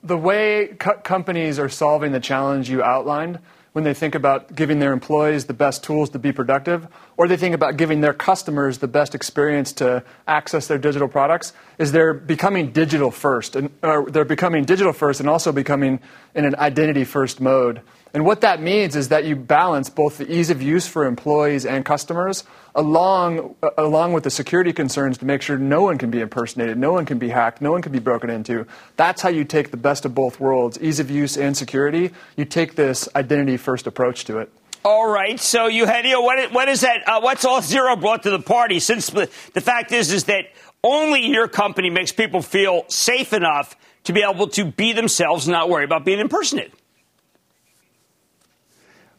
The 0.03 0.16
way 0.16 0.68
co- 0.78 0.99
companies 0.99 1.59
are 1.59 1.68
solving 1.68 2.12
the 2.12 2.20
challenge 2.20 2.70
you 2.70 2.82
outlined 2.82 3.38
when 3.72 3.84
they 3.84 3.94
think 3.94 4.14
about 4.14 4.55
giving 4.57 4.78
their 4.78 4.92
employees 4.92 5.44
the 5.44 5.55
best 5.55 5.84
tools 5.84 6.11
to 6.11 6.18
be 6.18 6.32
productive, 6.32 6.88
or 7.16 7.28
they 7.28 7.36
think 7.36 7.55
about 7.55 7.76
giving 7.76 8.01
their 8.01 8.14
customers 8.14 8.78
the 8.78 8.88
best 8.88 9.14
experience 9.14 9.72
to 9.72 10.03
access 10.26 10.66
their 10.66 10.78
digital 10.78 11.07
products, 11.07 11.53
is 11.78 11.92
they're 11.92 12.14
becoming 12.14 12.72
digital 12.72 13.11
first. 13.11 13.55
And, 13.55 13.70
they're 14.09 14.24
becoming 14.24 14.64
digital 14.64 14.92
first 14.92 15.20
and 15.20 15.28
also 15.28 15.53
becoming 15.53 16.01
in 16.34 16.44
an 16.44 16.57
identity 16.57 17.05
first 17.05 17.40
mode. 17.40 17.82
And 18.14 18.24
what 18.24 18.40
that 18.40 18.61
means 18.62 18.96
is 18.96 19.11
that 19.11 19.26
you 19.26 19.36
balance 19.36 19.90
both 19.90 20.18
the 20.18 20.32
ease 20.32 20.51
of 20.51 20.62
use 20.62 20.88
for 20.88 21.05
employees 21.05 21.66
and 21.66 21.84
customers 21.84 22.44
along, 22.79 23.57
along 23.76 24.12
with 24.12 24.22
the 24.22 24.31
security 24.31 24.72
concerns 24.72 25.18
to 25.18 25.24
make 25.24 25.43
sure 25.43 25.59
no 25.59 25.83
one 25.83 25.99
can 25.99 26.11
be 26.11 26.20
impersonated, 26.20 26.79
no 26.79 26.93
one 26.93 27.05
can 27.05 27.18
be 27.18 27.29
hacked, 27.29 27.61
no 27.61 27.72
one 27.72 27.83
can 27.83 27.91
be 27.91 27.99
broken 27.99 28.31
into. 28.31 28.66
That's 28.97 29.20
how 29.20 29.29
you 29.29 29.45
take 29.45 29.72
the 29.72 29.76
best 29.76 30.05
of 30.05 30.14
both 30.14 30.39
worlds 30.39 30.79
ease 30.81 31.01
of 31.01 31.11
use 31.11 31.37
and 31.37 31.57
security. 31.57 32.12
You 32.37 32.45
take 32.45 32.76
this 32.76 33.09
identity 33.16 33.57
first 33.57 33.87
approach 33.89 34.24
to 34.26 34.39
it. 34.39 34.53
All 34.85 35.11
right. 35.11 35.41
So, 35.41 35.66
Eugenio, 35.66 36.22
what 36.22 36.39
is, 36.39 36.53
what 36.53 36.68
is 36.68 36.81
that? 36.83 37.07
Uh, 37.07 37.20
what's 37.20 37.45
Auth0 37.45 38.01
brought 38.01 38.22
to 38.22 38.31
the 38.31 38.39
party? 38.39 38.79
Since 38.79 39.11
the, 39.11 39.29
the 39.55 39.61
fact 39.61 39.91
is, 39.91 40.12
is 40.12 40.24
that 40.24 40.45
only 40.85 41.26
your 41.26 41.49
company 41.49 41.91
makes 41.91 42.12
people 42.12 42.43
feel 42.43 42.85
safe 42.89 43.33
enough 43.33 43.76
to 44.05 44.12
be 44.12 44.22
able 44.22 44.47
to 44.51 44.64
be 44.64 44.93
themselves 44.93 45.49
and 45.49 45.53
not 45.53 45.68
worry 45.68 45.85
about 45.85 46.05
being 46.05 46.20
impersonated. 46.20 46.72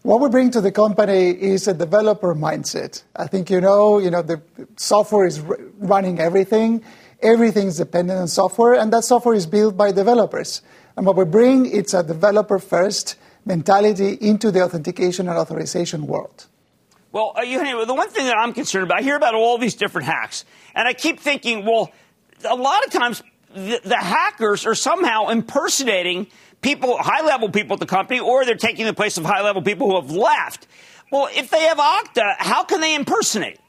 What 0.09 0.21
we 0.21 0.29
bring 0.29 0.49
to 0.57 0.61
the 0.61 0.71
company 0.71 1.29
is 1.29 1.67
a 1.67 1.73
developer 1.75 2.33
mindset. 2.33 3.03
I 3.15 3.27
think 3.27 3.51
you 3.51 3.61
know, 3.61 3.99
you 3.99 4.09
know, 4.09 4.23
the 4.23 4.41
software 4.75 5.27
is 5.27 5.39
running 5.39 6.19
everything. 6.19 6.83
Everything's 7.21 7.77
dependent 7.77 8.19
on 8.19 8.27
software, 8.27 8.73
and 8.73 8.91
that 8.91 9.03
software 9.03 9.35
is 9.35 9.45
built 9.45 9.77
by 9.77 9.91
developers. 9.91 10.63
And 10.97 11.05
what 11.05 11.15
we 11.15 11.25
bring, 11.25 11.67
it's 11.67 11.93
a 11.93 12.01
developer 12.01 12.57
first 12.57 13.17
mentality 13.45 14.17
into 14.19 14.49
the 14.49 14.63
authentication 14.63 15.29
and 15.29 15.37
authorization 15.37 16.07
world. 16.07 16.47
Well, 17.11 17.33
uh, 17.35 17.43
the 17.85 17.93
one 17.93 18.09
thing 18.09 18.25
that 18.25 18.35
I'm 18.35 18.53
concerned 18.53 18.85
about, 18.85 19.01
I 19.01 19.03
hear 19.03 19.15
about 19.15 19.35
all 19.35 19.59
these 19.59 19.75
different 19.75 20.07
hacks, 20.07 20.43
and 20.73 20.87
I 20.87 20.93
keep 20.93 21.19
thinking, 21.19 21.67
well, 21.67 21.91
a 22.43 22.55
lot 22.55 22.83
of 22.83 22.91
times 22.91 23.21
the, 23.53 23.81
the 23.83 23.97
hackers 23.97 24.65
are 24.65 24.75
somehow 24.75 25.29
impersonating 25.29 26.27
people, 26.61 26.97
high 26.97 27.25
level 27.25 27.49
people 27.49 27.73
at 27.73 27.79
the 27.79 27.85
company, 27.85 28.19
or 28.19 28.45
they're 28.45 28.55
taking 28.55 28.85
the 28.85 28.93
place 28.93 29.17
of 29.17 29.25
high 29.25 29.41
level 29.41 29.61
people 29.61 29.89
who 29.89 29.95
have 30.01 30.11
left. 30.11 30.67
Well, 31.11 31.29
if 31.31 31.49
they 31.49 31.63
have 31.63 31.77
Okta, 31.77 32.35
how 32.37 32.63
can 32.63 32.81
they 32.81 32.95
impersonate? 32.95 33.59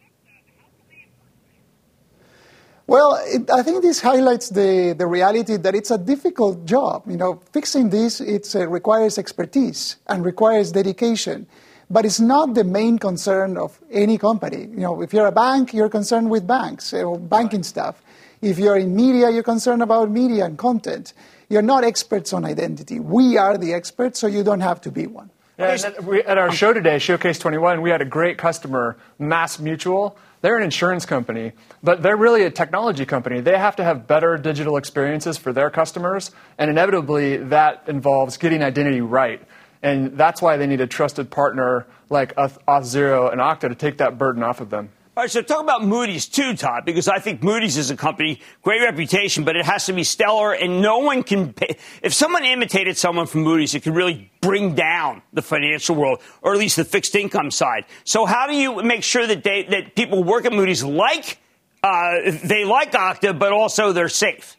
Well, 2.87 3.21
it, 3.25 3.49
I 3.49 3.63
think 3.63 3.83
this 3.83 4.01
highlights 4.01 4.49
the, 4.49 4.97
the 4.99 5.07
reality 5.07 5.57
that 5.57 5.77
it's 5.77 5.93
a 5.93 5.99
difficult 5.99 6.67
job. 6.67 7.05
You 7.07 7.17
know, 7.17 7.41
fixing 7.53 7.89
this 7.89 8.21
it 8.21 8.53
uh, 8.57 8.67
requires 8.67 9.17
expertise 9.17 9.97
and 10.09 10.25
requires 10.25 10.73
dedication, 10.73 11.47
but 11.89 12.05
it's 12.05 12.19
not 12.19 12.55
the 12.55 12.65
main 12.65 12.99
concern 12.99 13.57
of 13.57 13.79
any 13.93 14.19
company. 14.19 14.63
You 14.63 14.81
know, 14.81 15.03
if 15.03 15.13
you're 15.13 15.29
a 15.29 15.33
bank, 15.33 15.73
you're 15.73 15.89
concerned 15.89 16.31
with 16.31 16.49
banks, 16.49 16.93
or 16.93 17.17
banking 17.17 17.63
stuff. 17.63 18.03
If 18.43 18.59
you're 18.59 18.79
in 18.79 18.97
media, 18.97 19.31
you're 19.31 19.43
concerned 19.43 19.83
about 19.83 20.11
media 20.11 20.47
and 20.47 20.57
content. 20.57 21.13
You're 21.49 21.63
not 21.63 21.85
experts 21.85 22.33
on 22.33 22.45
identity. 22.45 22.99
We 22.99 23.37
are 23.37 23.59
the 23.59 23.75
experts, 23.75 24.19
so 24.19 24.27
you 24.27 24.43
don't 24.43 24.61
have 24.61 24.81
to 24.83 24.91
be 24.91 25.07
one. 25.07 25.31
Yeah, 25.59 25.77
at, 25.85 26.05
we, 26.05 26.23
at 26.23 26.39
our 26.39 26.51
show 26.51 26.73
today, 26.73 26.99
Showcase 26.99 27.39
21, 27.39 27.83
we 27.83 27.91
had 27.91 28.01
a 28.01 28.07
great 28.07 28.39
customer, 28.39 28.97
MassMutual. 29.21 30.17
They're 30.41 30.57
an 30.57 30.63
insurance 30.63 31.05
company, 31.05 31.53
but 31.83 32.03
they're 32.03 32.17
really 32.17 32.45
a 32.45 32.51
technology 32.51 33.05
company. 33.05 33.41
They 33.41 33.59
have 33.59 33.77
to 33.77 33.85
have 33.85 34.07
better 34.07 34.39
digital 34.39 34.79
experiences 34.79 35.37
for 35.37 35.53
their 35.53 35.69
customers, 35.69 36.31
and 36.57 36.71
inevitably 36.71 37.37
that 37.37 37.85
involves 37.89 38.39
getting 38.39 38.63
identity 38.63 39.03
right. 39.03 39.43
And 39.83 40.17
that's 40.17 40.41
why 40.41 40.57
they 40.57 40.67
need 40.67 40.81
a 40.81 40.87
trusted 40.87 41.31
partner 41.31 41.87
like 42.09 42.35
Auth0 42.37 43.31
and 43.31 43.41
Okta 43.41 43.69
to 43.69 43.75
take 43.75 43.99
that 43.99 44.17
burden 44.17 44.43
off 44.43 44.63
of 44.63 44.71
them. 44.71 44.89
All 45.17 45.25
right, 45.25 45.31
so 45.31 45.43
talk 45.43 45.61
about 45.61 45.85
Moody's 45.85 46.29
too, 46.29 46.55
Todd, 46.55 46.85
because 46.85 47.09
I 47.09 47.19
think 47.19 47.43
Moody's 47.43 47.77
is 47.77 47.91
a 47.91 47.97
company, 47.97 48.41
great 48.63 48.81
reputation, 48.81 49.43
but 49.43 49.57
it 49.57 49.65
has 49.65 49.87
to 49.87 49.93
be 49.93 50.05
stellar, 50.05 50.53
and 50.53 50.81
no 50.81 50.99
one 50.99 51.25
can. 51.25 51.53
Pay. 51.53 51.77
If 52.01 52.15
someone 52.15 52.45
imitated 52.45 52.97
someone 52.97 53.27
from 53.27 53.43
Moody's, 53.43 53.75
it 53.75 53.83
could 53.83 53.97
really 53.97 54.31
bring 54.41 54.77
down 54.77 55.23
the 55.33 55.43
financial 55.43 55.97
world, 55.97 56.23
or 56.43 56.53
at 56.53 56.61
least 56.61 56.77
the 56.77 56.85
fixed 56.85 57.17
income 57.17 57.51
side. 57.51 57.87
So, 58.05 58.25
how 58.25 58.47
do 58.47 58.55
you 58.55 58.85
make 58.85 59.03
sure 59.03 59.27
that 59.27 59.43
they, 59.43 59.65
that 59.65 59.97
people 59.97 60.23
work 60.23 60.45
at 60.45 60.53
Moody's 60.53 60.85
like 60.85 61.39
uh, 61.83 62.31
they 62.45 62.65
like 62.65 62.93
Okta, 62.93 63.37
but 63.37 63.53
also 63.53 63.93
they're 63.93 64.09
safe? 64.09 64.57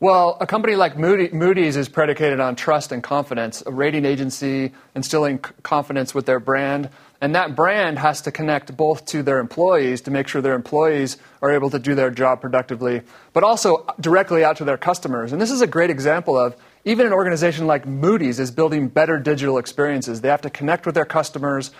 Well, 0.00 0.38
a 0.40 0.46
company 0.46 0.76
like 0.76 0.96
Moody, 0.96 1.28
Moody's 1.30 1.76
is 1.76 1.88
predicated 1.88 2.38
on 2.38 2.54
trust 2.54 2.92
and 2.92 3.02
confidence, 3.02 3.64
a 3.66 3.72
rating 3.72 4.04
agency 4.04 4.72
instilling 4.94 5.38
confidence 5.38 6.14
with 6.14 6.24
their 6.24 6.38
brand. 6.38 6.88
And 7.20 7.34
that 7.34 7.56
brand 7.56 7.98
has 7.98 8.22
to 8.22 8.32
connect 8.32 8.76
both 8.76 9.04
to 9.06 9.24
their 9.24 9.40
employees 9.40 10.02
to 10.02 10.10
make 10.10 10.28
sure 10.28 10.40
their 10.40 10.54
employees 10.54 11.16
are 11.42 11.50
able 11.50 11.68
to 11.70 11.78
do 11.78 11.96
their 11.96 12.10
job 12.10 12.40
productively, 12.40 13.02
but 13.32 13.42
also 13.42 13.86
directly 13.98 14.44
out 14.44 14.56
to 14.58 14.64
their 14.64 14.76
customers. 14.76 15.32
And 15.32 15.42
this 15.42 15.50
is 15.50 15.60
a 15.60 15.66
great 15.66 15.90
example 15.90 16.38
of 16.38 16.54
even 16.84 17.06
an 17.06 17.12
organization 17.12 17.66
like 17.66 17.86
Moody's 17.86 18.38
is 18.38 18.52
building 18.52 18.88
better 18.88 19.18
digital 19.18 19.58
experiences. 19.58 20.20
They 20.20 20.28
have 20.28 20.42
to 20.42 20.50
connect 20.50 20.86
with 20.86 20.94
their 20.94 21.04
customers 21.04 21.72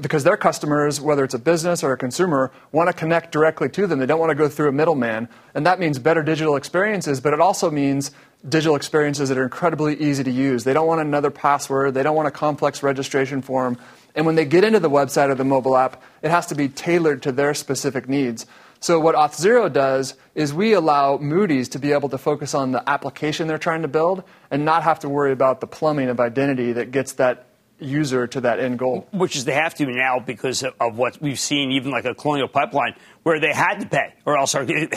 because 0.00 0.24
their 0.24 0.36
customers, 0.36 1.00
whether 1.00 1.24
it's 1.24 1.34
a 1.34 1.38
business 1.38 1.82
or 1.82 1.92
a 1.92 1.96
consumer, 1.96 2.52
want 2.72 2.88
to 2.88 2.92
connect 2.92 3.32
directly 3.32 3.68
to 3.70 3.86
them. 3.86 3.98
They 3.98 4.06
don't 4.06 4.20
want 4.20 4.30
to 4.30 4.36
go 4.36 4.48
through 4.48 4.68
a 4.68 4.72
middleman. 4.72 5.28
And 5.54 5.66
that 5.66 5.80
means 5.80 5.98
better 5.98 6.22
digital 6.22 6.56
experiences, 6.56 7.20
but 7.20 7.32
it 7.32 7.40
also 7.40 7.70
means 7.70 8.10
digital 8.48 8.76
experiences 8.76 9.28
that 9.28 9.38
are 9.38 9.42
incredibly 9.42 9.96
easy 9.96 10.24
to 10.24 10.30
use. 10.30 10.64
They 10.64 10.72
don't 10.72 10.86
want 10.86 11.00
another 11.00 11.30
password, 11.30 11.94
they 11.94 12.02
don't 12.02 12.16
want 12.16 12.28
a 12.28 12.32
complex 12.32 12.82
registration 12.82 13.42
form. 13.42 13.78
And 14.14 14.26
when 14.26 14.34
they 14.34 14.44
get 14.44 14.64
into 14.64 14.80
the 14.80 14.90
website 14.90 15.28
or 15.28 15.34
the 15.34 15.44
mobile 15.44 15.76
app, 15.76 16.02
it 16.22 16.30
has 16.30 16.46
to 16.46 16.54
be 16.54 16.68
tailored 16.68 17.22
to 17.22 17.32
their 17.32 17.54
specific 17.54 18.08
needs. 18.08 18.46
So 18.80 18.98
what 18.98 19.14
Auth0 19.14 19.72
does 19.72 20.14
is 20.34 20.54
we 20.54 20.72
allow 20.72 21.18
Moody's 21.18 21.68
to 21.70 21.78
be 21.78 21.92
able 21.92 22.08
to 22.08 22.18
focus 22.18 22.54
on 22.54 22.72
the 22.72 22.88
application 22.88 23.46
they're 23.46 23.58
trying 23.58 23.82
to 23.82 23.88
build 23.88 24.24
and 24.50 24.64
not 24.64 24.82
have 24.84 25.00
to 25.00 25.08
worry 25.08 25.32
about 25.32 25.60
the 25.60 25.66
plumbing 25.66 26.08
of 26.08 26.18
identity 26.18 26.72
that 26.72 26.90
gets 26.90 27.12
that 27.14 27.46
user 27.78 28.26
to 28.26 28.40
that 28.42 28.58
end 28.58 28.78
goal. 28.78 29.06
Which 29.12 29.36
is 29.36 29.44
they 29.44 29.54
have 29.54 29.74
to 29.74 29.86
now 29.86 30.18
because 30.18 30.62
of 30.62 30.96
what 30.96 31.20
we've 31.20 31.38
seen, 31.38 31.72
even 31.72 31.90
like 31.90 32.04
a 32.04 32.14
colonial 32.14 32.48
pipeline, 32.48 32.94
where 33.22 33.40
they 33.40 33.52
had 33.52 33.80
to 33.80 33.86
pay, 33.86 34.14
or 34.24 34.38
else 34.38 34.54
our, 34.54 34.62
a 34.68 34.88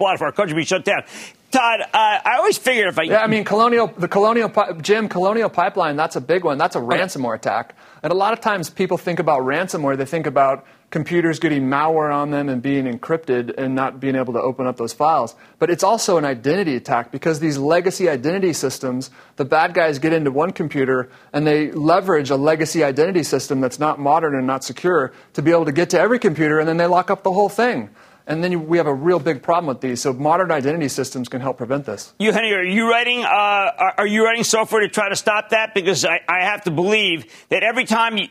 lot 0.00 0.14
of 0.14 0.22
our 0.22 0.32
country 0.32 0.54
would 0.54 0.60
be 0.60 0.64
shut 0.64 0.84
down. 0.84 1.02
Todd, 1.50 1.80
uh, 1.80 1.86
I 1.92 2.36
always 2.38 2.58
figured 2.58 2.88
if 2.88 2.98
I 2.98 3.02
yeah, 3.04 3.22
I 3.22 3.26
mean 3.26 3.44
colonial 3.44 3.86
the 3.86 4.08
colonial 4.08 4.52
Jim 4.82 5.08
colonial 5.08 5.48
pipeline 5.48 5.96
that's 5.96 6.14
a 6.14 6.20
big 6.20 6.44
one. 6.44 6.58
That's 6.58 6.76
a 6.76 6.80
ransomware 6.80 7.36
attack, 7.36 7.74
and 8.02 8.12
a 8.12 8.16
lot 8.16 8.32
of 8.32 8.40
times 8.40 8.70
people 8.70 8.98
think 8.98 9.18
about 9.18 9.42
ransomware. 9.42 9.96
They 9.96 10.04
think 10.04 10.26
about 10.26 10.64
computers 10.90 11.38
getting 11.38 11.64
malware 11.64 12.14
on 12.14 12.30
them 12.30 12.48
and 12.48 12.62
being 12.62 12.86
encrypted 12.86 13.54
and 13.58 13.74
not 13.74 14.00
being 14.00 14.16
able 14.16 14.32
to 14.32 14.40
open 14.40 14.66
up 14.66 14.76
those 14.76 14.92
files. 14.92 15.34
But 15.58 15.68
it's 15.68 15.84
also 15.84 16.16
an 16.16 16.24
identity 16.24 16.76
attack 16.76 17.12
because 17.12 17.40
these 17.40 17.58
legacy 17.58 18.08
identity 18.08 18.54
systems, 18.54 19.10
the 19.36 19.44
bad 19.44 19.74
guys 19.74 19.98
get 19.98 20.14
into 20.14 20.30
one 20.30 20.52
computer 20.52 21.10
and 21.32 21.46
they 21.46 21.70
leverage 21.72 22.30
a 22.30 22.36
legacy 22.36 22.84
identity 22.84 23.22
system 23.22 23.60
that's 23.60 23.78
not 23.78 23.98
modern 23.98 24.34
and 24.34 24.46
not 24.46 24.64
secure 24.64 25.12
to 25.34 25.42
be 25.42 25.50
able 25.50 25.66
to 25.66 25.72
get 25.72 25.90
to 25.90 26.00
every 26.00 26.18
computer 26.18 26.58
and 26.58 26.68
then 26.68 26.78
they 26.78 26.86
lock 26.86 27.10
up 27.10 27.22
the 27.22 27.32
whole 27.32 27.50
thing. 27.50 27.90
And 28.28 28.44
then 28.44 28.52
you, 28.52 28.58
we 28.58 28.76
have 28.76 28.86
a 28.86 28.92
real 28.92 29.18
big 29.18 29.42
problem 29.42 29.66
with 29.66 29.80
these. 29.80 30.02
So 30.02 30.12
modern 30.12 30.52
identity 30.52 30.88
systems 30.88 31.30
can 31.30 31.40
help 31.40 31.56
prevent 31.56 31.86
this. 31.86 32.12
Eugenio, 32.18 32.58
are 32.58 32.62
you 32.62 32.88
writing? 32.88 33.24
Uh, 33.24 33.92
are 33.96 34.06
you 34.06 34.22
writing 34.22 34.44
software 34.44 34.82
to 34.82 34.88
try 34.88 35.08
to 35.08 35.16
stop 35.16 35.48
that? 35.48 35.74
Because 35.74 36.04
I, 36.04 36.20
I 36.28 36.44
have 36.44 36.62
to 36.64 36.70
believe 36.70 37.24
that 37.48 37.62
every 37.62 37.86
time, 37.86 38.18
you, 38.18 38.28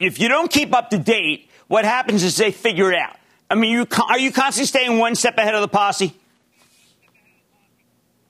if 0.00 0.18
you 0.18 0.28
don't 0.28 0.50
keep 0.50 0.74
up 0.74 0.88
to 0.90 0.98
date, 0.98 1.50
what 1.68 1.84
happens 1.84 2.22
is 2.22 2.38
they 2.38 2.52
figure 2.52 2.90
it 2.90 2.98
out. 2.98 3.16
I 3.50 3.54
mean, 3.54 3.70
you, 3.70 3.86
are 4.08 4.18
you 4.18 4.32
constantly 4.32 4.66
staying 4.66 4.98
one 4.98 5.14
step 5.14 5.36
ahead 5.36 5.54
of 5.54 5.60
the 5.60 5.68
posse? 5.68 6.14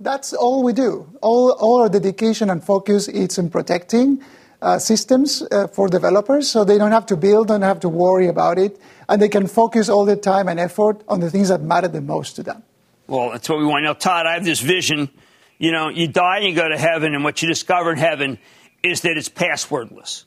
That's 0.00 0.32
all 0.32 0.64
we 0.64 0.72
do. 0.72 1.08
All, 1.22 1.52
all 1.52 1.82
our 1.82 1.88
dedication 1.88 2.50
and 2.50 2.62
focus 2.62 3.06
is 3.06 3.38
in 3.38 3.50
protecting 3.50 4.20
uh, 4.64 4.78
systems 4.78 5.42
uh, 5.52 5.68
for 5.68 5.88
developers 5.88 6.50
so 6.50 6.64
they 6.64 6.78
don't 6.78 6.92
have 6.92 7.04
to 7.06 7.16
build, 7.16 7.48
don't 7.48 7.62
have 7.62 7.80
to 7.80 7.88
worry 7.88 8.28
about 8.28 8.58
it, 8.58 8.80
and 9.08 9.20
they 9.20 9.28
can 9.28 9.46
focus 9.46 9.90
all 9.90 10.06
their 10.06 10.16
time 10.16 10.48
and 10.48 10.58
effort 10.58 11.02
on 11.06 11.20
the 11.20 11.30
things 11.30 11.50
that 11.50 11.60
matter 11.60 11.86
the 11.86 12.00
most 12.00 12.36
to 12.36 12.42
them. 12.42 12.62
Well, 13.06 13.30
that's 13.30 13.48
what 13.48 13.58
we 13.58 13.66
want. 13.66 13.84
Now, 13.84 13.92
Todd, 13.92 14.26
I 14.26 14.32
have 14.32 14.44
this 14.44 14.60
vision. 14.60 15.10
You 15.58 15.70
know, 15.70 15.90
you 15.90 16.08
die 16.08 16.38
and 16.38 16.48
you 16.48 16.54
go 16.54 16.66
to 16.66 16.78
heaven, 16.78 17.14
and 17.14 17.22
what 17.22 17.42
you 17.42 17.48
discover 17.48 17.92
in 17.92 17.98
heaven 17.98 18.38
is 18.82 19.02
that 19.02 19.18
it's 19.18 19.28
passwordless, 19.28 20.24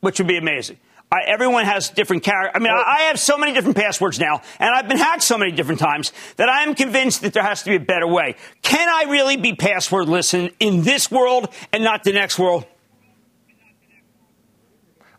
which 0.00 0.18
would 0.18 0.28
be 0.28 0.38
amazing. 0.38 0.78
I, 1.12 1.24
everyone 1.26 1.66
has 1.66 1.90
different 1.90 2.22
character. 2.22 2.56
I 2.56 2.60
mean, 2.60 2.70
I, 2.70 2.82
I, 2.82 3.00
have 3.08 3.18
so 3.18 3.36
many 3.36 3.52
different 3.52 3.76
passwords 3.76 4.18
now, 4.18 4.42
and 4.58 4.74
I've 4.74 4.88
been 4.88 4.96
hacked 4.96 5.22
so 5.22 5.36
many 5.36 5.50
different 5.50 5.80
times 5.80 6.12
that 6.36 6.48
I 6.48 6.62
am 6.62 6.74
convinced 6.74 7.22
that 7.22 7.32
there 7.32 7.42
has 7.42 7.64
to 7.64 7.70
be 7.70 7.76
a 7.76 7.80
better 7.80 8.06
way. 8.06 8.36
Can 8.62 8.88
I 8.88 9.10
really 9.10 9.36
be 9.36 9.54
passwordless 9.54 10.32
in, 10.32 10.52
in 10.60 10.82
this 10.82 11.10
world 11.10 11.48
and 11.72 11.82
not 11.82 12.04
the 12.04 12.12
next 12.12 12.38
world? 12.38 12.64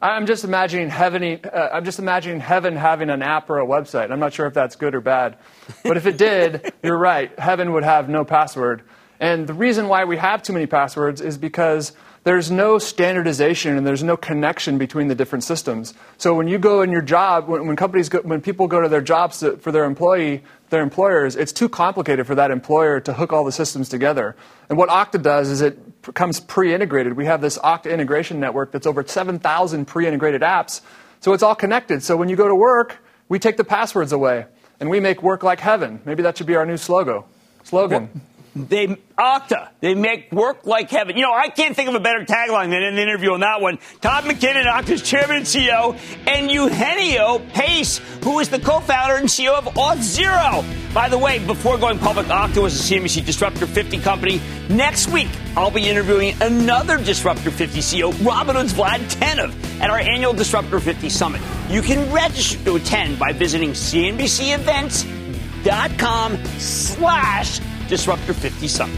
I'm 0.01 0.25
just 0.25 0.43
imagining 0.43 0.89
heaven. 0.89 1.41
Uh, 1.43 1.69
I'm 1.73 1.85
just 1.85 1.99
imagining 1.99 2.39
heaven 2.39 2.75
having 2.75 3.09
an 3.09 3.21
app 3.21 3.49
or 3.49 3.59
a 3.59 3.65
website. 3.65 4.11
I'm 4.11 4.19
not 4.19 4.33
sure 4.33 4.47
if 4.47 4.53
that's 4.53 4.75
good 4.75 4.95
or 4.95 5.01
bad, 5.01 5.37
but 5.83 5.95
if 5.95 6.07
it 6.07 6.17
did, 6.17 6.73
you're 6.83 6.97
right. 6.97 7.37
Heaven 7.37 7.73
would 7.73 7.83
have 7.83 8.09
no 8.09 8.25
password, 8.25 8.81
and 9.19 9.45
the 9.45 9.53
reason 9.53 9.87
why 9.87 10.05
we 10.05 10.17
have 10.17 10.41
too 10.41 10.53
many 10.53 10.65
passwords 10.65 11.21
is 11.21 11.37
because 11.37 11.93
there's 12.23 12.49
no 12.49 12.79
standardization 12.79 13.77
and 13.77 13.85
there's 13.85 14.03
no 14.03 14.17
connection 14.17 14.77
between 14.79 15.07
the 15.07 15.15
different 15.15 15.43
systems. 15.43 15.93
So 16.17 16.33
when 16.33 16.47
you 16.47 16.57
go 16.57 16.81
in 16.81 16.91
your 16.91 17.01
job, 17.01 17.47
when, 17.47 17.67
when 17.67 17.75
companies 17.75 18.09
go, 18.09 18.21
when 18.21 18.41
people 18.41 18.67
go 18.67 18.81
to 18.81 18.89
their 18.89 19.01
jobs 19.01 19.39
to, 19.39 19.57
for 19.57 19.71
their 19.71 19.85
employee, 19.85 20.43
their 20.69 20.81
employers, 20.81 21.35
it's 21.35 21.51
too 21.51 21.69
complicated 21.69 22.27
for 22.27 22.35
that 22.35 22.51
employer 22.51 22.99
to 23.01 23.13
hook 23.13 23.33
all 23.33 23.43
the 23.43 23.51
systems 23.51 23.89
together. 23.89 24.35
And 24.69 24.77
what 24.77 24.89
Okta 24.89 25.21
does 25.21 25.49
is 25.49 25.61
it 25.61 25.79
comes 26.13 26.39
pre-integrated. 26.39 27.13
We 27.13 27.25
have 27.25 27.41
this 27.41 27.57
Okta 27.57 27.91
integration 27.91 28.39
network 28.39 28.71
that's 28.71 28.87
over 28.87 29.05
7,000 29.05 29.85
pre-integrated 29.85 30.41
apps. 30.41 30.81
So 31.19 31.33
it's 31.33 31.43
all 31.43 31.55
connected. 31.55 32.03
So 32.03 32.17
when 32.17 32.29
you 32.29 32.35
go 32.35 32.47
to 32.47 32.55
work, 32.55 32.97
we 33.29 33.39
take 33.39 33.57
the 33.57 33.63
passwords 33.63 34.11
away 34.11 34.45
and 34.79 34.89
we 34.89 34.99
make 34.99 35.21
work 35.21 35.43
like 35.43 35.59
heaven. 35.59 36.01
Maybe 36.05 36.23
that 36.23 36.37
should 36.37 36.47
be 36.47 36.55
our 36.55 36.65
new 36.65 36.77
slogan. 36.77 37.23
Slogan. 37.63 38.21
They 38.55 38.87
Okta. 38.87 39.69
They 39.79 39.93
make 39.95 40.29
work 40.31 40.65
like 40.65 40.89
heaven. 40.89 41.15
You 41.15 41.21
know, 41.21 41.33
I 41.33 41.49
can't 41.49 41.75
think 41.75 41.87
of 41.87 41.93
a 41.95 42.01
better 42.01 42.25
tagline 42.25 42.71
than 42.71 42.83
in 42.83 42.95
the 42.95 43.01
interview 43.01 43.33
on 43.33 43.39
that 43.41 43.61
one. 43.61 43.77
Todd 44.01 44.23
McKinnon, 44.25 44.65
Okta's 44.65 45.01
chairman 45.01 45.37
and 45.37 45.45
CEO, 45.45 45.97
and 46.27 46.51
Eugenio 46.51 47.39
Pace, 47.53 47.99
who 48.23 48.39
is 48.39 48.49
the 48.49 48.59
co-founder 48.59 49.15
and 49.15 49.27
CEO 49.27 49.53
of 49.53 49.63
Auth0. 49.75 50.93
By 50.93 51.07
the 51.07 51.17
way, 51.17 51.39
before 51.39 51.77
going 51.77 51.97
public, 51.97 52.27
Okta 52.27 52.61
was 52.61 52.77
a 52.77 52.83
CNBC 52.93 53.25
Disruptor 53.25 53.67
50 53.67 53.99
company. 53.99 54.41
Next 54.69 55.07
week, 55.07 55.29
I'll 55.55 55.71
be 55.71 55.87
interviewing 55.87 56.35
another 56.41 56.97
Disruptor 56.97 57.51
50 57.51 57.79
CEO, 57.79 58.11
Robinhood's 58.15 58.73
Vlad 58.73 58.99
Tenev, 59.15 59.53
at 59.79 59.89
our 59.89 59.99
annual 59.99 60.33
Disruptor 60.33 60.81
50 60.81 61.07
Summit. 61.07 61.39
You 61.69 61.81
can 61.81 62.11
register 62.11 62.61
to 62.65 62.75
attend 62.75 63.17
by 63.17 63.31
visiting 63.31 63.71
cnbcevents.com 63.71 66.37
slash 66.59 67.61
Disruptor 67.91 68.33
50 68.33 68.69
Summit. 68.69 68.97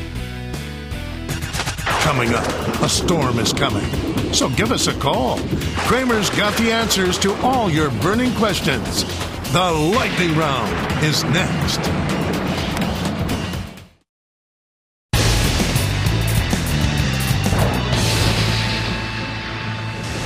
Coming 2.04 2.32
up, 2.36 2.46
a 2.84 2.88
storm 2.88 3.39
is 3.39 3.52
coming. 3.52 3.84
So 4.32 4.50
give 4.50 4.72
us 4.72 4.86
a 4.86 4.94
call. 5.00 5.39
Cramer's 5.88 6.30
got 6.30 6.56
the 6.60 6.72
answers 6.72 7.18
to 7.18 7.34
all 7.41 7.72
your 7.72 7.89
burning 8.04 8.32
questions. 8.36 9.04
The 9.52 9.72
lightning 9.98 10.38
round 10.38 10.72
is 11.04 11.24
next. 11.24 11.80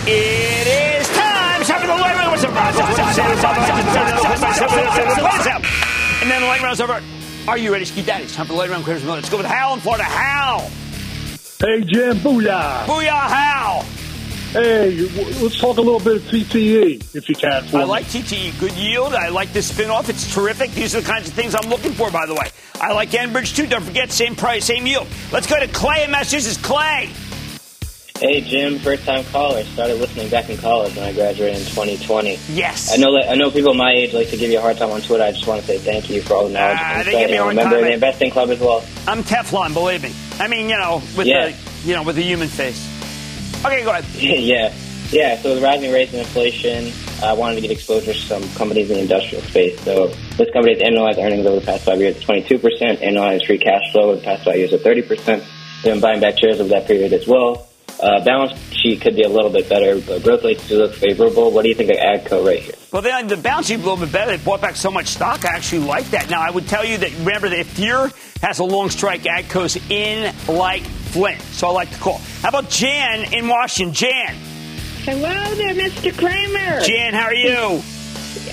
It 0.05 0.67
is 0.67 1.07
time. 1.15 1.63
Time 1.63 1.79
for 1.79 1.87
the 1.87 1.93
lightning 1.93 2.19
round. 2.19 2.45
And 6.21 6.29
then 6.29 6.41
the 6.41 6.47
lightning 6.47 6.65
round's 6.65 6.81
over. 6.81 7.01
Are 7.47 7.57
you 7.57 7.71
ready, 7.71 7.85
Ski 7.85 8.01
Daddy? 8.01 8.25
It's 8.25 8.35
time 8.35 8.45
for 8.45 8.51
the 8.51 8.59
Light 8.59 8.69
Round 8.69 8.83
Quitters 8.83 9.05
Let's 9.05 9.29
go 9.29 9.37
with 9.37 9.45
Hal 9.45 9.75
in 9.75 9.79
Florida. 9.79 10.03
Hal! 10.03 10.69
Hey, 11.59 11.81
Jim. 11.81 12.17
Booyah. 12.17 12.83
Booyah, 12.83 13.07
Hal! 13.07 13.83
Hey, 14.51 14.99
let's 15.41 15.57
talk 15.57 15.77
a 15.77 15.81
little 15.81 16.01
bit 16.01 16.17
of 16.17 16.23
TTE, 16.23 17.15
if 17.15 17.29
you 17.29 17.35
can. 17.35 17.63
I 17.73 17.77
me. 17.77 17.83
like 17.85 18.05
TTE. 18.07 18.59
Good 18.59 18.73
yield. 18.73 19.13
I 19.13 19.29
like 19.29 19.53
this 19.53 19.71
spinoff. 19.71 20.09
It's 20.09 20.33
terrific. 20.33 20.71
These 20.71 20.93
are 20.95 20.99
the 20.99 21.07
kinds 21.07 21.29
of 21.29 21.35
things 21.35 21.55
I'm 21.55 21.69
looking 21.69 21.93
for, 21.93 22.11
by 22.11 22.25
the 22.25 22.33
way. 22.33 22.49
I 22.81 22.91
like 22.91 23.11
Enbridge, 23.11 23.55
too. 23.55 23.65
Don't 23.65 23.83
forget, 23.83 24.11
same 24.11 24.35
price, 24.35 24.65
same 24.65 24.85
yield. 24.85 25.07
Let's 25.31 25.47
go 25.47 25.57
to 25.57 25.67
Clay 25.67 26.03
in 26.03 26.11
Massachusetts. 26.11 26.57
Clay! 26.57 27.09
Hey 28.19 28.41
Jim, 28.41 28.79
first 28.79 29.05
time 29.05 29.23
caller. 29.25 29.63
Started 29.63 29.99
listening 29.99 30.27
back 30.29 30.49
in 30.49 30.57
college 30.57 30.95
when 30.95 31.05
I 31.05 31.13
graduated 31.13 31.59
in 31.59 31.67
2020. 31.67 32.39
Yes. 32.49 32.91
I 32.91 32.97
know 32.97 33.15
I 33.15 33.35
know 33.35 33.51
people 33.51 33.75
my 33.75 33.91
age 33.91 34.11
like 34.11 34.29
to 34.29 34.37
give 34.37 34.49
you 34.49 34.57
a 34.57 34.61
hard 34.61 34.75
time 34.77 34.89
on 34.89 35.01
Twitter. 35.01 35.23
I 35.23 35.33
just 35.33 35.45
want 35.45 35.61
to 35.61 35.67
say 35.67 35.77
thank 35.77 36.09
you 36.09 36.23
for 36.23 36.33
all 36.33 36.47
the 36.47 36.53
knowledge. 36.53 36.79
Uh, 36.81 37.03
they 37.03 37.11
give 37.11 37.29
me 37.29 37.37
a 37.37 37.43
hard 37.43 37.55
Remember 37.55 37.75
time. 37.75 37.83
the 37.83 37.93
investing 37.93 38.31
club 38.31 38.49
as 38.49 38.59
well. 38.59 38.83
I'm 39.07 39.21
Teflon, 39.21 39.71
believe 39.75 40.01
me. 40.01 40.11
I 40.39 40.47
mean, 40.47 40.67
you 40.67 40.77
know, 40.77 41.03
with 41.15 41.27
yeah. 41.27 41.49
the 41.49 41.87
you 41.87 41.93
know 41.93 42.01
with 42.01 42.17
a 42.17 42.23
human 42.23 42.47
face. 42.47 42.83
Okay, 43.63 43.83
go 43.83 43.91
ahead. 43.91 44.05
yeah, 44.15 44.73
yeah. 45.11 45.39
So 45.39 45.53
the 45.53 45.61
rising 45.61 45.93
rates 45.93 46.11
and 46.13 46.21
inflation, 46.21 46.91
I 47.21 47.33
wanted 47.33 47.55
to 47.55 47.61
get 47.61 47.69
exposure 47.69 48.13
to 48.13 48.19
some 48.19 48.41
companies 48.55 48.89
in 48.89 48.95
the 48.95 49.01
industrial 49.03 49.43
space. 49.43 49.79
So 49.81 50.07
this 50.37 50.49
company's 50.53 50.81
annualized 50.81 51.23
earnings 51.23 51.45
over 51.45 51.59
the 51.59 51.65
past 51.67 51.85
five 51.85 51.99
years, 51.99 52.19
22 52.21 52.57
percent. 52.57 52.99
Annualized 53.01 53.45
free 53.45 53.59
cash 53.59 53.91
flow 53.91 54.09
over 54.09 54.15
the 54.15 54.23
past 54.23 54.43
five 54.43 54.55
years, 54.55 54.73
at 54.73 54.81
30 54.81 55.03
percent. 55.03 55.43
They've 55.83 55.93
been 55.93 56.01
buying 56.01 56.19
back 56.19 56.39
shares 56.39 56.59
over 56.59 56.69
that 56.69 56.87
period 56.87 57.13
as 57.13 57.27
well. 57.27 57.67
Uh, 57.99 58.23
balance 58.23 58.59
sheet 58.73 59.01
could 59.01 59.15
be 59.15 59.23
a 59.23 59.29
little 59.29 59.49
bit 59.49 59.67
better, 59.67 59.99
but 59.99 60.23
growth 60.23 60.43
rates 60.43 60.67
do 60.67 60.77
look 60.77 60.93
favorable. 60.93 61.51
What 61.51 61.63
do 61.63 61.69
you 61.69 61.75
think 61.75 61.89
of 61.89 61.97
AGCO 61.97 62.45
right 62.45 62.59
here? 62.59 62.75
Well, 62.93 63.01
the, 63.01 63.35
the 63.35 63.41
balance 63.41 63.67
sheet 63.67 63.75
a 63.75 63.77
little 63.77 63.97
bit 63.97 64.11
better. 64.11 64.37
They 64.37 64.43
bought 64.43 64.61
back 64.61 64.75
so 64.75 64.91
much 64.91 65.07
stock. 65.07 65.45
I 65.45 65.55
actually 65.55 65.85
like 65.85 66.05
that. 66.11 66.29
Now, 66.29 66.41
I 66.41 66.51
would 66.51 66.67
tell 66.67 66.85
you 66.85 66.97
that 66.99 67.11
remember 67.19 67.49
that 67.49 67.59
if 67.59 67.75
Deere 67.75 68.11
has 68.41 68.59
a 68.59 68.63
long 68.63 68.89
strike, 68.91 69.23
AGCO's 69.23 69.77
in 69.89 70.33
like 70.47 70.83
Flint. 70.83 71.41
So 71.41 71.67
I 71.67 71.71
like 71.71 71.89
the 71.89 71.97
call. 71.97 72.19
How 72.41 72.49
about 72.49 72.69
Jan 72.69 73.33
in 73.33 73.47
Washington? 73.47 73.93
Jan. 73.93 74.35
Hello 75.03 75.55
there, 75.55 75.73
Mr. 75.73 76.15
Cramer. 76.17 76.81
Jan, 76.81 77.13
how 77.13 77.25
are 77.25 77.33
you? 77.33 77.81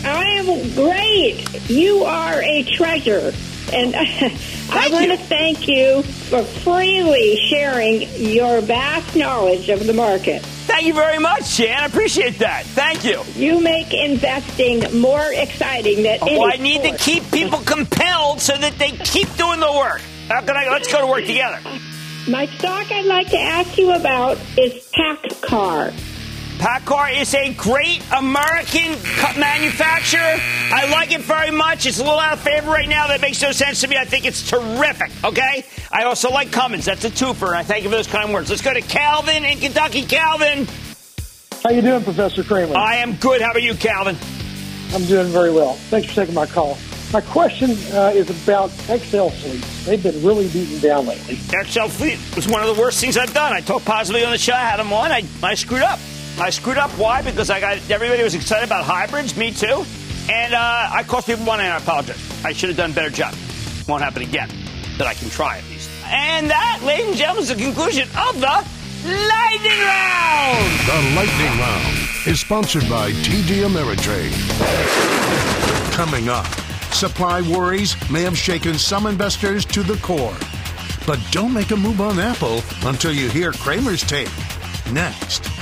I 0.04 0.24
am 0.38 0.74
great. 0.74 1.68
You 1.68 2.04
are 2.04 2.42
a 2.42 2.62
treasure. 2.62 3.32
And 3.72 3.94
I 4.70 4.88
want 4.90 5.10
to 5.10 5.16
thank 5.16 5.68
you 5.68 6.02
for 6.02 6.42
freely 6.42 7.36
sharing 7.36 8.02
your 8.16 8.60
vast 8.60 9.16
knowledge 9.16 9.68
of 9.68 9.86
the 9.86 9.92
market. 9.92 10.42
Thank 10.42 10.86
you 10.86 10.94
very 10.94 11.18
much, 11.18 11.56
Jan. 11.56 11.82
I 11.82 11.86
appreciate 11.86 12.38
that. 12.38 12.64
Thank 12.66 13.04
you. 13.04 13.22
You 13.34 13.60
make 13.60 13.92
investing 13.92 14.80
more 14.98 15.32
exciting 15.32 16.02
than 16.02 16.18
oh, 16.22 16.26
any 16.26 16.44
I 16.44 16.56
need 16.56 16.82
sport. 16.82 16.98
to 16.98 17.04
keep 17.04 17.30
people 17.30 17.58
compelled 17.60 18.40
so 18.40 18.56
that 18.56 18.78
they 18.78 18.92
keep 18.92 19.32
doing 19.36 19.60
the 19.60 19.72
work. 19.72 20.00
How 20.28 20.40
can 20.40 20.56
I? 20.56 20.68
Let's 20.70 20.90
go 20.90 21.00
to 21.00 21.06
work 21.06 21.26
together. 21.26 21.60
My 22.26 22.46
stock 22.46 22.90
I'd 22.90 23.04
like 23.04 23.28
to 23.30 23.38
ask 23.38 23.76
you 23.76 23.92
about 23.92 24.38
is 24.56 24.90
PACCAR. 24.92 25.92
PACCAR 26.58 27.20
is 27.20 27.34
a 27.34 27.52
great 27.54 28.02
American 28.16 28.92
manufacturer. 29.38 30.36
I 30.72 30.88
like 30.90 31.12
it 31.12 31.20
very 31.20 31.50
much. 31.50 31.84
It's 31.84 31.98
a 31.98 32.04
little 32.04 32.18
out 32.18 32.34
of 32.34 32.40
favor 32.40 32.70
right 32.70 32.88
now. 32.88 33.08
That 33.08 33.20
makes 33.20 33.42
no 33.42 33.52
sense 33.52 33.80
to 33.80 33.88
me. 33.88 33.96
I 33.96 34.04
think 34.04 34.24
it's 34.24 34.48
terrific. 34.48 35.10
Okay. 35.24 35.64
I 35.90 36.04
also 36.04 36.30
like 36.30 36.52
Cummins. 36.52 36.84
That's 36.84 37.04
a 37.04 37.10
twofer, 37.10 37.48
and 37.48 37.56
I 37.56 37.64
thank 37.64 37.82
you 37.84 37.90
for 37.90 37.96
those 37.96 38.06
kind 38.06 38.32
words. 38.32 38.50
Let's 38.50 38.62
go 38.62 38.72
to 38.72 38.80
Calvin 38.80 39.44
in 39.44 39.58
Kentucky. 39.58 40.02
Calvin. 40.02 40.66
How 41.62 41.70
you 41.70 41.82
doing, 41.82 42.04
Professor 42.04 42.44
Cramer? 42.44 42.76
I 42.76 42.96
am 42.96 43.16
good. 43.16 43.40
How 43.40 43.50
about 43.50 43.62
you, 43.62 43.74
Calvin? 43.74 44.16
I'm 44.92 45.04
doing 45.06 45.26
very 45.28 45.50
well. 45.50 45.74
Thanks 45.74 46.08
for 46.08 46.14
taking 46.14 46.34
my 46.34 46.46
call. 46.46 46.78
My 47.12 47.20
question 47.20 47.70
uh, 47.92 48.12
is 48.14 48.30
about 48.30 48.70
XL 48.70 49.28
fleets. 49.28 49.86
They've 49.86 50.02
been 50.02 50.24
really 50.24 50.48
beaten 50.48 50.80
down 50.80 51.06
lately. 51.06 51.36
XL 51.36 51.86
fleet 51.86 52.18
was 52.34 52.48
one 52.48 52.60
of 52.62 52.74
the 52.74 52.80
worst 52.80 53.00
things 53.00 53.16
I've 53.16 53.34
done. 53.34 53.52
I 53.52 53.60
talked 53.60 53.84
positively 53.84 54.24
on 54.24 54.32
the 54.32 54.38
show. 54.38 54.52
I 54.52 54.60
had 54.60 54.78
them 54.78 54.92
on. 54.92 55.12
I, 55.12 55.24
I 55.42 55.54
screwed 55.54 55.82
up. 55.82 55.98
I 56.38 56.50
screwed 56.50 56.78
up. 56.78 56.90
Why? 56.92 57.22
Because 57.22 57.50
I 57.50 57.60
got 57.60 57.78
everybody 57.90 58.22
was 58.22 58.34
excited 58.34 58.66
about 58.66 58.84
hybrids. 58.84 59.36
Me 59.36 59.52
too. 59.52 59.84
And 60.30 60.54
uh, 60.54 60.88
I 60.92 61.04
cost 61.06 61.26
people 61.26 61.44
money, 61.44 61.64
and 61.64 61.72
I 61.72 61.76
apologize. 61.78 62.44
I 62.44 62.52
should 62.52 62.70
have 62.70 62.78
done 62.78 62.90
a 62.90 62.94
better 62.94 63.10
job. 63.10 63.34
Won't 63.86 64.02
happen 64.02 64.22
again. 64.22 64.48
That 64.98 65.06
I 65.06 65.14
can 65.14 65.28
try 65.28 65.58
at 65.58 65.64
least. 65.64 65.90
And 66.06 66.50
that, 66.50 66.80
ladies 66.84 67.08
and 67.08 67.16
gentlemen, 67.16 67.42
is 67.42 67.48
the 67.48 67.56
conclusion 67.56 68.08
of 68.16 68.40
the 68.40 68.64
Lightning 69.04 69.80
Round. 69.80 70.70
The 70.86 71.12
Lightning 71.14 71.58
Round 71.58 72.26
is 72.26 72.40
sponsored 72.40 72.88
by 72.88 73.10
TD 73.10 73.64
Ameritrade. 73.66 74.32
Coming 75.92 76.28
up. 76.28 76.46
Supply 76.92 77.42
worries 77.42 77.96
may 78.10 78.22
have 78.22 78.38
shaken 78.38 78.74
some 78.74 79.06
investors 79.06 79.64
to 79.66 79.82
the 79.82 79.96
core. 79.96 80.36
But 81.06 81.20
don't 81.32 81.52
make 81.52 81.70
a 81.70 81.76
move 81.76 82.00
on 82.00 82.18
Apple 82.18 82.62
until 82.84 83.12
you 83.12 83.28
hear 83.28 83.52
Cramer's 83.52 84.02
take. 84.02 84.30
Next. 84.92 85.53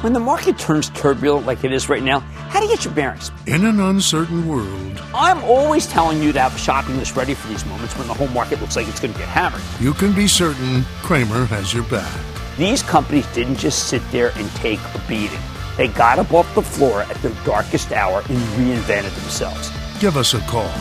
When 0.00 0.14
the 0.14 0.20
market 0.20 0.58
turns 0.58 0.88
turbulent 0.88 1.44
like 1.44 1.62
it 1.62 1.74
is 1.74 1.90
right 1.90 2.02
now, 2.02 2.20
how 2.20 2.58
do 2.58 2.64
you 2.64 2.74
get 2.74 2.86
your 2.86 2.94
bearings? 2.94 3.30
In 3.46 3.66
an 3.66 3.80
uncertain 3.80 4.48
world, 4.48 4.98
I'm 5.14 5.44
always 5.44 5.86
telling 5.86 6.22
you 6.22 6.32
to 6.32 6.40
have 6.40 6.54
a 6.54 6.58
shopping 6.58 6.96
list 6.96 7.16
ready 7.16 7.34
for 7.34 7.48
these 7.48 7.66
moments 7.66 7.94
when 7.98 8.08
the 8.08 8.14
whole 8.14 8.28
market 8.28 8.62
looks 8.62 8.76
like 8.76 8.88
it's 8.88 8.98
going 8.98 9.12
to 9.12 9.18
get 9.18 9.28
hammered. 9.28 9.60
you 9.78 9.92
can 9.92 10.14
be 10.14 10.26
certain 10.26 10.84
Cramer 11.02 11.44
has 11.44 11.74
your 11.74 11.82
back. 11.84 12.18
These 12.56 12.82
companies 12.82 13.26
didn't 13.34 13.56
just 13.56 13.88
sit 13.88 14.00
there 14.10 14.32
and 14.36 14.50
take 14.52 14.80
a 14.94 15.02
beating. 15.06 15.38
They 15.76 15.88
got 15.88 16.18
up 16.18 16.32
off 16.32 16.54
the 16.54 16.62
floor 16.62 17.02
at 17.02 17.16
their 17.16 17.34
darkest 17.44 17.92
hour 17.92 18.20
and 18.20 18.38
reinvented 18.56 19.14
themselves. 19.20 19.70
Give 20.00 20.16
us 20.16 20.32
a 20.32 20.40
call 20.48 20.72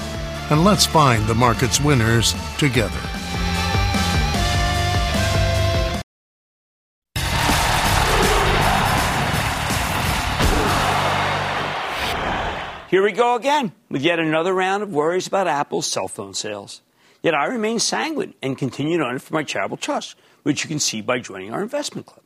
and 0.50 0.64
let's 0.64 0.86
find 0.86 1.28
the 1.28 1.36
market's 1.36 1.82
winners 1.82 2.34
together. 2.58 3.19
Here 12.90 13.04
we 13.04 13.12
go 13.12 13.36
again 13.36 13.74
with 13.92 14.02
yet 14.02 14.18
another 14.18 14.52
round 14.52 14.82
of 14.82 14.92
worries 14.92 15.28
about 15.28 15.46
Apple's 15.46 15.86
cell 15.86 16.08
phone 16.08 16.34
sales. 16.34 16.82
Yet 17.22 17.36
I 17.36 17.46
remain 17.46 17.78
sanguine 17.78 18.34
and 18.42 18.58
continue 18.58 18.98
to 18.98 19.04
earn 19.04 19.20
for 19.20 19.36
my 19.36 19.44
charitable 19.44 19.78
trust, 19.78 20.16
which 20.42 20.64
you 20.64 20.68
can 20.70 20.80
see 20.80 21.00
by 21.02 21.20
joining 21.20 21.54
our 21.54 21.62
investment 21.62 22.08
club. 22.08 22.24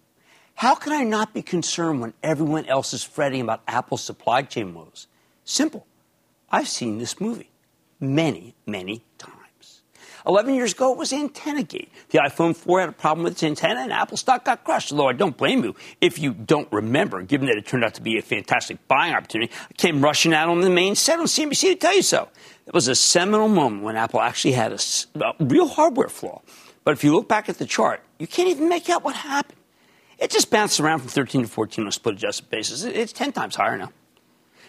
How 0.55 0.73
can 0.73 0.93
I 0.93 1.03
not 1.03 1.33
be 1.33 1.41
concerned 1.41 1.99
when 1.99 2.13
everyone 2.23 2.65
else 2.67 2.93
is 2.93 3.03
fretting 3.03 3.41
about 3.41 3.61
Apple's 3.67 4.05
supply 4.05 4.43
chain 4.43 4.73
woes? 4.73 5.07
Simple. 5.43 5.85
I've 6.49 6.69
seen 6.69 6.97
this 6.97 7.19
movie 7.19 7.51
many, 7.99 8.55
many. 8.65 9.03
11 10.25 10.55
years 10.55 10.73
ago, 10.73 10.91
it 10.91 10.97
was 10.97 11.11
AntennaGate. 11.11 11.89
The 12.09 12.19
iPhone 12.19 12.55
4 12.55 12.79
had 12.79 12.89
a 12.89 12.93
problem 12.93 13.23
with 13.23 13.33
its 13.33 13.43
antenna, 13.43 13.81
and 13.81 13.91
Apple 13.91 14.17
stock 14.17 14.45
got 14.45 14.63
crushed. 14.63 14.91
Although 14.91 15.09
I 15.09 15.13
don't 15.13 15.35
blame 15.35 15.63
you 15.63 15.75
if 15.99 16.17
you 16.17 16.33
don't 16.33 16.71
remember, 16.71 17.21
given 17.21 17.47
that 17.47 17.57
it 17.57 17.65
turned 17.65 17.83
out 17.83 17.93
to 17.95 18.01
be 18.01 18.17
a 18.17 18.21
fantastic 18.21 18.87
buying 18.87 19.13
opportunity. 19.13 19.51
I 19.69 19.73
came 19.73 20.01
rushing 20.01 20.33
out 20.33 20.49
on 20.49 20.61
the 20.61 20.69
main 20.69 20.95
set 20.95 21.19
on 21.19 21.25
CNBC 21.25 21.61
to 21.61 21.75
tell 21.75 21.95
you 21.95 22.01
so. 22.01 22.29
It 22.65 22.73
was 22.73 22.87
a 22.87 22.95
seminal 22.95 23.49
moment 23.49 23.83
when 23.83 23.97
Apple 23.97 24.21
actually 24.21 24.53
had 24.53 24.71
a 24.71 25.33
real 25.39 25.67
hardware 25.67 26.09
flaw. 26.09 26.41
But 26.85 26.91
if 26.91 27.03
you 27.03 27.13
look 27.13 27.27
back 27.27 27.49
at 27.49 27.57
the 27.57 27.65
chart, 27.65 28.01
you 28.19 28.27
can't 28.27 28.49
even 28.49 28.69
make 28.69 28.89
out 28.89 29.03
what 29.03 29.15
happened. 29.15 29.59
It 30.19 30.31
just 30.31 30.49
bounced 30.49 30.79
around 30.79 30.99
from 30.99 31.09
13 31.09 31.41
to 31.41 31.47
14 31.47 31.83
on 31.83 31.87
a 31.89 31.91
split 31.91 32.15
adjusted 32.15 32.49
basis. 32.49 32.83
It's 32.83 33.11
10 33.11 33.33
times 33.33 33.55
higher 33.55 33.77
now. 33.77 33.91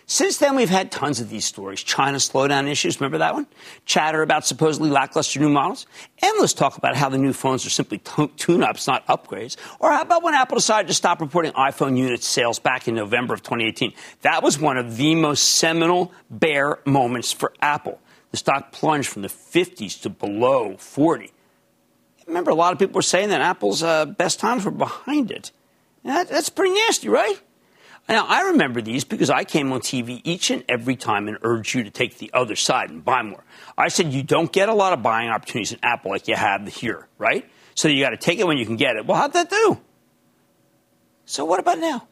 Since 0.07 0.37
then, 0.37 0.55
we've 0.55 0.69
had 0.69 0.93
tons 0.93 1.21
of 1.21 1.31
these 1.31 1.47
stories. 1.47 1.83
China 1.83 2.19
slowdown 2.19 2.69
issues, 2.69 3.01
remember 3.01 3.19
that 3.19 3.33
one? 3.33 3.47
Chatter 3.87 4.21
about 4.21 4.47
supposedly 4.47 4.91
lackluster 4.91 5.41
new 5.41 5.49
models. 5.49 5.87
Endless 6.21 6.53
talk 6.53 6.77
about 6.77 6.95
how 6.95 7.09
the 7.09 7.17
new 7.17 7.33
phones 7.33 7.65
are 7.65 7.71
simply 7.71 7.99
tune-ups, 8.37 8.87
not 8.87 9.07
upgrades. 9.07 9.57
Or 9.81 9.91
how 9.93 10.03
about 10.03 10.23
when 10.23 10.35
Apple 10.35 10.57
decided 10.57 10.89
to 10.89 10.95
stop 10.95 11.23
reporting 11.23 11.53
iPhone 11.53 11.97
unit 11.97 12.23
sales 12.23 12.59
back 12.59 12.87
in 12.87 12.95
November 12.95 13.33
of 13.33 13.43
2018? 13.43 13.95
That 14.21 14.43
was 14.43 14.59
one 14.59 14.77
of 14.77 14.99
the 14.99 15.15
most 15.15 15.43
seminal 15.57 16.13
bear 16.29 16.81
moments 16.85 17.33
for 17.33 17.55
Apple. 17.63 17.99
The 18.31 18.37
stock 18.37 18.73
plunged 18.73 19.09
from 19.09 19.23
the 19.23 19.29
50s 19.29 20.03
to 20.03 20.11
below 20.11 20.77
40. 20.77 21.31
Remember, 22.27 22.51
a 22.51 22.55
lot 22.55 22.75
of 22.75 22.79
people 22.79 22.95
were 22.95 23.03
saying 23.03 23.31
that 23.31 23.41
Apple's 23.41 23.83
uh, 23.83 24.05
best 24.05 24.39
times 24.39 24.67
were 24.67 24.71
behind 24.71 25.31
it. 25.31 25.51
That, 26.05 26.29
that's 26.29 26.51
pretty 26.51 26.75
nasty, 26.75 27.09
right? 27.09 27.41
Now, 28.09 28.27
I 28.29 28.43
remember 28.49 28.83
these 28.83 29.03
because 29.05 29.31
I 29.31 29.45
came 29.45 29.73
on 29.73 29.81
TV 29.81 30.21
each 30.25 30.51
and 30.51 30.63
every 30.69 30.95
time 30.95 31.27
and 31.27 31.39
urged 31.43 31.75
you 31.75 31.85
to 31.85 31.91
take 31.91 32.19
the 32.19 32.31
other 32.35 32.55
side 32.55 32.91
and 32.91 33.03
buy 33.03 33.23
more. 33.23 33.43
I 33.79 33.89
said 33.89 34.13
you 34.13 34.23
don't 34.23 34.53
get 34.53 34.69
a 34.69 34.75
lot 34.75 34.93
of 34.93 35.03
buying 35.03 35.31
opportunities 35.31 35.73
in 35.73 35.79
Apple 35.83 36.11
like 36.11 36.29
you 36.29 36.37
have 36.37 36.67
here, 36.69 37.09
right? 37.17 37.49
So 37.75 37.89
you 37.89 38.03
got 38.03 38.11
to 38.11 38.19
take 38.19 38.39
it 38.39 38.47
when 38.47 38.59
you 38.59 38.67
can 38.67 38.77
get 38.77 38.97
it. 38.97 39.07
Well, 39.07 39.17
how'd 39.17 39.33
that 39.33 39.49
do? 39.49 39.81
So 41.25 41.47
what 41.47 41.61
about 41.61 41.79
now? 41.79 42.07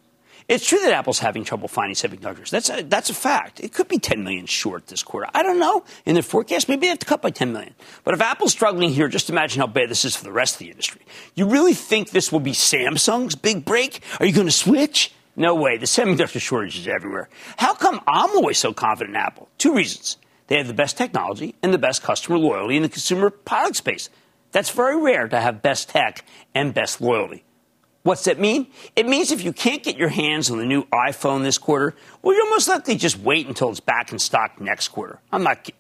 It's 0.49 0.66
true 0.66 0.80
that 0.80 0.93
Apple's 0.93 1.18
having 1.18 1.45
trouble 1.45 1.68
finding 1.68 1.95
semiconductors. 1.95 2.51
That's 2.51 2.68
a, 2.68 2.82
that's 2.82 3.11
a 3.11 3.14
fact. 3.14 3.61
It 3.61 3.72
could 3.72 3.86
be 3.86 3.99
10 3.99 4.24
million 4.24 4.47
short 4.47 4.88
this 4.88 5.03
quarter. 5.03 5.28
I 5.32 5.43
don't 5.43 5.59
know. 5.59 5.84
In 6.05 6.16
the 6.16 6.22
forecast, 6.22 6.68
maybe 6.68 6.82
they 6.82 6.88
have 6.88 6.99
to 6.99 7.07
cut 7.07 7.22
by 7.22 7.30
10 7.30 7.53
million. 7.53 7.74
But 8.03 8.14
if 8.14 8.20
Apple's 8.20 8.53
struggling 8.53 8.90
here, 8.90 9.09
just 9.09 9.30
imagine 9.30 9.61
how 9.61 9.66
bad 9.66 9.88
this 9.88 10.05
is 10.05 10.16
for 10.16 10.24
the 10.24 10.32
rest 10.32 10.57
of 10.57 10.59
the 10.61 10.70
industry. 10.70 11.03
You 11.34 11.47
really 11.47 11.74
think 11.74 12.11
this 12.11 12.32
will 12.32 12.40
be 12.40 12.53
Samsung's 12.53 13.36
big 13.36 13.64
break? 13.64 14.03
Are 14.18 14.26
you 14.26 14.32
going 14.32 14.47
to 14.47 14.53
switch? 14.53 15.12
No 15.37 15.55
way. 15.55 15.78
The 15.78 15.87
semiconductor 15.87 16.41
shortage 16.41 16.78
is 16.78 16.89
everywhere. 16.89 17.28
How 17.57 17.74
come 17.74 18.01
I'm 18.07 18.30
always 18.30 18.59
so 18.59 18.72
confident 18.72 19.16
in 19.16 19.22
Apple? 19.22 19.49
Two 19.59 19.74
reasons. 19.74 20.18
They 20.49 20.59
have 20.59 20.66
the 20.66 20.74
best 20.74 20.99
technology 20.99 21.55
and 21.62 21.72
the 21.72 21.78
best 21.78 22.03
customer 22.03 22.37
loyalty 22.39 22.76
in 22.76 22.83
the 22.83 22.89
consumer 22.89 23.30
product 23.30 23.76
space. 23.76 24.11
That's 24.51 24.70
very 24.70 25.01
rare 25.01 25.28
to 25.28 25.41
have 25.41 25.62
best 25.62 25.89
tech 25.89 26.24
and 26.55 26.74
best 26.74 27.01
loyalty. 27.01 27.45
What's 28.03 28.24
that 28.24 28.39
mean? 28.39 28.66
It 28.97 29.07
means 29.07 29.30
if 29.30 29.45
you 29.45 29.53
can't 29.53 29.83
get 29.83 29.97
your 29.97 30.09
hands 30.09 30.51
on 30.51 30.59
the 30.59 30.66
new 30.66 30.85
iPhone 30.87 31.45
this 31.45 31.57
quarter, 31.57 31.95
well, 32.20 32.37
you'll 32.37 32.51
most 32.51 32.68
likely 32.68 32.97
just 32.97 33.18
wait 33.18 33.47
until 33.47 33.70
it's 33.70 33.80
back 33.80 34.12
in 34.12 34.18
stock 34.18 34.61
next 34.61 34.89
quarter. 34.89 35.20
I'm 35.30 35.45
not 35.45 35.64
kidding. 35.64 35.78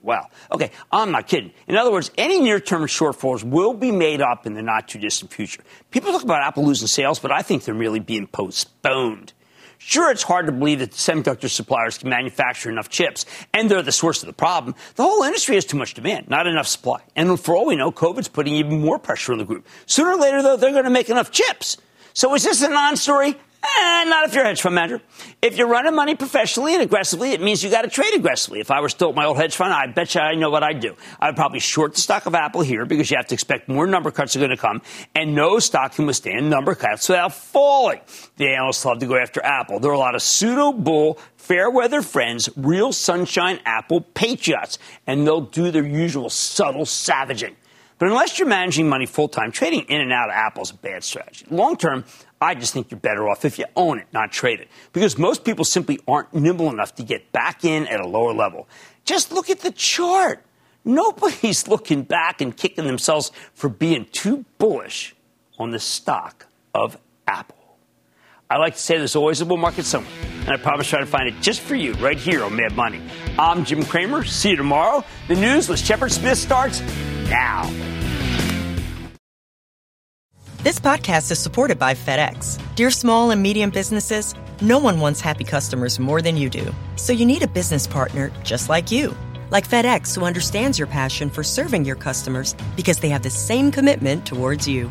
Wow. 0.00 0.28
Okay, 0.52 0.70
I'm 0.92 1.10
not 1.10 1.26
kidding. 1.26 1.52
In 1.66 1.76
other 1.76 1.90
words, 1.90 2.10
any 2.16 2.40
near 2.40 2.60
term 2.60 2.82
shortfalls 2.82 3.42
will 3.42 3.74
be 3.74 3.90
made 3.90 4.22
up 4.22 4.46
in 4.46 4.54
the 4.54 4.62
not 4.62 4.88
too 4.88 4.98
distant 4.98 5.32
future. 5.32 5.62
People 5.90 6.12
talk 6.12 6.22
about 6.22 6.42
Apple 6.42 6.64
losing 6.64 6.86
sales, 6.86 7.18
but 7.18 7.32
I 7.32 7.42
think 7.42 7.64
they're 7.64 7.74
really 7.74 8.00
being 8.00 8.26
postponed. 8.26 9.32
Sure, 9.80 10.10
it's 10.10 10.24
hard 10.24 10.46
to 10.46 10.52
believe 10.52 10.80
that 10.80 10.90
the 10.90 10.96
semiconductor 10.96 11.48
suppliers 11.48 11.98
can 11.98 12.08
manufacture 12.08 12.68
enough 12.68 12.88
chips, 12.88 13.24
and 13.54 13.70
they're 13.70 13.80
the 13.80 13.92
source 13.92 14.22
of 14.22 14.26
the 14.26 14.32
problem. 14.32 14.74
The 14.96 15.04
whole 15.04 15.22
industry 15.22 15.54
has 15.54 15.64
too 15.64 15.76
much 15.76 15.94
demand, 15.94 16.28
not 16.28 16.48
enough 16.48 16.66
supply. 16.66 17.00
And 17.14 17.38
for 17.38 17.56
all 17.56 17.66
we 17.66 17.76
know, 17.76 17.92
COVID's 17.92 18.28
putting 18.28 18.56
even 18.56 18.80
more 18.80 18.98
pressure 18.98 19.32
on 19.32 19.38
the 19.38 19.44
group. 19.44 19.66
Sooner 19.86 20.10
or 20.10 20.16
later, 20.16 20.42
though, 20.42 20.56
they're 20.56 20.72
going 20.72 20.84
to 20.84 20.90
make 20.90 21.08
enough 21.08 21.30
chips. 21.30 21.76
So 22.12 22.34
is 22.34 22.42
this 22.42 22.60
a 22.62 22.68
non-story? 22.68 23.36
Eh, 23.62 24.04
not 24.04 24.26
if 24.26 24.34
you're 24.34 24.44
a 24.44 24.46
hedge 24.46 24.62
fund 24.62 24.74
manager. 24.74 25.02
If 25.42 25.56
you're 25.56 25.66
running 25.66 25.94
money 25.94 26.14
professionally 26.14 26.74
and 26.74 26.82
aggressively, 26.82 27.32
it 27.32 27.40
means 27.40 27.62
you 27.62 27.70
got 27.70 27.82
to 27.82 27.88
trade 27.88 28.14
aggressively. 28.14 28.60
If 28.60 28.70
I 28.70 28.80
were 28.80 28.88
still 28.88 29.10
at 29.10 29.14
my 29.14 29.24
old 29.24 29.36
hedge 29.36 29.56
fund, 29.56 29.72
I 29.72 29.86
bet 29.88 30.14
you 30.14 30.20
I 30.20 30.34
know 30.34 30.50
what 30.50 30.62
I'd 30.62 30.80
do. 30.80 30.94
I'd 31.20 31.34
probably 31.34 31.58
short 31.58 31.94
the 31.94 32.00
stock 32.00 32.26
of 32.26 32.34
Apple 32.34 32.60
here 32.60 32.86
because 32.86 33.10
you 33.10 33.16
have 33.16 33.26
to 33.28 33.34
expect 33.34 33.68
more 33.68 33.86
number 33.86 34.10
cuts 34.10 34.36
are 34.36 34.38
going 34.38 34.50
to 34.50 34.56
come, 34.56 34.80
and 35.14 35.34
no 35.34 35.58
stock 35.58 35.94
can 35.94 36.06
withstand 36.06 36.48
number 36.48 36.74
cuts 36.74 37.08
without 37.08 37.34
falling. 37.34 38.00
The 38.36 38.48
analysts 38.48 38.84
love 38.84 39.00
to 39.00 39.06
go 39.06 39.16
after 39.16 39.44
Apple. 39.44 39.80
There 39.80 39.90
are 39.90 39.94
a 39.94 39.98
lot 39.98 40.14
of 40.14 40.22
pseudo 40.22 40.72
bull, 40.72 41.18
fair 41.36 41.68
weather 41.68 42.02
friends, 42.02 42.48
real 42.56 42.92
sunshine 42.92 43.58
Apple 43.64 44.02
patriots, 44.02 44.78
and 45.06 45.26
they'll 45.26 45.40
do 45.40 45.70
their 45.70 45.86
usual 45.86 46.30
subtle 46.30 46.86
savaging. 46.86 47.56
But 47.98 48.08
unless 48.08 48.38
you're 48.38 48.48
managing 48.48 48.88
money 48.88 49.06
full 49.06 49.28
time, 49.28 49.50
trading 49.50 49.80
in 49.88 50.00
and 50.00 50.12
out 50.12 50.28
of 50.28 50.34
Apple 50.34 50.62
is 50.62 50.70
a 50.70 50.74
bad 50.74 51.02
strategy. 51.02 51.46
Long 51.50 51.76
term, 51.76 52.04
I 52.40 52.54
just 52.54 52.72
think 52.72 52.90
you're 52.90 53.00
better 53.00 53.28
off 53.28 53.44
if 53.44 53.58
you 53.58 53.64
own 53.74 53.98
it, 53.98 54.06
not 54.12 54.30
trade 54.30 54.60
it. 54.60 54.68
Because 54.92 55.18
most 55.18 55.44
people 55.44 55.64
simply 55.64 55.98
aren't 56.06 56.32
nimble 56.32 56.70
enough 56.70 56.94
to 56.96 57.02
get 57.02 57.32
back 57.32 57.64
in 57.64 57.88
at 57.88 58.00
a 58.00 58.06
lower 58.06 58.32
level. 58.32 58.68
Just 59.04 59.32
look 59.32 59.50
at 59.50 59.60
the 59.60 59.72
chart. 59.72 60.44
Nobody's 60.84 61.66
looking 61.68 62.02
back 62.02 62.40
and 62.40 62.56
kicking 62.56 62.86
themselves 62.86 63.32
for 63.52 63.68
being 63.68 64.06
too 64.12 64.44
bullish 64.58 65.16
on 65.58 65.72
the 65.72 65.80
stock 65.80 66.46
of 66.74 66.96
Apple. 67.26 67.57
I 68.50 68.56
like 68.56 68.74
to 68.76 68.80
say 68.80 68.96
there's 68.96 69.14
always 69.14 69.42
a 69.42 69.46
bull 69.46 69.58
market 69.58 69.84
somewhere, 69.84 70.10
and 70.40 70.48
I 70.48 70.56
promise 70.56 70.88
try 70.88 71.00
to 71.00 71.06
find 71.06 71.28
it 71.28 71.34
just 71.42 71.60
for 71.60 71.74
you 71.74 71.92
right 71.94 72.16
here 72.16 72.42
on 72.42 72.56
Mad 72.56 72.74
Money. 72.74 73.02
I'm 73.38 73.62
Jim 73.62 73.84
Cramer. 73.84 74.24
See 74.24 74.50
you 74.50 74.56
tomorrow. 74.56 75.04
The 75.28 75.34
news 75.34 75.68
with 75.68 75.78
Shepard 75.78 76.12
Smith 76.12 76.38
starts 76.38 76.80
now. 77.28 77.70
This 80.62 80.80
podcast 80.80 81.30
is 81.30 81.38
supported 81.38 81.78
by 81.78 81.92
FedEx. 81.92 82.58
Dear 82.74 82.90
small 82.90 83.32
and 83.32 83.42
medium 83.42 83.68
businesses, 83.68 84.34
no 84.62 84.78
one 84.78 84.98
wants 84.98 85.20
happy 85.20 85.44
customers 85.44 85.98
more 85.98 86.22
than 86.22 86.38
you 86.38 86.48
do. 86.48 86.74
So 86.96 87.12
you 87.12 87.26
need 87.26 87.42
a 87.42 87.48
business 87.48 87.86
partner 87.86 88.32
just 88.44 88.70
like 88.70 88.90
you. 88.90 89.14
Like 89.50 89.68
FedEx, 89.68 90.14
who 90.14 90.24
understands 90.24 90.78
your 90.78 90.88
passion 90.88 91.28
for 91.28 91.42
serving 91.42 91.84
your 91.84 91.96
customers 91.96 92.56
because 92.76 92.98
they 92.98 93.10
have 93.10 93.22
the 93.22 93.30
same 93.30 93.70
commitment 93.70 94.24
towards 94.24 94.66
you. 94.66 94.90